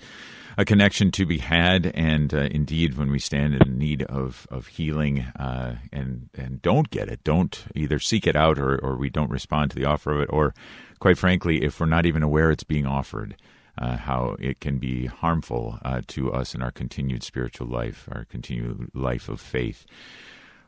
a 0.57 0.63
connection 0.63 1.11
to 1.11 1.25
be 1.25 1.39
had. 1.39 1.87
And 1.87 2.33
uh, 2.33 2.47
indeed, 2.51 2.97
when 2.97 3.11
we 3.11 3.19
stand 3.19 3.55
in 3.55 3.77
need 3.77 4.03
of, 4.03 4.47
of 4.49 4.67
healing 4.67 5.19
uh, 5.19 5.75
and, 5.91 6.29
and 6.35 6.61
don't 6.61 6.89
get 6.89 7.09
it, 7.09 7.23
don't 7.25 7.65
either 7.75 7.99
seek 7.99 8.25
it 8.25 8.35
out 8.37 8.57
or, 8.57 8.77
or 8.77 8.95
we 8.95 9.09
don't 9.09 9.29
respond 9.29 9.71
to 9.71 9.75
the 9.75 9.85
offer 9.85 10.13
of 10.13 10.21
it, 10.21 10.29
or 10.31 10.53
quite 10.99 11.17
frankly, 11.17 11.65
if 11.65 11.81
we're 11.81 11.85
not 11.85 12.05
even 12.05 12.23
aware 12.23 12.49
it's 12.49 12.63
being 12.63 12.85
offered, 12.85 13.35
uh, 13.77 13.97
how 13.97 14.37
it 14.39 14.61
can 14.61 14.77
be 14.77 15.07
harmful 15.07 15.79
uh, 15.83 16.01
to 16.07 16.31
us 16.31 16.55
in 16.55 16.61
our 16.61 16.71
continued 16.71 17.23
spiritual 17.23 17.67
life, 17.67 18.07
our 18.09 18.23
continued 18.23 18.89
life 18.93 19.27
of 19.27 19.41
faith. 19.41 19.85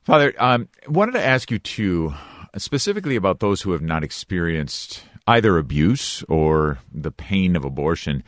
Father, 0.05 0.35
um, 0.37 0.69
wanted 0.87 1.13
to 1.13 1.25
ask 1.25 1.49
you 1.49 1.57
too, 1.57 2.13
specifically 2.57 3.15
about 3.15 3.39
those 3.39 3.63
who 3.63 3.71
have 3.71 3.81
not 3.81 4.03
experienced 4.03 5.03
either 5.25 5.57
abuse 5.57 6.23
or 6.29 6.77
the 6.93 7.09
pain 7.09 7.55
of 7.55 7.65
abortion. 7.65 8.23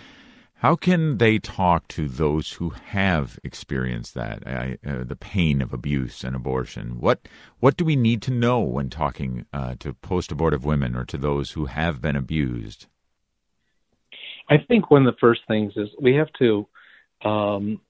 How 0.55 0.75
can 0.75 1.19
they 1.19 1.37
talk 1.37 1.87
to 1.89 2.07
those 2.07 2.53
who 2.53 2.71
have 2.71 3.37
experienced 3.43 4.15
that, 4.15 4.41
uh, 4.47 4.89
uh, 4.89 5.03
the 5.03 5.15
pain 5.15 5.61
of 5.61 5.71
abuse 5.71 6.23
and 6.23 6.35
abortion? 6.35 6.99
What 6.99 7.27
what 7.59 7.77
do 7.77 7.85
we 7.85 7.95
need 7.95 8.23
to 8.23 8.31
know 8.31 8.59
when 8.61 8.89
talking 8.89 9.45
uh, 9.53 9.75
to 9.77 9.93
post-abortive 9.93 10.65
women 10.65 10.95
or 10.95 11.05
to 11.05 11.17
those 11.17 11.51
who 11.51 11.65
have 11.65 12.01
been 12.01 12.15
abused? 12.15 12.87
I 14.49 14.57
think 14.57 14.89
one 14.89 15.05
of 15.05 15.13
the 15.13 15.19
first 15.19 15.41
things 15.47 15.73
is 15.75 15.89
we 16.01 16.15
have 16.15 16.33
to 16.39 16.67
um, 17.23 17.81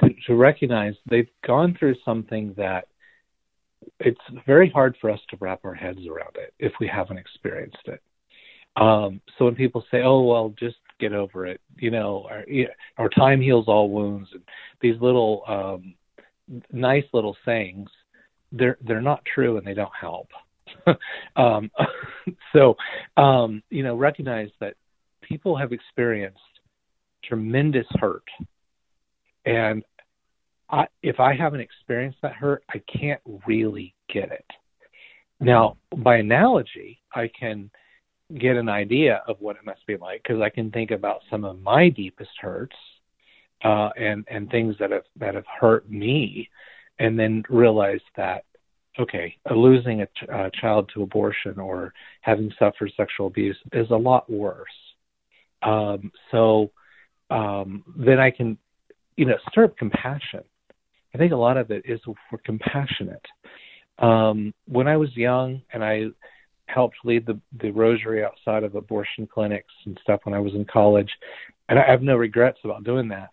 to, 0.00 0.10
to 0.26 0.34
recognize 0.34 0.94
they've 1.08 1.28
gone 1.46 1.76
through 1.78 1.94
something 2.04 2.54
that 2.56 2.86
it's 4.00 4.20
very 4.46 4.70
hard 4.70 4.96
for 5.00 5.10
us 5.10 5.20
to 5.30 5.36
wrap 5.40 5.60
our 5.64 5.74
heads 5.74 6.00
around 6.08 6.36
it 6.36 6.54
if 6.58 6.72
we 6.80 6.86
haven't 6.86 7.18
experienced 7.18 7.86
it. 7.86 8.00
Um, 8.76 9.20
so 9.36 9.44
when 9.44 9.54
people 9.54 9.84
say, 9.90 10.02
"Oh, 10.02 10.22
well, 10.22 10.54
just 10.58 10.76
get 10.98 11.12
over 11.12 11.46
it," 11.46 11.60
you 11.76 11.90
know, 11.90 12.26
our, 12.30 12.44
our 12.96 13.08
time 13.10 13.40
heals 13.40 13.66
all 13.68 13.90
wounds, 13.90 14.28
and 14.32 14.42
these 14.80 14.98
little 15.00 15.42
um, 15.46 15.94
nice 16.72 17.04
little 17.12 17.36
sayings, 17.44 17.90
they're 18.50 18.78
they're 18.86 19.02
not 19.02 19.24
true 19.26 19.58
and 19.58 19.66
they 19.66 19.74
don't 19.74 19.92
help. 19.98 20.28
um, 21.36 21.70
so, 22.52 22.76
um, 23.16 23.62
you 23.68 23.82
know, 23.82 23.94
recognize 23.94 24.48
that 24.60 24.74
people 25.20 25.56
have 25.56 25.72
experienced 25.72 26.38
tremendous 27.24 27.86
hurt 28.00 28.24
and 29.44 29.82
I, 30.70 30.86
if 31.02 31.20
I 31.20 31.34
haven't 31.34 31.60
experienced 31.60 32.18
that 32.22 32.32
hurt, 32.32 32.64
I 32.70 32.80
can't 32.98 33.20
really 33.46 33.94
get 34.12 34.32
it. 34.32 34.46
Now, 35.40 35.76
by 35.96 36.16
analogy, 36.16 37.00
I 37.14 37.28
can 37.28 37.70
get 38.38 38.56
an 38.56 38.68
idea 38.68 39.22
of 39.26 39.36
what 39.40 39.56
it 39.56 39.66
must 39.66 39.86
be 39.86 39.96
like 39.96 40.22
because 40.22 40.40
I 40.40 40.48
can 40.48 40.70
think 40.70 40.90
about 40.90 41.20
some 41.30 41.44
of 41.44 41.60
my 41.60 41.88
deepest 41.90 42.30
hurts 42.40 42.76
uh, 43.64 43.90
and 43.98 44.24
and 44.28 44.50
things 44.50 44.74
that 44.80 44.90
have 44.90 45.04
that 45.16 45.34
have 45.34 45.44
hurt 45.60 45.88
me, 45.90 46.48
and 46.98 47.18
then 47.18 47.42
realize 47.48 48.00
that 48.16 48.44
okay, 48.98 49.36
losing 49.50 50.02
a, 50.02 50.06
ch- 50.06 50.28
a 50.28 50.50
child 50.60 50.90
to 50.94 51.02
abortion 51.02 51.58
or 51.58 51.92
having 52.20 52.52
suffered 52.58 52.92
sexual 52.96 53.26
abuse 53.26 53.56
is 53.72 53.90
a 53.90 53.96
lot 53.96 54.28
worse. 54.30 54.66
Um, 55.62 56.12
so 56.30 56.70
um, 57.30 57.84
then 57.96 58.18
I 58.18 58.30
can 58.30 58.58
you 59.16 59.24
know, 59.24 59.36
stir 59.50 59.64
up 59.64 59.76
compassion. 59.76 60.42
I 61.14 61.18
think 61.18 61.32
a 61.32 61.36
lot 61.36 61.56
of 61.56 61.70
it 61.70 61.84
is 61.84 62.00
we're 62.06 62.38
compassionate. 62.44 63.24
Um, 63.98 64.54
when 64.66 64.88
I 64.88 64.96
was 64.96 65.14
young 65.16 65.62
and 65.72 65.84
I 65.84 66.06
helped 66.66 66.96
lead 67.04 67.26
the, 67.26 67.38
the 67.60 67.70
rosary 67.70 68.24
outside 68.24 68.64
of 68.64 68.74
abortion 68.74 69.26
clinics 69.26 69.72
and 69.84 69.98
stuff 70.02 70.20
when 70.24 70.34
I 70.34 70.38
was 70.38 70.54
in 70.54 70.64
college, 70.64 71.10
and 71.68 71.78
I 71.78 71.84
have 71.86 72.02
no 72.02 72.16
regrets 72.16 72.58
about 72.64 72.84
doing 72.84 73.08
that. 73.08 73.30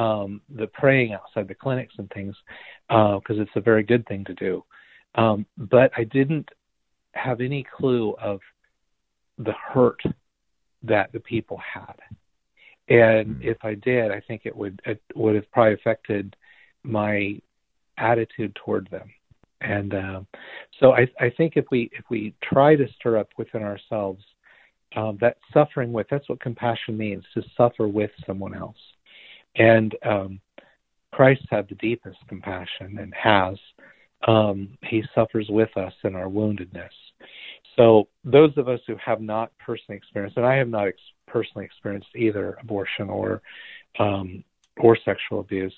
Um, 0.00 0.42
the 0.54 0.66
praying 0.66 1.14
outside 1.14 1.48
the 1.48 1.54
clinics 1.54 1.94
and 1.98 2.10
things, 2.10 2.36
because 2.88 3.22
uh, 3.30 3.42
it's 3.42 3.50
a 3.56 3.60
very 3.60 3.82
good 3.82 4.06
thing 4.06 4.24
to 4.26 4.34
do. 4.34 4.62
Um, 5.14 5.46
but 5.56 5.90
I 5.96 6.04
didn't 6.04 6.48
have 7.12 7.40
any 7.40 7.64
clue 7.76 8.14
of 8.20 8.40
the 9.38 9.54
hurt 9.72 10.00
that 10.82 11.12
the 11.12 11.20
people 11.20 11.58
had 11.74 11.94
and 12.88 13.36
mm. 13.36 13.44
if 13.44 13.58
I 13.62 13.74
did, 13.74 14.10
I 14.10 14.20
think 14.20 14.42
it 14.44 14.56
would 14.56 14.80
it 14.84 15.00
would 15.14 15.34
have 15.34 15.50
probably 15.50 15.74
affected 15.74 16.36
my 16.82 17.40
attitude 17.98 18.56
toward 18.64 18.88
them. 18.90 19.10
And 19.60 19.94
uh, 19.94 20.20
so 20.78 20.92
I, 20.92 21.08
I 21.18 21.30
think 21.36 21.54
if 21.56 21.64
we 21.70 21.90
if 21.92 22.04
we 22.10 22.34
try 22.42 22.76
to 22.76 22.86
stir 22.98 23.18
up 23.18 23.28
within 23.38 23.62
ourselves 23.62 24.22
um, 24.94 25.18
that 25.20 25.36
suffering 25.52 25.92
with 25.92 26.06
that's 26.10 26.28
what 26.28 26.40
compassion 26.40 26.96
means 26.96 27.24
to 27.34 27.42
suffer 27.56 27.88
with 27.88 28.10
someone 28.26 28.54
else. 28.54 28.76
And 29.56 29.94
um, 30.04 30.40
Christ 31.12 31.42
had 31.50 31.68
the 31.68 31.74
deepest 31.76 32.18
compassion 32.28 32.98
and 32.98 33.12
has. 33.14 33.56
Um, 34.26 34.76
he 34.82 35.02
suffers 35.14 35.46
with 35.48 35.74
us 35.76 35.92
in 36.04 36.14
our 36.14 36.26
woundedness. 36.26 36.88
So 37.76 38.08
those 38.24 38.52
of 38.56 38.68
us 38.68 38.80
who 38.86 38.96
have 39.04 39.20
not 39.20 39.52
personally 39.58 39.96
experienced, 39.96 40.36
and 40.36 40.46
I 40.46 40.56
have 40.56 40.68
not 40.68 40.88
ex- 40.88 40.98
personally 41.26 41.64
experienced 41.64 42.08
either 42.14 42.56
abortion 42.60 43.08
or 43.08 43.42
um, 43.98 44.44
or 44.78 44.96
sexual 45.04 45.40
abuse, 45.40 45.74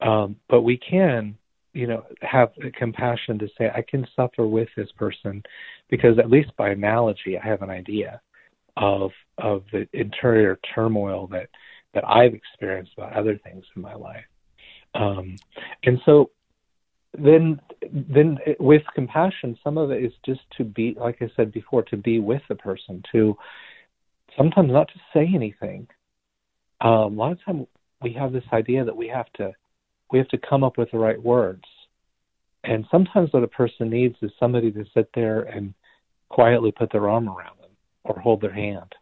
um, 0.00 0.36
but 0.48 0.62
we 0.62 0.76
can, 0.76 1.36
you 1.72 1.86
know, 1.86 2.04
have 2.22 2.50
compassion 2.74 3.38
to 3.38 3.48
say 3.58 3.70
I 3.74 3.82
can 3.82 4.06
suffer 4.14 4.46
with 4.46 4.68
this 4.76 4.90
person 4.92 5.42
because 5.88 6.18
at 6.18 6.30
least 6.30 6.56
by 6.56 6.70
analogy 6.70 7.36
I 7.36 7.46
have 7.46 7.62
an 7.62 7.70
idea 7.70 8.20
of 8.76 9.10
of 9.38 9.64
the 9.72 9.88
interior 9.92 10.58
turmoil 10.74 11.26
that 11.28 11.48
that 11.94 12.04
I've 12.06 12.34
experienced 12.34 12.92
about 12.96 13.14
other 13.14 13.38
things 13.38 13.64
in 13.74 13.82
my 13.82 13.94
life. 13.94 14.24
Um, 14.94 15.36
and 15.84 16.00
so 16.04 16.30
then 17.16 17.60
then 17.90 18.38
with 18.60 18.82
compassion 18.94 19.58
some 19.64 19.78
of 19.78 19.90
it 19.90 20.04
is 20.04 20.12
just 20.26 20.40
to 20.56 20.64
be 20.64 20.94
like 21.00 21.16
i 21.22 21.30
said 21.36 21.50
before 21.52 21.82
to 21.82 21.96
be 21.96 22.20
with 22.20 22.42
the 22.48 22.54
person 22.54 23.02
to 23.10 23.36
sometimes 24.38 24.72
not 24.72 24.88
to 24.88 25.00
say 25.12 25.30
anything. 25.34 25.86
Um, 26.80 26.90
a 26.90 27.06
lot 27.08 27.32
of 27.32 27.44
time 27.44 27.66
we 28.00 28.12
have 28.14 28.32
this 28.32 28.44
idea 28.52 28.84
that 28.84 28.96
we 28.96 29.08
have 29.08 29.30
to 29.34 29.52
we 30.10 30.18
have 30.18 30.28
to 30.28 30.38
come 30.38 30.64
up 30.64 30.78
with 30.78 30.90
the 30.90 30.98
right 30.98 31.22
words. 31.22 31.64
And 32.64 32.86
sometimes 32.90 33.32
what 33.32 33.42
a 33.42 33.48
person 33.48 33.90
needs 33.90 34.16
is 34.22 34.30
somebody 34.40 34.70
to 34.72 34.84
sit 34.94 35.10
there 35.14 35.42
and 35.42 35.74
quietly 36.30 36.72
put 36.72 36.90
their 36.90 37.10
arm 37.10 37.28
around 37.28 37.58
them 37.60 37.70
or 38.04 38.18
hold 38.18 38.40
their 38.40 38.52
hand 38.52 38.94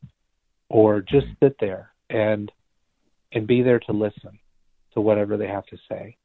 or 0.68 1.00
just 1.00 1.26
sit 1.40 1.56
there 1.60 1.92
and 2.10 2.50
and 3.32 3.46
be 3.46 3.62
there 3.62 3.80
to 3.80 3.92
listen 3.92 4.38
to 4.94 5.00
whatever 5.00 5.36
they 5.36 5.48
have 5.48 5.66
to 5.66 5.76
say. 5.88 6.16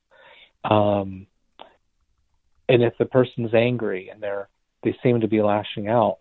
Um, 0.64 1.28
and 2.70 2.84
if 2.84 2.94
the 2.98 3.06
person's 3.06 3.54
angry 3.54 4.10
and 4.10 4.22
they're 4.22 4.48
they 4.84 4.96
seem 5.04 5.22
to 5.22 5.28
be 5.28 5.42
lashing 5.42 5.88
out, 5.90 6.18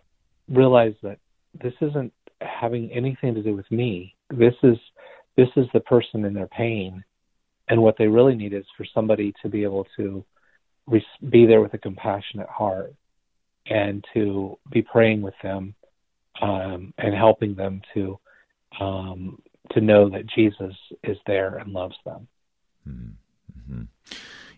realize 0.48 0.94
that 1.02 1.18
this 1.62 1.72
isn't 1.80 2.12
having 2.40 2.90
anything 2.92 3.34
to 3.34 3.42
do 3.42 3.54
with 3.54 3.70
me. 3.70 4.14
This 4.30 4.54
is 4.62 4.76
this 5.36 5.48
is 5.56 5.66
the 5.72 5.80
person 5.80 6.24
in 6.24 6.34
their 6.34 6.48
pain, 6.48 7.04
and 7.68 7.82
what 7.82 7.96
they 7.98 8.08
really 8.08 8.34
need 8.34 8.52
is 8.52 8.64
for 8.76 8.84
somebody 8.84 9.32
to 9.42 9.48
be 9.48 9.62
able 9.62 9.86
to 9.96 10.24
be 11.28 11.46
there 11.46 11.60
with 11.60 11.74
a 11.74 11.78
compassionate 11.78 12.48
heart 12.48 12.94
and 13.66 14.04
to 14.14 14.58
be 14.70 14.82
praying 14.82 15.22
with 15.22 15.34
them 15.42 15.74
um, 16.42 16.92
and 16.98 17.14
helping 17.14 17.54
them 17.54 17.80
to 17.94 18.18
um, 18.80 19.40
to 19.72 19.80
know 19.80 20.08
that 20.08 20.26
Jesus 20.26 20.74
is 21.04 21.16
there 21.26 21.56
and 21.56 21.72
loves 21.72 21.96
them. 22.04 22.26
Mm-hmm. 22.88 23.82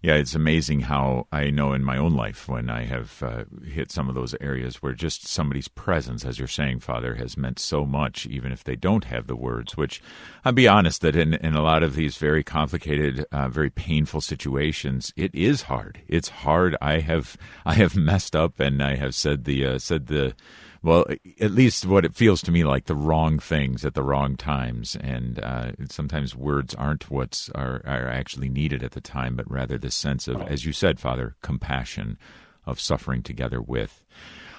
Yeah, 0.03 0.15
it's 0.15 0.35
amazing 0.35 0.81
how 0.81 1.29
I 1.31 1.51
know 1.51 1.73
in 1.75 1.85
my 1.85 1.97
own 1.97 2.15
life 2.15 2.49
when 2.49 2.69
I 2.69 2.87
have 2.87 3.23
uh, 3.23 3.45
hit 3.65 3.93
some 3.93 4.09
of 4.09 4.17
those 4.17 4.35
areas 4.41 4.83
where 4.83 4.95
just 4.95 5.29
somebody's 5.29 5.69
presence, 5.69 6.25
as 6.25 6.41
you're 6.41 6.49
saying, 6.49 6.81
Father, 6.81 7.15
has 7.15 7.37
meant 7.37 7.61
so 7.61 7.87
much, 7.87 8.27
even 8.27 8.51
if 8.51 8.65
they 8.65 8.75
don't 8.75 9.05
have 9.05 9.29
the 9.29 9.37
words. 9.37 9.77
Which, 9.77 10.03
I'll 10.45 10.51
be 10.51 10.67
honest, 10.67 11.03
that 11.03 11.15
in, 11.15 11.35
in 11.35 11.55
a 11.55 11.63
lot 11.63 11.85
of 11.85 11.95
these 11.95 12.17
very 12.17 12.43
complicated, 12.43 13.25
uh, 13.31 13.49
very 13.49 13.71
painful 13.71 14.23
situations, 14.23 15.13
it 15.17 15.33
is 15.37 15.63
hard. 15.63 16.03
It's 16.09 16.31
hard. 16.31 16.77
I 16.81 16.99
have 16.99 17.37
I 17.65 17.75
have 17.75 17.95
messed 17.97 18.35
up, 18.35 18.59
and 18.59 18.83
I 18.83 18.97
have 18.97 19.15
said 19.15 19.45
the 19.45 19.65
uh, 19.65 19.79
said 19.79 20.09
the 20.09 20.35
well, 20.83 21.07
at 21.41 21.53
least 21.53 21.87
what 21.87 22.05
it 22.05 22.15
feels 22.15 22.43
to 22.43 22.51
me 22.51 22.65
like 22.65 22.87
the 22.87 22.97
wrong 22.97 23.39
things 23.39 23.85
at 23.85 23.95
the 23.95 24.03
wrong 24.03 24.37
times, 24.37 24.97
and 24.97 25.39
uh, 25.41 25.73
sometimes 25.89 26.35
words 26.35 26.75
aren't 26.75 27.11
what's 27.11 27.49
are, 27.51 27.83
are 27.85 28.09
actually 28.09 28.49
needed 28.49 28.83
at 28.83 28.93
the 28.93 29.01
time, 29.01 29.37
but 29.37 29.51
rather 29.51 29.79
this 29.79 29.95
sense 29.95 30.27
of, 30.27 30.43
as 30.43 30.65
you 30.65 30.73
said, 30.73 30.99
Father, 30.99 31.37
compassion 31.41 32.19
of 32.67 32.81
suffering 32.81 33.23
together 33.23 33.61
with. 33.61 34.03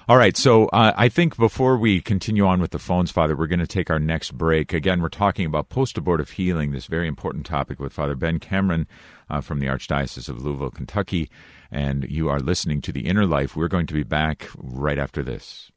All 0.08 0.18
right, 0.18 0.36
so 0.36 0.68
uh, 0.68 0.92
I 0.98 1.08
think 1.08 1.38
before 1.38 1.78
we 1.78 2.02
continue 2.02 2.46
on 2.46 2.60
with 2.60 2.72
the 2.72 2.80
phones, 2.80 3.10
Father, 3.10 3.38
we're 3.38 3.48
going 3.48 3.60
to 3.60 3.68
take 3.68 3.90
our 3.90 4.00
next 4.00 4.38
break. 4.38 4.74
Again, 4.74 5.02
we're 5.02 5.08
talking 5.08 5.46
about 5.46 5.70
post 5.70 5.98
abortive 5.98 6.32
healing, 6.32 6.72
this 6.72 6.88
very 6.88 7.08
important 7.08 7.46
topic 7.46 7.80
with 7.80 7.94
Father 7.94 8.16
Ben 8.16 8.40
Cameron 8.40 8.86
uh, 9.30 9.40
from 9.40 9.60
the 9.60 9.68
Archdiocese 9.68 10.28
of 10.28 10.44
Louisville, 10.44 10.72
Kentucky. 10.72 11.30
And 11.72 12.06
you 12.10 12.28
are 12.28 12.42
listening 12.42 12.82
to 12.82 12.92
The 12.92 13.08
Inner 13.08 13.26
Life. 13.26 13.56
We're 13.56 13.70
going 13.70 13.88
to 13.88 13.94
be 13.94 14.04
back 14.04 14.50
right 14.58 15.00
after 15.00 15.24
this. 15.24 15.72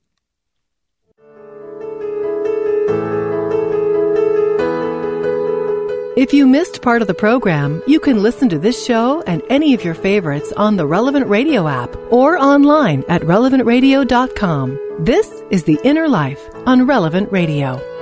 If 6.16 6.32
you 6.32 6.46
missed 6.46 6.80
part 6.80 7.02
of 7.02 7.08
the 7.08 7.14
program, 7.14 7.82
you 7.86 8.00
can 8.00 8.22
listen 8.22 8.48
to 8.48 8.58
this 8.58 8.84
show 8.84 9.22
and 9.26 9.42
any 9.50 9.74
of 9.74 9.84
your 9.84 9.94
favorites 9.94 10.50
on 10.56 10.76
the 10.76 10.86
Relevant 10.86 11.28
Radio 11.28 11.68
app 11.68 11.94
or 12.10 12.38
online 12.38 13.04
at 13.06 13.20
relevantradio.com. 13.20 14.78
This 14.98 15.42
is 15.50 15.64
The 15.64 15.78
Inner 15.84 16.08
Life 16.08 16.48
on 16.64 16.86
Relevant 16.86 17.30
Radio. 17.30 17.95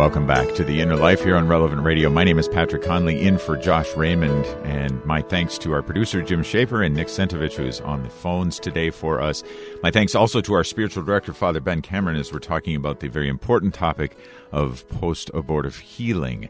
Welcome 0.00 0.26
back 0.26 0.54
to 0.54 0.64
the 0.64 0.80
Inner 0.80 0.96
Life 0.96 1.22
here 1.24 1.36
on 1.36 1.46
Relevant 1.46 1.82
Radio. 1.82 2.08
My 2.08 2.24
name 2.24 2.38
is 2.38 2.48
Patrick 2.48 2.82
Conley, 2.82 3.20
in 3.20 3.36
for 3.36 3.54
Josh 3.54 3.94
Raymond, 3.94 4.46
and 4.64 5.04
my 5.04 5.20
thanks 5.20 5.58
to 5.58 5.74
our 5.74 5.82
producer 5.82 6.22
Jim 6.22 6.42
Schaefer 6.42 6.82
and 6.82 6.94
Nick 6.94 7.08
Sentovich, 7.08 7.52
who 7.52 7.66
is 7.66 7.82
on 7.82 8.02
the 8.02 8.08
phones 8.08 8.58
today 8.58 8.88
for 8.88 9.20
us. 9.20 9.42
My 9.82 9.90
thanks 9.90 10.14
also 10.14 10.40
to 10.40 10.54
our 10.54 10.64
spiritual 10.64 11.04
director, 11.04 11.34
Father 11.34 11.60
Ben 11.60 11.82
Cameron, 11.82 12.16
as 12.16 12.32
we're 12.32 12.38
talking 12.38 12.74
about 12.76 13.00
the 13.00 13.08
very 13.08 13.28
important 13.28 13.74
topic 13.74 14.16
of 14.52 14.88
post-abortive 14.88 15.76
healing. 15.76 16.48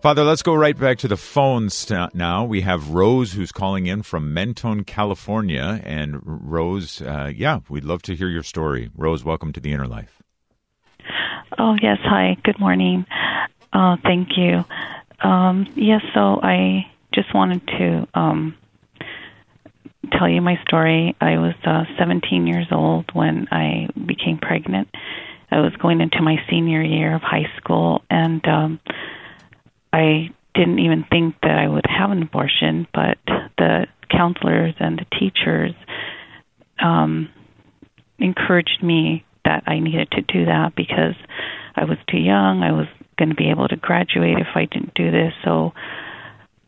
Father, 0.00 0.22
let's 0.22 0.42
go 0.42 0.54
right 0.54 0.78
back 0.78 0.98
to 0.98 1.08
the 1.08 1.16
phones 1.16 1.90
now. 2.14 2.44
We 2.44 2.60
have 2.60 2.90
Rose 2.90 3.32
who's 3.32 3.50
calling 3.50 3.86
in 3.88 4.02
from 4.04 4.32
Mentone, 4.32 4.84
California, 4.84 5.80
and 5.82 6.20
Rose, 6.22 7.02
uh, 7.02 7.32
yeah, 7.34 7.58
we'd 7.68 7.84
love 7.84 8.02
to 8.02 8.14
hear 8.14 8.28
your 8.28 8.44
story. 8.44 8.92
Rose, 8.94 9.24
welcome 9.24 9.52
to 9.54 9.60
the 9.60 9.72
Inner 9.72 9.88
Life. 9.88 10.21
Oh, 11.58 11.76
yes. 11.80 11.98
Hi. 12.02 12.36
Good 12.42 12.58
morning. 12.58 13.06
Uh, 13.72 13.96
thank 14.02 14.36
you. 14.36 14.64
Um, 15.22 15.66
yes, 15.76 16.02
so 16.14 16.40
I 16.42 16.90
just 17.14 17.34
wanted 17.34 17.66
to 17.66 18.08
um, 18.14 18.56
tell 20.12 20.28
you 20.28 20.40
my 20.40 20.58
story. 20.66 21.16
I 21.20 21.38
was 21.38 21.54
uh, 21.64 21.84
17 21.98 22.46
years 22.46 22.66
old 22.70 23.10
when 23.12 23.48
I 23.50 23.88
became 23.94 24.38
pregnant. 24.38 24.88
I 25.50 25.60
was 25.60 25.72
going 25.76 26.00
into 26.00 26.22
my 26.22 26.36
senior 26.50 26.82
year 26.82 27.14
of 27.14 27.22
high 27.22 27.50
school, 27.58 28.02
and 28.10 28.46
um, 28.46 28.80
I 29.92 30.30
didn't 30.54 30.78
even 30.78 31.04
think 31.10 31.36
that 31.42 31.58
I 31.58 31.68
would 31.68 31.86
have 31.86 32.10
an 32.10 32.22
abortion, 32.22 32.86
but 32.92 33.18
the 33.58 33.86
counselors 34.10 34.74
and 34.78 34.98
the 34.98 35.06
teachers 35.18 35.72
um, 36.78 37.28
encouraged 38.18 38.82
me 38.82 39.24
that 39.44 39.64
I 39.66 39.78
needed 39.78 40.10
to 40.12 40.22
do 40.22 40.46
that 40.46 40.74
because 40.76 41.14
I 41.74 41.84
was 41.84 41.98
too 42.10 42.18
young. 42.18 42.62
I 42.62 42.72
was 42.72 42.86
going 43.18 43.30
to 43.30 43.34
be 43.34 43.50
able 43.50 43.68
to 43.68 43.76
graduate 43.76 44.38
if 44.38 44.48
I 44.54 44.66
didn't 44.66 44.94
do 44.94 45.10
this. 45.10 45.32
So, 45.44 45.72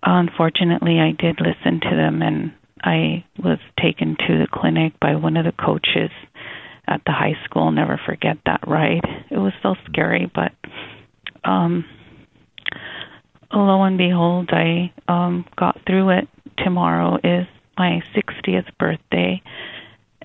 unfortunately, 0.03 0.99
I 1.01 1.13
did 1.13 1.41
listen 1.41 1.81
to 1.81 1.97
them, 1.97 2.23
and 2.23 2.53
I 2.83 3.25
was 3.39 3.59
taken 3.81 4.17
to 4.27 4.39
the 4.39 4.49
clinic 4.53 4.99
by 5.01 5.17
one 5.17 5.37
of 5.37 5.45
the 5.45 5.53
coaches 5.53 6.11
at 6.87 7.01
the 7.07 7.13
high 7.13 7.37
school. 7.45 7.65
I'll 7.65 7.71
never 7.73 8.01
forget 8.05 8.37
that 8.47 8.67
ride. 8.67 9.05
It 9.31 9.39
was 9.39 9.53
so 9.63 9.75
scary, 9.89 10.31
but 10.33 10.53
um, 11.45 11.85
lo 13.53 13.83
and 13.83 13.99
behold, 13.99 14.51
I 14.53 14.93
um, 15.09 15.47
got 15.57 15.81
through 15.87 16.11
it. 16.11 16.29
Tomorrow 16.59 17.19
is 17.25 17.47
my 17.77 18.03
60th 18.15 18.67
birthday, 18.79 19.43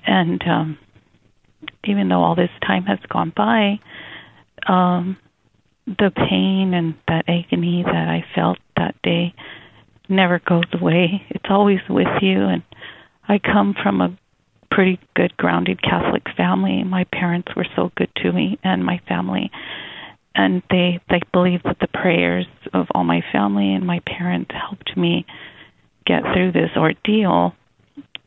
and 0.06 0.42
um, 0.48 0.78
even 1.86 2.10
though 2.10 2.22
all 2.22 2.36
this 2.36 2.50
time 2.66 2.84
has 2.86 3.00
gone 3.10 3.34
by, 3.36 3.80
um, 4.68 5.18
the 5.86 6.12
pain 6.16 6.74
and 6.74 6.96
that 7.08 7.26
agony 7.28 7.84
that 7.84 8.08
I 8.08 8.24
felt 8.36 8.60
that 8.78 8.96
day 9.02 9.34
never 10.08 10.40
goes 10.40 10.64
away. 10.74 11.24
It's 11.30 11.50
always 11.50 11.80
with 11.90 12.08
you. 12.22 12.44
And 12.44 12.64
I 13.28 13.40
come 13.40 13.76
from 13.82 14.02
a 14.02 14.18
pretty 14.72 15.00
good, 15.16 15.36
grounded 15.38 15.82
Catholic 15.82 16.24
family. 16.38 16.84
My 16.84 17.06
parents 17.06 17.50
were 17.56 17.68
so 17.76 17.92
good 17.96 18.10
to 18.18 18.32
me 18.32 18.60
and 18.64 18.86
my 18.86 19.02
family. 19.08 19.52
And 20.36 20.62
they 20.70 21.00
they 21.10 21.22
believe 21.34 21.64
that 21.64 21.78
the 21.80 21.88
prayers 21.88 22.46
of 22.74 22.88
all 22.94 23.04
my 23.04 23.22
family 23.32 23.74
and 23.74 23.86
my 23.86 24.00
parents 24.06 24.52
helped 24.54 24.96
me 24.96 25.26
get 26.06 26.22
through 26.34 26.52
this 26.52 26.72
ordeal. 26.78 27.54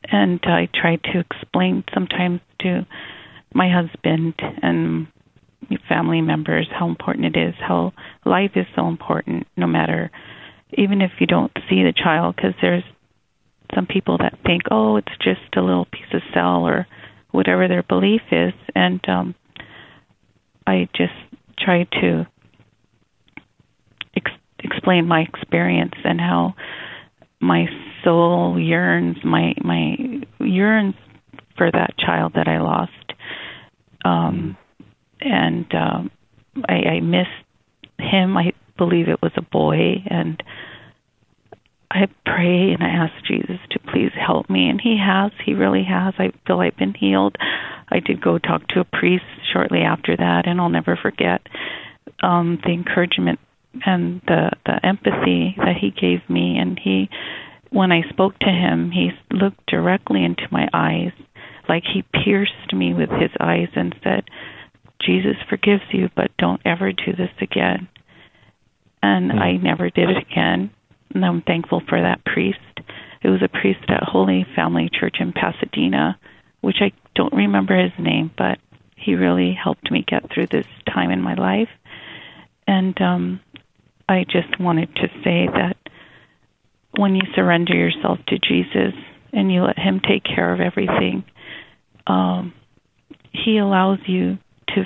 And 0.05 0.41
I 0.43 0.69
try 0.75 0.97
to 0.97 1.21
explain 1.21 1.85
sometimes 1.95 2.41
to 2.61 2.87
my 3.55 3.69
husband 3.71 4.35
and 4.63 5.07
family 5.89 6.21
members 6.21 6.69
how 6.71 6.89
important 6.89 7.37
it 7.37 7.39
is, 7.39 7.55
how 7.61 7.93
life 8.25 8.53
is 8.57 8.67
so 8.75 8.89
important, 8.89 9.47
no 9.57 9.67
matter, 9.67 10.11
even 10.77 11.01
if 11.01 11.11
you 11.21 11.27
don't 11.27 11.53
see 11.69 11.83
the 11.83 11.93
child, 11.93 12.37
because 12.37 12.55
there's 12.61 12.85
some 13.75 13.87
people 13.87 14.19
that 14.19 14.39
think, 14.45 14.63
oh, 14.71 14.97
it's 14.97 15.17
just 15.23 15.41
a 15.57 15.61
little 15.61 15.87
piece 15.87 16.13
of 16.13 16.21
cell 16.35 16.67
or 16.67 16.87
whatever 17.31 17.69
their 17.69 17.83
belief 17.83 18.21
is, 18.31 18.53
and 18.75 19.01
um, 19.09 19.35
I 20.67 20.89
just 20.95 21.13
try 21.59 21.85
to 22.01 22.27
ex- 24.17 24.31
explain 24.59 25.09
my 25.09 25.21
experience 25.21 25.95
and 26.05 26.21
how 26.21 26.55
my 27.41 27.67
soul 28.05 28.59
yearns, 28.59 29.17
my 29.25 29.55
my 29.63 29.97
yearns 30.41 30.95
for 31.57 31.71
that 31.71 31.95
child 31.99 32.33
that 32.35 32.49
I 32.49 32.61
lost, 32.61 32.93
um, 34.05 34.57
and 35.21 35.67
um, 35.75 36.11
I, 36.69 36.75
I 36.75 37.01
miss 37.01 37.29
him. 37.99 38.37
I 38.37 38.53
believe 38.77 39.09
it 39.09 39.23
was 39.23 39.33
a 39.37 39.43
boy, 39.43 40.03
and 40.07 40.43
I 41.91 42.07
pray 42.25 42.73
and 42.73 42.83
I 42.83 42.89
ask 42.89 43.13
Jesus 43.27 43.59
to 43.71 43.79
please 43.79 44.13
help 44.15 44.49
me, 44.49 44.69
and 44.69 44.81
He 44.81 44.99
has. 44.99 45.31
He 45.45 45.55
really 45.55 45.85
has. 45.85 46.15
I 46.19 46.33
feel 46.47 46.61
I've 46.61 46.77
been 46.77 46.95
healed. 46.95 47.37
I 47.89 48.01
did 48.01 48.23
go 48.23 48.39
talk 48.39 48.67
to 48.69 48.81
a 48.81 48.85
priest 48.85 49.25
shortly 49.53 49.81
after 49.81 50.17
that, 50.17 50.47
and 50.47 50.61
I'll 50.61 50.71
never 50.71 50.99
forget 51.01 51.43
um, 52.23 52.59
the 52.65 52.71
encouragement 52.71 53.39
and 53.85 54.21
the 54.27 54.51
the 54.65 54.85
empathy 54.85 55.55
that 55.59 55.77
he 55.81 55.91
gave 55.91 56.29
me. 56.29 56.57
And 56.59 56.79
he, 56.83 57.09
when 57.71 57.93
I 57.93 58.03
spoke 58.09 58.39
to 58.41 58.51
him, 58.51 58.91
he 58.91 59.11
looked 59.31 59.67
directly 59.67 60.25
into 60.25 60.45
my 60.51 60.69
eyes, 60.73 61.13
like 61.69 61.85
he 61.85 62.05
pierced 62.25 62.73
me 62.73 62.95
with 62.95 63.11
his 63.11 63.31
eyes, 63.41 63.69
and 63.75 63.95
said, 64.03 64.25
"Jesus 65.01 65.37
forgives 65.49 65.85
you, 65.93 66.11
but 66.15 66.37
don't 66.39 66.63
ever 66.65 66.93
do 66.93 67.13
this 67.13 67.33
again." 67.41 67.89
And 69.03 69.31
mm-hmm. 69.31 69.39
I 69.39 69.57
never 69.57 69.91
did 69.91 70.11
it 70.11 70.19
again 70.19 70.71
and 71.15 71.25
I'm 71.25 71.43
thankful 71.43 71.83
for 71.89 72.01
that 72.01 72.25
priest. 72.25 72.59
It 73.23 73.29
was 73.29 73.43
a 73.43 73.49
priest 73.49 73.85
at 73.89 74.03
Holy 74.03 74.47
Family 74.57 74.91
Church 74.93 75.17
in 75.21 75.33
Pasadena, 75.33 76.19
which 76.61 76.77
I 76.81 76.93
don't 77.15 77.33
remember 77.33 77.77
his 77.77 77.93
name, 77.99 78.31
but 78.37 78.59
he 78.97 79.15
really 79.15 79.53
helped 79.53 79.91
me 79.91 80.05
get 80.07 80.33
through 80.33 80.47
this 80.49 80.67
time 80.93 81.11
in 81.11 81.21
my 81.21 81.35
life. 81.35 81.69
And 82.67 83.01
um, 83.01 83.41
I 84.09 84.25
just 84.25 84.59
wanted 84.61 84.95
to 84.97 85.09
say 85.25 85.49
that 85.53 85.77
when 86.97 87.15
you 87.15 87.23
surrender 87.35 87.75
yourself 87.75 88.19
to 88.29 88.39
Jesus 88.39 88.95
and 89.33 89.53
you 89.53 89.63
let 89.63 89.79
Him 89.79 90.01
take 90.01 90.25
care 90.25 90.53
of 90.53 90.61
everything, 90.61 91.25
um, 92.07 92.53
He 93.33 93.59
allows 93.59 93.99
you 94.07 94.39
to 94.69 94.85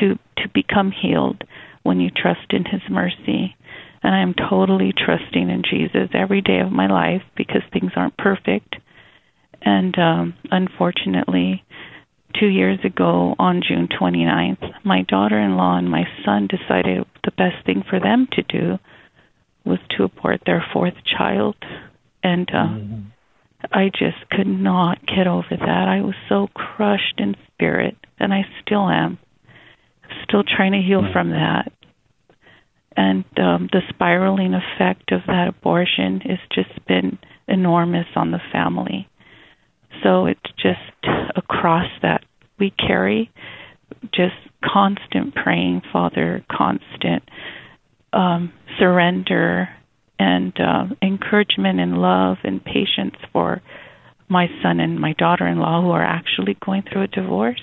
to 0.00 0.18
to 0.38 0.48
become 0.54 0.92
healed 0.92 1.42
when 1.82 2.00
you 2.00 2.10
trust 2.10 2.52
in 2.52 2.64
His 2.64 2.82
mercy 2.90 3.56
and 4.02 4.14
I 4.14 4.20
am 4.20 4.34
totally 4.34 4.92
trusting 4.96 5.50
in 5.50 5.62
Jesus 5.68 6.10
every 6.14 6.40
day 6.40 6.60
of 6.60 6.70
my 6.70 6.86
life 6.86 7.22
because 7.36 7.62
things 7.72 7.92
aren't 7.96 8.16
perfect. 8.16 8.76
And 9.60 9.98
um, 9.98 10.34
unfortunately, 10.50 11.64
two 12.38 12.46
years 12.46 12.78
ago 12.84 13.34
on 13.38 13.62
June 13.66 13.88
29th, 13.88 14.84
my 14.84 15.02
daughter 15.02 15.38
in 15.38 15.56
law 15.56 15.76
and 15.76 15.90
my 15.90 16.04
son 16.24 16.46
decided 16.48 17.04
the 17.24 17.32
best 17.32 17.66
thing 17.66 17.82
for 17.88 17.98
them 17.98 18.28
to 18.32 18.42
do 18.42 18.78
was 19.64 19.78
to 19.96 20.04
abort 20.04 20.42
their 20.46 20.64
fourth 20.72 20.94
child. 21.04 21.56
And 22.22 22.48
uh, 22.50 22.68
mm-hmm. 22.68 23.02
I 23.72 23.90
just 23.90 24.28
could 24.30 24.46
not 24.46 24.98
get 25.06 25.26
over 25.26 25.48
that. 25.50 25.88
I 25.88 26.00
was 26.00 26.14
so 26.28 26.48
crushed 26.54 27.14
in 27.18 27.34
spirit, 27.52 27.96
and 28.18 28.32
I 28.32 28.42
still 28.62 28.88
am. 28.88 29.18
Still 30.24 30.44
trying 30.44 30.72
to 30.72 30.86
heal 30.86 31.02
from 31.12 31.30
that 31.30 31.72
and 32.98 33.24
um, 33.36 33.68
the 33.70 33.80
spiraling 33.90 34.54
effect 34.54 35.12
of 35.12 35.20
that 35.28 35.46
abortion 35.46 36.20
has 36.22 36.38
just 36.52 36.84
been 36.88 37.16
enormous 37.46 38.08
on 38.16 38.32
the 38.32 38.40
family. 38.50 39.08
So 40.02 40.26
it's 40.26 40.40
just 40.60 41.06
across 41.36 41.88
that 42.02 42.24
we 42.58 42.72
carry 42.72 43.30
just 44.12 44.34
constant 44.64 45.36
praying, 45.36 45.82
Father, 45.92 46.44
constant 46.50 47.22
um, 48.12 48.52
surrender 48.80 49.68
and 50.18 50.52
uh, 50.58 50.84
encouragement 51.02 51.80
and 51.80 51.98
love 51.98 52.38
and 52.44 52.64
patience 52.64 53.16
for 53.32 53.62
my 54.28 54.46
son 54.62 54.80
and 54.80 54.98
my 54.98 55.14
daughter-in-law 55.14 55.82
who 55.82 55.90
are 55.90 56.04
actually 56.04 56.56
going 56.64 56.82
through 56.82 57.02
a 57.02 57.06
divorce. 57.08 57.62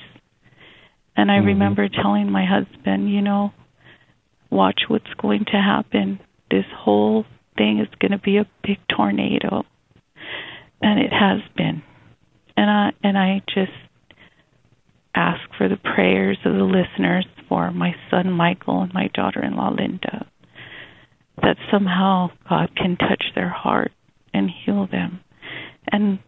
And 1.16 1.32
I 1.32 1.36
mm-hmm. 1.36 1.48
remember 1.48 1.88
telling 1.90 2.32
my 2.32 2.46
husband, 2.46 3.12
you 3.12 3.22
know, 3.22 3.52
watch 4.50 4.82
what's 4.88 5.14
going 5.22 5.46
to 5.46 5.58
happen. 5.58 6.20
This 6.50 6.66
whole 6.76 7.26
thing 7.58 7.80
is 7.80 7.88
going 8.00 8.12
to 8.12 8.18
be 8.18 8.38
a 8.38 8.50
big 8.64 8.78
tornado, 8.96 9.64
and 10.82 11.00
it 11.00 11.12
has 11.12 11.42
been. 11.56 11.84
And 12.58 12.70
I 12.70 12.92
and 13.04 13.18
I 13.18 13.42
just 13.54 13.72
ask 15.16 15.42
for 15.58 15.68
the 15.70 15.78
prayers 15.78 16.38
of 16.46 16.54
the 16.54 16.64
listeners 16.64 17.26
for 17.48 17.72
my 17.72 17.96
son 18.10 18.32
Michael 18.32 18.82
and 18.82 18.94
my 18.94 19.10
daughter-in-law 19.14 19.76
Linda, 19.78 20.28
that 21.42 21.58
somehow 21.72 22.30
God 22.50 22.76
can 22.76 22.98
touch 22.98 23.24
their 23.36 23.50
heart 23.50 23.92
and 24.34 24.50
heal 24.50 24.88
them. 24.92 25.20
And 25.92 26.20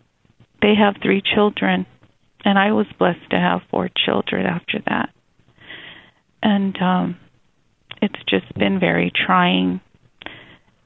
they 0.62 0.74
have 0.76 0.96
three 1.02 1.22
children, 1.36 1.86
and 2.44 2.58
I 2.58 2.72
was 2.72 2.86
blessed 2.98 3.30
to 3.32 3.38
have 3.38 3.62
four 3.70 3.90
children 4.06 4.46
after 4.46 4.80
that. 4.88 5.10
And 6.42 6.78
um, 6.82 7.18
it's 8.02 8.20
just 8.30 8.54
been 8.56 8.80
very 8.80 9.12
trying. 9.26 9.82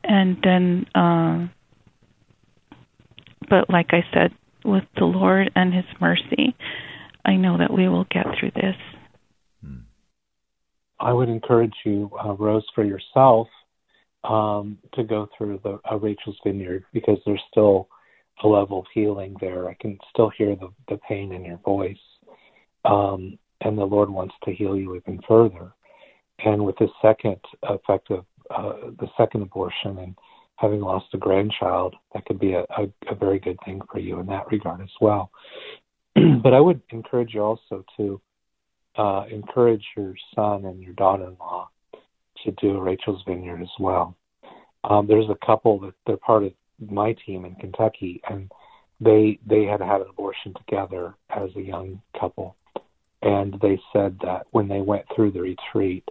And 0.04 0.38
then, 0.44 0.86
uh, 0.96 1.48
but 3.50 3.70
like 3.70 3.90
I 3.92 4.04
said, 4.14 4.32
with 4.64 4.84
the 4.96 5.06
Lord 5.06 5.52
and 5.56 5.74
His 5.74 5.86
mercy, 6.00 6.56
I 7.26 7.36
know 7.36 7.58
that 7.58 7.74
we 7.74 7.88
will 7.88 8.06
get 8.06 8.26
through 8.40 8.52
this. 8.56 8.76
Hmm. 9.64 9.80
I 11.00 11.14
would 11.14 11.30
encourage 11.30 11.74
you, 11.86 12.10
uh, 12.24 12.34
Rose, 12.34 12.66
for 12.74 12.84
yourself, 12.84 13.48
um, 14.24 14.78
to 14.94 15.04
go 15.04 15.28
through 15.38 15.60
the 15.64 15.80
uh, 15.92 15.98
Rachel's 15.98 16.38
Vineyard 16.46 16.84
because 16.94 17.18
there's 17.26 17.42
still 17.50 17.88
a 18.44 18.48
level 18.48 18.80
of 18.80 18.86
healing 18.94 19.36
there. 19.40 19.70
I 19.70 19.76
can 19.76 19.98
still 20.12 20.32
hear 20.38 20.56
the, 20.56 20.70
the 20.90 20.98
pain 21.08 21.32
in 21.32 21.46
your 21.46 21.58
voice. 21.58 21.98
Um, 22.86 23.38
and 23.62 23.78
the 23.78 23.86
Lord 23.86 24.10
wants 24.10 24.34
to 24.44 24.54
heal 24.54 24.76
you 24.76 24.96
even 24.96 25.22
further. 25.28 25.74
And 26.44 26.66
with 26.66 26.76
the 26.78 26.88
second 27.02 27.38
effect 27.64 28.10
of 28.10 28.26
uh, 28.50 28.90
the 29.00 29.08
second 29.18 29.44
abortion 29.44 30.00
and 30.00 30.16
having 30.56 30.82
lost 30.82 31.06
a 31.14 31.18
grandchild, 31.18 31.96
that 32.14 32.26
could 32.26 32.40
be 32.40 32.54
a, 32.54 32.62
a, 32.62 32.88
a 33.10 33.16
very 33.16 33.40
good 33.40 33.58
thing 33.66 33.82
for 33.92 34.00
you 34.00 34.20
in 34.20 34.26
that 34.28 34.52
regard 34.52 34.82
as 34.82 34.90
well. 35.00 35.32
but 36.44 36.54
I 36.54 36.60
would 36.60 36.82
encourage 36.90 37.34
you 37.34 37.42
also 37.42 37.86
to 37.98 38.22
uh, 38.98 39.26
encourage 39.32 39.86
your 39.96 40.14
son 40.36 40.66
and 40.66 40.82
your 40.82 40.94
daughter-in-law 40.94 41.70
to 42.46 42.52
do 42.54 42.80
Rachel's 42.80 43.24
Vineyard 43.28 43.62
as 43.62 43.70
well. 43.80 44.16
Um, 44.84 45.08
there's 45.08 45.30
a 45.30 45.46
couple 45.46 45.80
that 45.82 45.94
they're 46.06 46.18
part 46.18 46.44
of 46.44 46.54
my 46.80 47.16
team 47.26 47.46
in 47.46 47.56
Kentucky, 47.56 48.22
and 48.30 48.52
they 49.00 49.40
they 49.46 49.66
had 49.66 49.82
had 49.82 50.02
an 50.02 50.08
abortion 50.10 50.54
together 50.54 51.16
as 51.30 51.50
a 51.56 51.62
young 51.62 52.02
couple, 52.20 52.56
and 53.22 53.60
they 53.62 53.80
said 53.94 54.18
that 54.24 54.48
when 54.52 54.68
they 54.68 54.82
went 54.82 55.06
through 55.16 55.32
the 55.32 55.42
retreat, 55.42 56.08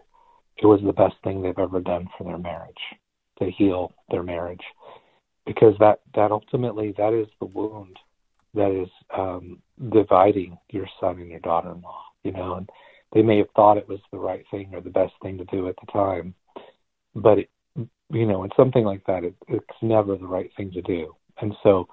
it 0.56 0.66
was 0.66 0.80
the 0.84 0.92
best 0.92 1.16
thing 1.24 1.42
they've 1.42 1.58
ever 1.58 1.80
done 1.80 2.08
for 2.16 2.24
their 2.24 2.38
marriage 2.38 2.74
to 3.38 3.50
heal 3.50 3.92
their 4.10 4.22
marriage 4.22 4.62
because 5.46 5.74
that 5.80 6.00
that 6.14 6.30
ultimately 6.30 6.94
that 6.96 7.12
is 7.12 7.26
the 7.40 7.46
wound 7.46 7.96
that 8.54 8.70
is 8.70 8.88
um 9.16 9.58
dividing 9.92 10.56
your 10.70 10.86
son 11.00 11.18
and 11.18 11.30
your 11.30 11.40
daughter-in-law 11.40 12.02
you 12.22 12.32
know 12.32 12.54
and 12.54 12.68
they 13.12 13.22
may 13.22 13.38
have 13.38 13.50
thought 13.56 13.76
it 13.76 13.88
was 13.88 14.00
the 14.12 14.18
right 14.18 14.44
thing 14.50 14.70
or 14.72 14.80
the 14.80 14.90
best 14.90 15.12
thing 15.22 15.38
to 15.38 15.44
do 15.46 15.68
at 15.68 15.76
the 15.80 15.92
time 15.92 16.34
but 17.14 17.38
it, 17.38 17.50
you 18.10 18.26
know 18.26 18.44
in 18.44 18.50
something 18.56 18.84
like 18.84 19.04
that 19.06 19.24
it, 19.24 19.34
it's 19.48 19.66
never 19.82 20.16
the 20.16 20.26
right 20.26 20.50
thing 20.56 20.70
to 20.70 20.82
do 20.82 21.14
and 21.40 21.54
so 21.62 21.86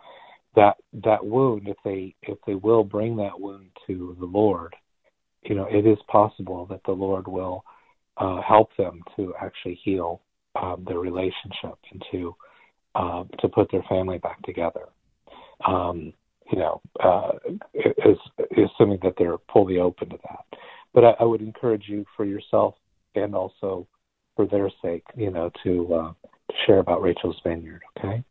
that 0.55 0.77
that 0.93 1.23
wound 1.23 1.67
if 1.67 1.77
they 1.83 2.15
if 2.23 2.37
they 2.47 2.55
will 2.55 2.83
bring 2.83 3.15
that 3.15 3.39
wound 3.39 3.69
to 3.85 4.15
the 4.19 4.25
lord 4.25 4.75
you 5.43 5.55
know 5.55 5.67
it 5.69 5.85
is 5.85 5.97
possible 6.07 6.65
that 6.65 6.81
the 6.85 6.91
lord 6.91 7.27
will 7.27 7.63
uh, 8.17 8.41
help 8.41 8.69
them 8.77 9.01
to 9.15 9.33
actually 9.39 9.79
heal 9.83 10.21
um, 10.61 10.83
their 10.87 10.99
relationship 10.99 11.77
and 11.91 12.03
to 12.11 12.35
uh, 12.95 13.23
to 13.39 13.47
put 13.47 13.71
their 13.71 13.83
family 13.83 14.17
back 14.17 14.41
together. 14.43 14.85
Um, 15.67 16.13
you 16.51 16.57
know, 16.57 16.81
uh, 17.03 17.33
is, 17.73 18.17
assuming 18.51 18.99
that 19.03 19.13
they're 19.17 19.37
fully 19.53 19.77
open 19.79 20.09
to 20.09 20.17
that. 20.23 20.59
But 20.93 21.05
I, 21.05 21.11
I, 21.19 21.23
would 21.23 21.41
encourage 21.41 21.83
you 21.87 22.05
for 22.15 22.25
yourself 22.25 22.75
and 23.15 23.35
also 23.35 23.87
for 24.35 24.45
their 24.47 24.69
sake, 24.81 25.03
you 25.15 25.29
know, 25.29 25.51
to, 25.63 25.93
uh, 25.93 26.13
to 26.49 26.57
share 26.65 26.79
about 26.79 27.01
Rachel's 27.01 27.39
Vineyard. 27.43 27.81
Okay. 27.97 28.23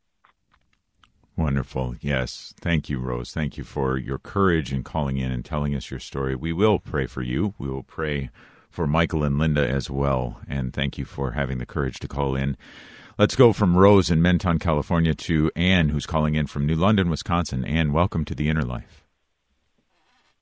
Wonderful. 1.36 1.96
Yes. 2.00 2.54
Thank 2.60 2.88
you, 2.88 2.98
Rose. 2.98 3.30
Thank 3.30 3.58
you 3.58 3.64
for 3.64 3.98
your 3.98 4.18
courage 4.18 4.72
in 4.72 4.82
calling 4.82 5.18
in 5.18 5.30
and 5.30 5.44
telling 5.44 5.74
us 5.74 5.90
your 5.90 6.00
story. 6.00 6.34
We 6.34 6.52
will 6.52 6.78
pray 6.78 7.06
for 7.06 7.20
you. 7.20 7.54
We 7.58 7.68
will 7.68 7.82
pray 7.82 8.30
for 8.70 8.86
Michael 8.86 9.22
and 9.22 9.38
Linda 9.38 9.68
as 9.68 9.90
well. 9.90 10.40
And 10.48 10.72
thank 10.72 10.96
you 10.96 11.04
for 11.04 11.32
having 11.32 11.58
the 11.58 11.66
courage 11.66 11.98
to 12.00 12.08
call 12.08 12.34
in. 12.34 12.56
Let's 13.18 13.36
go 13.36 13.52
from 13.52 13.76
Rose 13.76 14.10
in 14.10 14.20
Mentone, 14.20 14.58
California 14.58 15.14
to 15.14 15.50
Anne, 15.56 15.90
who's 15.90 16.06
calling 16.06 16.34
in 16.34 16.46
from 16.46 16.66
New 16.66 16.74
London, 16.74 17.08
Wisconsin. 17.08 17.64
Anne, 17.64 17.92
welcome 17.92 18.24
to 18.26 18.34
the 18.34 18.48
Inner 18.48 18.62
Life. 18.62 19.06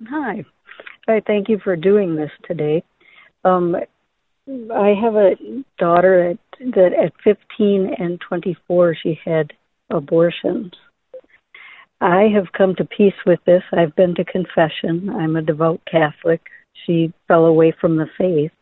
Hi. 0.09 0.45
I 1.07 1.21
thank 1.27 1.49
you 1.49 1.59
for 1.63 1.77
doing 1.77 2.17
this 2.17 2.31
today. 2.47 2.83
Um, 3.45 3.77
I 4.47 4.95
have 5.01 5.15
a 5.15 5.37
daughter 5.79 6.31
at, 6.31 6.39
that 6.75 6.93
at 6.93 7.13
15 7.23 7.95
and 7.99 8.21
24 8.21 8.97
she 9.03 9.19
had 9.25 9.53
abortions. 9.91 10.73
I 12.01 12.29
have 12.35 12.53
come 12.53 12.75
to 12.77 12.85
peace 12.85 13.15
with 13.25 13.41
this. 13.47 13.63
I've 13.73 13.95
been 13.97 14.15
to 14.17 14.25
confession. 14.25 15.11
I'm 15.11 15.37
a 15.37 15.43
devout 15.43 15.81
Catholic. 15.91 16.43
She 16.87 17.13
fell 17.29 17.47
away 17.47 17.73
from 17.81 17.97
the 17.97 18.09
faith. 18.19 18.53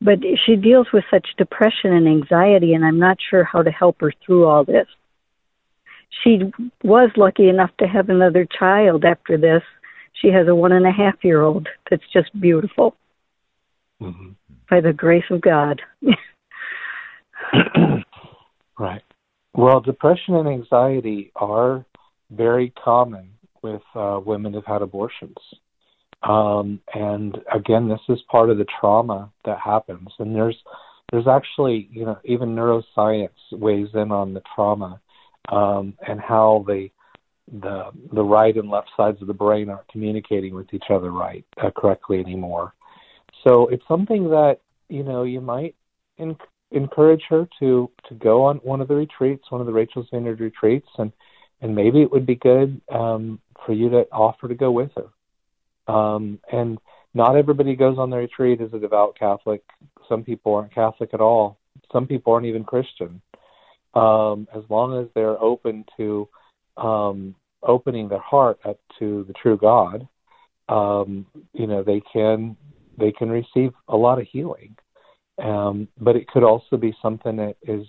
But 0.00 0.18
she 0.46 0.54
deals 0.54 0.86
with 0.92 1.04
such 1.10 1.26
depression 1.36 1.92
and 1.92 2.06
anxiety, 2.06 2.74
and 2.74 2.84
I'm 2.84 3.00
not 3.00 3.18
sure 3.30 3.42
how 3.42 3.62
to 3.62 3.70
help 3.70 4.00
her 4.00 4.12
through 4.24 4.46
all 4.46 4.64
this. 4.64 4.86
She 6.22 6.52
was 6.84 7.10
lucky 7.16 7.48
enough 7.48 7.70
to 7.78 7.86
have 7.86 8.08
another 8.08 8.46
child 8.46 9.04
after 9.04 9.36
this. 9.36 9.62
She 10.20 10.28
has 10.28 10.48
a 10.48 10.54
one 10.54 10.72
and 10.72 10.86
a 10.86 10.92
half 10.92 11.16
year 11.22 11.42
old 11.42 11.68
that's 11.90 12.02
just 12.12 12.28
beautiful 12.40 12.96
mm-hmm. 14.00 14.30
by 14.68 14.80
the 14.80 14.92
grace 14.92 15.24
of 15.30 15.40
God. 15.40 15.80
right. 18.78 19.02
Well, 19.54 19.80
depression 19.80 20.34
and 20.34 20.48
anxiety 20.48 21.32
are 21.36 21.84
very 22.30 22.72
common 22.82 23.30
with 23.62 23.82
uh, 23.94 24.20
women 24.24 24.52
who've 24.52 24.64
had 24.64 24.82
abortions. 24.82 25.36
Um, 26.22 26.80
and 26.94 27.38
again, 27.52 27.88
this 27.88 28.00
is 28.08 28.18
part 28.30 28.50
of 28.50 28.58
the 28.58 28.66
trauma 28.80 29.30
that 29.44 29.58
happens. 29.58 30.08
And 30.18 30.34
there's 30.34 30.56
there's 31.12 31.26
actually, 31.26 31.88
you 31.90 32.04
know, 32.04 32.18
even 32.24 32.54
neuroscience 32.54 33.30
weighs 33.50 33.88
in 33.94 34.12
on 34.12 34.34
the 34.34 34.42
trauma 34.54 35.00
um, 35.50 35.94
and 36.06 36.20
how 36.20 36.64
the 36.66 36.90
the 37.60 37.90
the 38.12 38.22
right 38.22 38.56
and 38.56 38.70
left 38.70 38.90
sides 38.96 39.20
of 39.20 39.26
the 39.26 39.34
brain 39.34 39.70
aren't 39.70 39.88
communicating 39.88 40.54
with 40.54 40.72
each 40.72 40.90
other 40.90 41.10
right 41.10 41.44
uh, 41.62 41.70
correctly 41.70 42.20
anymore. 42.20 42.74
So 43.46 43.68
it's 43.68 43.86
something 43.88 44.30
that 44.30 44.58
you 44.88 45.02
know 45.02 45.22
you 45.22 45.40
might 45.40 45.74
in, 46.18 46.36
encourage 46.70 47.22
her 47.28 47.48
to 47.60 47.90
to 48.08 48.14
go 48.14 48.44
on 48.44 48.56
one 48.58 48.80
of 48.80 48.88
the 48.88 48.94
retreats, 48.94 49.50
one 49.50 49.60
of 49.60 49.66
the 49.66 49.72
Rachel's 49.72 50.08
Vineyard 50.12 50.40
retreats, 50.40 50.88
and 50.98 51.12
and 51.60 51.74
maybe 51.74 52.02
it 52.02 52.10
would 52.10 52.26
be 52.26 52.36
good 52.36 52.80
um, 52.90 53.40
for 53.64 53.72
you 53.72 53.90
to 53.90 54.06
offer 54.12 54.48
to 54.48 54.54
go 54.54 54.70
with 54.70 54.90
her. 54.96 55.92
Um, 55.92 56.38
and 56.52 56.78
not 57.14 57.36
everybody 57.36 57.74
goes 57.74 57.98
on 57.98 58.10
the 58.10 58.18
retreat 58.18 58.60
as 58.60 58.72
a 58.72 58.78
devout 58.78 59.18
Catholic. 59.18 59.62
Some 60.08 60.22
people 60.22 60.54
aren't 60.54 60.74
Catholic 60.74 61.10
at 61.14 61.20
all. 61.20 61.58
Some 61.92 62.06
people 62.06 62.32
aren't 62.34 62.46
even 62.46 62.64
Christian. 62.64 63.20
Um, 63.94 64.46
as 64.54 64.62
long 64.68 65.02
as 65.02 65.08
they're 65.14 65.42
open 65.42 65.84
to 65.96 66.28
um, 66.76 67.34
opening 67.62 68.08
their 68.08 68.18
heart 68.20 68.58
up 68.64 68.78
to 68.98 69.24
the 69.24 69.34
true 69.34 69.56
God, 69.56 70.06
um, 70.68 71.26
you 71.52 71.66
know, 71.66 71.82
they 71.82 72.02
can 72.12 72.56
they 72.98 73.12
can 73.12 73.30
receive 73.30 73.72
a 73.88 73.96
lot 73.96 74.20
of 74.20 74.26
healing. 74.26 74.76
Um, 75.42 75.88
but 75.98 76.16
it 76.16 76.26
could 76.26 76.42
also 76.42 76.76
be 76.76 76.96
something 77.00 77.36
that 77.36 77.56
is 77.62 77.86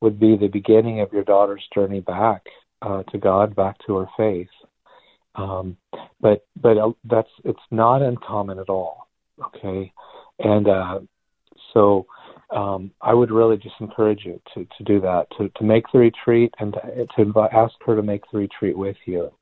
would 0.00 0.18
be 0.18 0.36
the 0.36 0.48
beginning 0.48 1.00
of 1.00 1.12
your 1.12 1.24
daughter's 1.24 1.64
journey 1.74 2.00
back 2.00 2.42
uh, 2.82 3.02
to 3.04 3.18
God, 3.18 3.54
back 3.54 3.76
to 3.86 3.96
her 3.96 4.06
faith. 4.16 4.48
Um, 5.34 5.76
but 6.20 6.46
but 6.60 6.78
uh, 6.78 6.92
that's 7.04 7.30
it's 7.44 7.58
not 7.70 8.02
uncommon 8.02 8.58
at 8.58 8.68
all. 8.68 9.08
Okay, 9.44 9.92
and 10.38 10.68
uh, 10.68 11.00
so 11.74 12.06
um, 12.50 12.92
I 13.00 13.12
would 13.12 13.30
really 13.30 13.56
just 13.56 13.74
encourage 13.80 14.24
you 14.24 14.40
to, 14.54 14.64
to 14.64 14.84
do 14.84 15.00
that, 15.00 15.26
to, 15.38 15.48
to 15.56 15.64
make 15.64 15.84
the 15.92 15.98
retreat 15.98 16.54
and 16.58 16.74
to, 16.74 17.06
to 17.16 17.48
ask 17.52 17.74
her 17.84 17.96
to 17.96 18.02
make 18.02 18.22
the 18.30 18.38
retreat 18.38 18.76
with 18.76 18.96
you. 19.04 19.32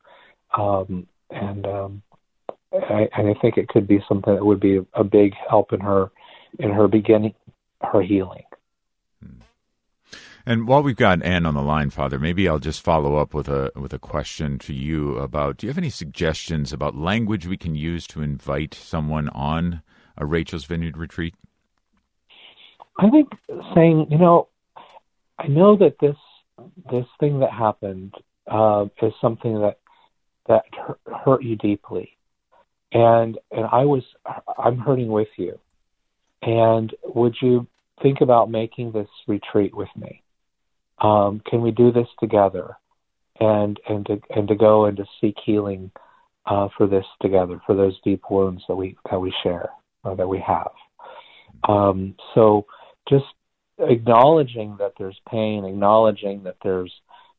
Um, 0.56 1.06
and 1.30 1.66
um, 1.66 2.02
I, 2.72 3.08
and 3.16 3.28
I 3.28 3.34
think 3.40 3.56
it 3.56 3.68
could 3.68 3.86
be 3.86 4.04
something 4.08 4.34
that 4.34 4.44
would 4.44 4.60
be 4.60 4.80
a 4.94 5.04
big 5.04 5.34
help 5.48 5.72
in 5.72 5.80
her 5.80 6.10
in 6.58 6.70
her 6.70 6.86
beginning 6.88 7.34
her 7.82 8.02
healing. 8.02 8.44
And 10.46 10.68
while 10.68 10.82
we've 10.82 10.94
got 10.94 11.22
Anne 11.22 11.46
on 11.46 11.54
the 11.54 11.62
line, 11.62 11.88
Father, 11.88 12.18
maybe 12.18 12.46
I'll 12.46 12.58
just 12.58 12.82
follow 12.82 13.16
up 13.16 13.32
with 13.32 13.48
a 13.48 13.72
with 13.74 13.94
a 13.94 13.98
question 13.98 14.58
to 14.60 14.74
you 14.74 15.16
about: 15.16 15.56
Do 15.56 15.66
you 15.66 15.70
have 15.70 15.78
any 15.78 15.90
suggestions 15.90 16.72
about 16.72 16.94
language 16.94 17.46
we 17.46 17.56
can 17.56 17.74
use 17.74 18.06
to 18.08 18.20
invite 18.20 18.74
someone 18.74 19.30
on 19.30 19.82
a 20.18 20.26
Rachel's 20.26 20.66
Vineyard 20.66 20.98
retreat? 20.98 21.34
I 22.98 23.10
think 23.10 23.28
saying, 23.74 24.06
you 24.10 24.18
know, 24.18 24.48
I 25.38 25.48
know 25.48 25.76
that 25.76 25.96
this 26.00 26.16
this 26.90 27.06
thing 27.18 27.40
that 27.40 27.50
happened 27.50 28.14
uh, 28.50 28.86
is 29.02 29.12
something 29.20 29.60
that 29.60 29.78
that 30.48 30.64
hurt 31.24 31.42
you 31.42 31.56
deeply, 31.56 32.16
and 32.92 33.38
and 33.50 33.66
I 33.70 33.84
was 33.84 34.02
I'm 34.58 34.78
hurting 34.78 35.08
with 35.08 35.28
you, 35.36 35.58
and 36.42 36.94
would 37.04 37.34
you 37.40 37.66
think 38.02 38.20
about 38.20 38.50
making 38.50 38.92
this 38.92 39.08
retreat 39.26 39.74
with 39.74 39.88
me? 39.96 40.22
Um, 41.00 41.42
can 41.46 41.62
we 41.62 41.72
do 41.72 41.90
this 41.90 42.08
together, 42.20 42.76
and 43.40 43.78
and 43.88 44.06
to 44.06 44.20
and 44.30 44.46
to 44.46 44.54
go 44.54 44.84
and 44.84 44.96
to 44.98 45.04
seek 45.20 45.36
healing 45.44 45.90
uh, 46.46 46.68
for 46.76 46.86
this 46.86 47.06
together 47.20 47.60
for 47.66 47.74
those 47.74 47.98
deep 48.04 48.22
wounds 48.30 48.62
that 48.68 48.76
we 48.76 48.96
that 49.10 49.20
we 49.20 49.34
share 49.42 49.70
or 50.04 50.14
that 50.14 50.28
we 50.28 50.38
have. 50.38 50.70
Um, 51.68 52.14
so 52.34 52.66
just 53.08 53.24
acknowledging 53.78 54.76
that 54.78 54.92
there's 54.98 55.18
pain, 55.30 55.64
acknowledging 55.64 56.42
that 56.44 56.56
there's 56.62 56.92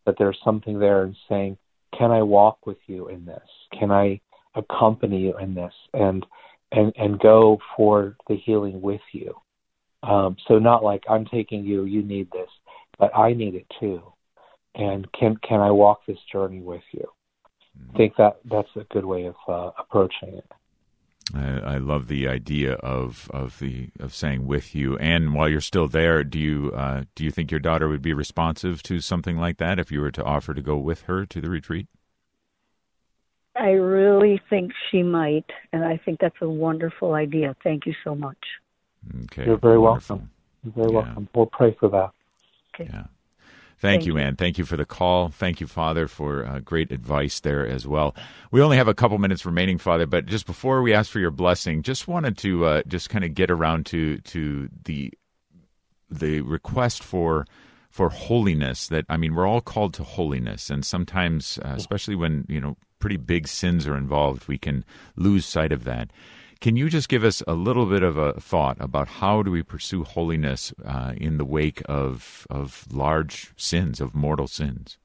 that 0.05 0.15
there's 0.19 0.37
something 0.43 0.79
there, 0.79 1.03
and 1.03 1.15
saying, 1.27 1.57
"Can 1.97 2.11
I 2.11 2.21
walk 2.21 2.65
with 2.65 2.77
you 2.87 3.07
in 3.07 3.25
this? 3.25 3.47
Can 3.77 3.91
I 3.91 4.19
accompany 4.55 5.21
you 5.21 5.37
in 5.37 5.55
this?" 5.55 5.73
and 5.93 6.25
and 6.71 6.93
and 6.97 7.19
go 7.19 7.59
for 7.75 8.15
the 8.27 8.35
healing 8.35 8.81
with 8.81 9.01
you. 9.11 9.35
Um, 10.03 10.37
so 10.47 10.59
not 10.59 10.83
like 10.83 11.03
I'm 11.09 11.25
taking 11.25 11.63
you, 11.63 11.85
you 11.85 12.03
need 12.03 12.29
this, 12.31 12.49
but 12.99 13.15
I 13.15 13.33
need 13.33 13.55
it 13.55 13.65
too. 13.79 14.01
And 14.75 15.11
can 15.13 15.37
can 15.37 15.61
I 15.61 15.71
walk 15.71 16.01
this 16.05 16.19
journey 16.31 16.61
with 16.61 16.83
you? 16.91 17.07
Mm-hmm. 17.77 17.95
I 17.95 17.97
think 17.97 18.13
that 18.17 18.39
that's 18.45 18.69
a 18.75 18.85
good 18.93 19.05
way 19.05 19.25
of 19.25 19.35
uh, 19.47 19.71
approaching 19.79 20.35
it. 20.35 20.45
I, 21.33 21.59
I, 21.59 21.77
love 21.77 22.07
the 22.07 22.27
idea 22.27 22.73
of 22.73 23.29
of 23.33 23.57
the 23.59 23.89
of 23.99 24.13
saying 24.13 24.45
with 24.45 24.75
you. 24.75 24.97
And 24.97 25.33
while 25.33 25.49
you're 25.49 25.61
still 25.61 25.87
there, 25.87 26.23
do 26.23 26.37
you 26.37 26.71
uh, 26.75 27.05
do 27.15 27.23
you 27.23 27.31
think 27.31 27.49
your 27.49 27.59
daughter 27.59 27.87
would 27.89 28.01
be 28.01 28.13
responsive 28.13 28.83
to 28.83 28.99
something 28.99 29.37
like 29.37 29.57
that 29.57 29.79
if 29.79 29.91
you 29.91 30.01
were 30.01 30.11
to 30.11 30.23
offer 30.23 30.53
to 30.53 30.61
go 30.61 30.77
with 30.77 31.03
her 31.03 31.25
to 31.25 31.41
the 31.41 31.49
retreat? 31.49 31.87
I 33.55 33.69
really 33.71 34.39
think 34.49 34.73
she 34.91 35.01
might, 35.01 35.49
and 35.71 35.83
I 35.83 35.97
think 35.97 36.19
that's 36.19 36.35
a 36.41 36.49
wonderful 36.49 37.13
idea. 37.13 37.55
Thank 37.63 37.85
you 37.85 37.95
so 38.03 38.13
much. 38.13 38.37
Okay, 39.23 39.45
you're 39.45 39.57
very 39.57 39.79
wonderful. 39.79 40.17
welcome. 40.17 40.31
You're 40.63 40.73
very 40.73 40.87
yeah. 40.89 41.05
welcome. 41.05 41.29
We'll 41.33 41.45
pray 41.47 41.75
for 41.79 41.89
that. 41.89 42.11
Okay. 42.75 42.89
Yeah. 42.93 43.05
Thank, 43.77 44.01
Thank 44.01 44.05
you, 44.05 44.17
Anne. 44.17 44.35
Thank 44.37 44.57
you 44.57 44.65
for 44.65 44.77
the 44.77 44.85
call. 44.85 45.29
Thank 45.29 45.59
you, 45.59 45.67
Father, 45.67 46.07
for 46.07 46.45
uh, 46.45 46.59
great 46.59 46.91
advice 46.91 47.41
there 47.41 47.67
as 47.67 47.85
well. 47.85 48.15
We 48.51 48.61
only 48.61 48.77
have 48.77 48.87
a 48.87 48.93
couple 48.93 49.17
minutes 49.17 49.45
remaining, 49.45 49.77
Father, 49.77 50.05
but 50.05 50.25
just 50.25 50.45
before 50.45 50.81
we 50.81 50.93
ask 50.93 51.11
for 51.11 51.19
your 51.19 51.31
blessing, 51.31 51.81
just 51.81 52.07
wanted 52.07 52.37
to 52.39 52.65
uh, 52.65 52.81
just 52.87 53.09
kind 53.09 53.25
of 53.25 53.33
get 53.33 53.51
around 53.51 53.85
to 53.87 54.19
to 54.19 54.69
the 54.85 55.11
the 56.09 56.41
request 56.41 57.03
for 57.03 57.45
for 57.89 58.09
holiness. 58.09 58.87
That 58.87 59.05
I 59.09 59.17
mean, 59.17 59.35
we're 59.35 59.47
all 59.47 59.61
called 59.61 59.93
to 59.95 60.03
holiness, 60.03 60.69
and 60.69 60.85
sometimes, 60.85 61.59
uh, 61.63 61.73
especially 61.75 62.15
when 62.15 62.45
you 62.47 62.61
know 62.61 62.77
pretty 62.99 63.17
big 63.17 63.47
sins 63.47 63.85
are 63.85 63.97
involved, 63.97 64.47
we 64.47 64.57
can 64.57 64.85
lose 65.17 65.45
sight 65.45 65.73
of 65.73 65.83
that. 65.83 66.11
Can 66.61 66.75
you 66.75 66.89
just 66.89 67.09
give 67.09 67.23
us 67.23 67.43
a 67.47 67.53
little 67.53 67.85
bit 67.85 68.03
of 68.03 68.17
a 68.17 68.33
thought 68.33 68.77
about 68.79 69.07
how 69.07 69.43
do 69.43 69.51
we 69.51 69.63
pursue 69.63 70.03
holiness 70.03 70.73
uh, 70.83 71.13
in 71.17 71.37
the 71.37 71.45
wake 71.45 71.81
of 71.85 72.47
of 72.49 72.85
large 72.91 73.51
sins, 73.57 74.01
of 74.01 74.15
mortal 74.15 74.47
sins? 74.47 74.97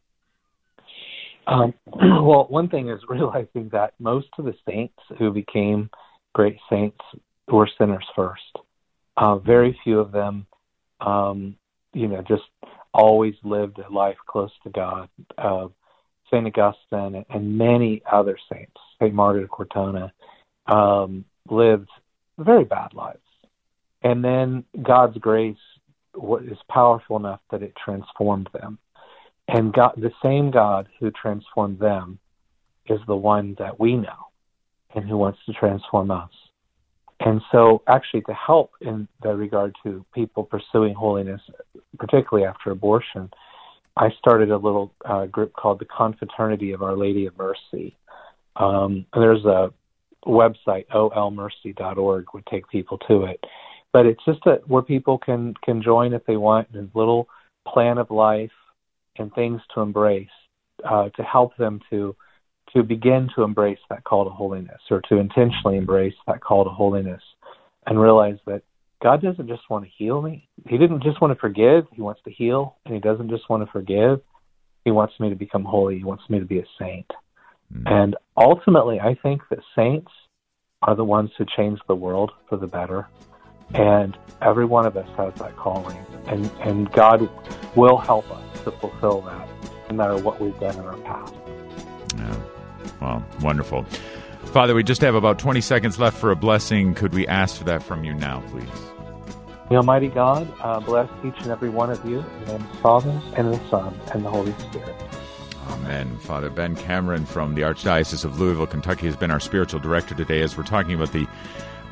Um, 1.46 1.74
well, 1.86 2.46
one 2.48 2.68
thing 2.68 2.88
is 2.88 3.00
realizing 3.08 3.68
that 3.72 3.94
most 3.98 4.28
of 4.38 4.44
the 4.44 4.54
saints 4.68 4.98
who 5.18 5.32
became 5.32 5.90
great 6.32 6.58
saints 6.70 6.98
were 7.48 7.68
sinners 7.78 8.06
first. 8.14 8.56
Uh, 9.16 9.36
very 9.36 9.78
few 9.84 9.98
of 9.98 10.12
them, 10.12 10.46
um, 11.00 11.56
you 11.92 12.08
know, 12.08 12.22
just 12.22 12.44
always 12.94 13.34
lived 13.42 13.78
a 13.78 13.92
life 13.92 14.16
close 14.26 14.52
to 14.62 14.70
God. 14.70 15.08
Uh, 15.36 15.68
Saint 16.30 16.46
Augustine 16.46 17.24
and 17.28 17.58
many 17.58 18.02
other 18.10 18.38
saints, 18.52 18.76
Saint 19.00 19.12
Margaret 19.12 19.44
of 19.44 19.50
Cortona, 19.50 20.12
um, 20.66 21.24
lived 21.48 21.88
very 22.38 22.64
bad 22.64 22.94
lives. 22.94 23.18
And 24.02 24.24
then 24.24 24.64
God's 24.82 25.18
grace 25.18 25.56
is 26.14 26.58
powerful 26.68 27.16
enough 27.16 27.40
that 27.50 27.62
it 27.62 27.74
transformed 27.82 28.48
them. 28.52 28.78
And 29.48 29.72
God, 29.72 29.94
the 29.96 30.12
same 30.22 30.50
God 30.50 30.88
who 30.98 31.10
transformed 31.10 31.78
them 31.78 32.18
is 32.86 33.00
the 33.06 33.16
one 33.16 33.56
that 33.58 33.78
we 33.78 33.96
know 33.96 34.28
and 34.94 35.08
who 35.08 35.16
wants 35.16 35.38
to 35.46 35.52
transform 35.52 36.10
us. 36.10 36.30
And 37.20 37.42
so, 37.52 37.82
actually, 37.86 38.22
to 38.22 38.32
help 38.32 38.72
in 38.80 39.06
that 39.22 39.36
regard 39.36 39.74
to 39.82 40.04
people 40.14 40.44
pursuing 40.44 40.94
holiness, 40.94 41.40
particularly 41.98 42.46
after 42.46 42.70
abortion, 42.70 43.30
I 43.96 44.10
started 44.18 44.50
a 44.50 44.56
little 44.56 44.94
uh, 45.04 45.26
group 45.26 45.52
called 45.52 45.80
the 45.80 45.84
Confraternity 45.84 46.72
of 46.72 46.82
Our 46.82 46.96
Lady 46.96 47.26
of 47.26 47.36
Mercy. 47.36 47.96
Um, 48.56 49.04
there's 49.14 49.44
a 49.44 49.72
website, 50.26 50.86
olmercy.org, 50.88 52.26
would 52.34 52.46
take 52.46 52.68
people 52.68 52.98
to 53.08 53.24
it. 53.24 53.42
But 53.92 54.06
it's 54.06 54.24
just 54.24 54.40
that 54.44 54.68
where 54.68 54.82
people 54.82 55.18
can, 55.18 55.54
can 55.64 55.82
join 55.82 56.12
if 56.12 56.24
they 56.26 56.36
want, 56.36 56.68
a 56.74 56.88
little 56.94 57.28
plan 57.66 57.98
of 57.98 58.10
life 58.10 58.50
and 59.18 59.32
things 59.34 59.60
to 59.74 59.80
embrace 59.80 60.28
uh, 60.88 61.08
to 61.10 61.22
help 61.22 61.56
them 61.56 61.80
to 61.90 62.16
to 62.74 62.82
begin 62.84 63.28
to 63.34 63.42
embrace 63.42 63.78
that 63.88 64.04
call 64.04 64.24
to 64.24 64.30
holiness 64.30 64.80
or 64.92 65.02
to 65.08 65.16
intentionally 65.16 65.76
embrace 65.76 66.14
that 66.28 66.40
call 66.40 66.62
to 66.62 66.70
holiness 66.70 67.22
and 67.86 68.00
realize 68.00 68.36
that 68.46 68.62
God 69.02 69.22
doesn't 69.22 69.48
just 69.48 69.68
want 69.68 69.84
to 69.84 69.90
heal 69.96 70.22
me. 70.22 70.48
He 70.68 70.78
didn't 70.78 71.02
just 71.02 71.20
want 71.20 71.32
to 71.32 71.40
forgive. 71.40 71.86
He 71.92 72.00
wants 72.00 72.20
to 72.24 72.30
heal. 72.30 72.76
And 72.84 72.94
He 72.94 73.00
doesn't 73.00 73.30
just 73.30 73.48
want 73.50 73.64
to 73.64 73.72
forgive. 73.72 74.20
He 74.84 74.90
wants 74.90 75.14
me 75.18 75.30
to 75.30 75.34
become 75.34 75.64
holy. 75.64 75.98
He 75.98 76.04
wants 76.04 76.24
me 76.28 76.38
to 76.38 76.44
be 76.44 76.60
a 76.60 76.64
saint. 76.78 77.10
Mm-hmm. 77.72 77.86
And 77.86 78.16
ultimately, 78.36 79.00
I 79.00 79.14
think 79.14 79.42
that 79.50 79.60
saints 79.76 80.10
are 80.82 80.94
the 80.94 81.04
ones 81.04 81.30
who 81.36 81.44
change 81.56 81.78
the 81.88 81.94
world 81.94 82.32
for 82.48 82.56
the 82.56 82.66
better. 82.66 83.08
And 83.74 84.16
every 84.42 84.64
one 84.64 84.86
of 84.86 84.96
us 84.96 85.08
has 85.16 85.34
that 85.34 85.56
calling. 85.56 85.98
And, 86.26 86.50
and 86.60 86.90
God 86.92 87.28
will 87.76 87.98
help 87.98 88.30
us 88.30 88.64
to 88.64 88.72
fulfill 88.72 89.20
that 89.22 89.48
no 89.90 89.96
matter 89.96 90.16
what 90.16 90.40
we've 90.40 90.58
done 90.58 90.76
in 90.76 90.84
our 90.84 90.96
past. 90.98 91.34
Yeah. 92.16 92.36
Well, 93.00 93.24
wonderful. 93.40 93.84
Father, 94.46 94.74
we 94.74 94.82
just 94.82 95.00
have 95.02 95.14
about 95.14 95.38
20 95.38 95.60
seconds 95.60 95.98
left 95.98 96.16
for 96.16 96.30
a 96.30 96.36
blessing. 96.36 96.94
Could 96.94 97.14
we 97.14 97.26
ask 97.26 97.56
for 97.56 97.64
that 97.64 97.82
from 97.82 98.04
you 98.04 98.14
now, 98.14 98.42
please? 98.48 98.68
The 99.68 99.76
Almighty 99.76 100.08
God 100.08 100.52
uh, 100.60 100.80
bless 100.80 101.08
each 101.24 101.40
and 101.42 101.52
every 101.52 101.68
one 101.68 101.90
of 101.90 102.04
you 102.04 102.18
in 102.18 102.40
the 102.40 102.46
name 102.46 102.60
of 102.62 102.72
the 102.72 102.78
Father, 102.78 103.20
and 103.36 103.54
the 103.54 103.68
Son, 103.68 103.98
and 104.12 104.24
the 104.24 104.30
Holy 104.30 104.52
Spirit. 104.54 104.96
Amen. 105.70 106.16
Father 106.18 106.50
Ben 106.50 106.74
Cameron 106.76 107.24
from 107.24 107.54
the 107.54 107.62
Archdiocese 107.62 108.24
of 108.24 108.40
Louisville, 108.40 108.66
Kentucky, 108.66 109.06
has 109.06 109.16
been 109.16 109.30
our 109.30 109.40
spiritual 109.40 109.80
director 109.80 110.14
today 110.14 110.42
as 110.42 110.56
we're 110.56 110.64
talking 110.64 110.94
about 110.94 111.12
the 111.12 111.26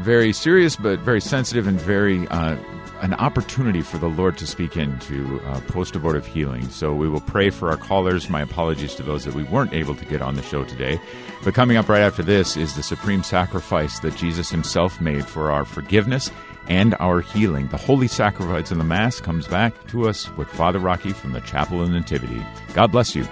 very 0.00 0.32
serious 0.32 0.76
but 0.76 1.00
very 1.00 1.20
sensitive 1.20 1.66
and 1.66 1.80
very 1.80 2.28
uh, 2.28 2.56
an 3.00 3.14
opportunity 3.14 3.82
for 3.82 3.98
the 3.98 4.08
Lord 4.08 4.36
to 4.38 4.46
speak 4.46 4.76
into 4.76 5.40
uh, 5.46 5.60
post 5.62 5.96
abortive 5.96 6.26
healing. 6.26 6.68
So 6.68 6.94
we 6.94 7.08
will 7.08 7.20
pray 7.20 7.50
for 7.50 7.70
our 7.70 7.76
callers. 7.76 8.28
My 8.28 8.42
apologies 8.42 8.94
to 8.96 9.02
those 9.02 9.24
that 9.24 9.34
we 9.34 9.44
weren't 9.44 9.72
able 9.72 9.94
to 9.94 10.04
get 10.04 10.22
on 10.22 10.34
the 10.34 10.42
show 10.42 10.64
today. 10.64 11.00
But 11.44 11.54
coming 11.54 11.76
up 11.76 11.88
right 11.88 12.02
after 12.02 12.22
this 12.22 12.56
is 12.56 12.74
the 12.74 12.82
supreme 12.82 13.22
sacrifice 13.22 14.00
that 14.00 14.16
Jesus 14.16 14.50
himself 14.50 15.00
made 15.00 15.26
for 15.26 15.50
our 15.50 15.64
forgiveness 15.64 16.30
and 16.68 16.94
our 17.00 17.20
healing. 17.20 17.68
The 17.68 17.76
holy 17.76 18.08
sacrifice 18.08 18.70
in 18.70 18.78
the 18.78 18.84
Mass 18.84 19.20
comes 19.20 19.48
back 19.48 19.86
to 19.88 20.08
us 20.08 20.30
with 20.36 20.48
Father 20.48 20.78
Rocky 20.78 21.12
from 21.12 21.32
the 21.32 21.40
Chapel 21.40 21.82
of 21.82 21.90
Nativity. 21.90 22.44
God 22.74 22.92
bless 22.92 23.14
you. 23.14 23.26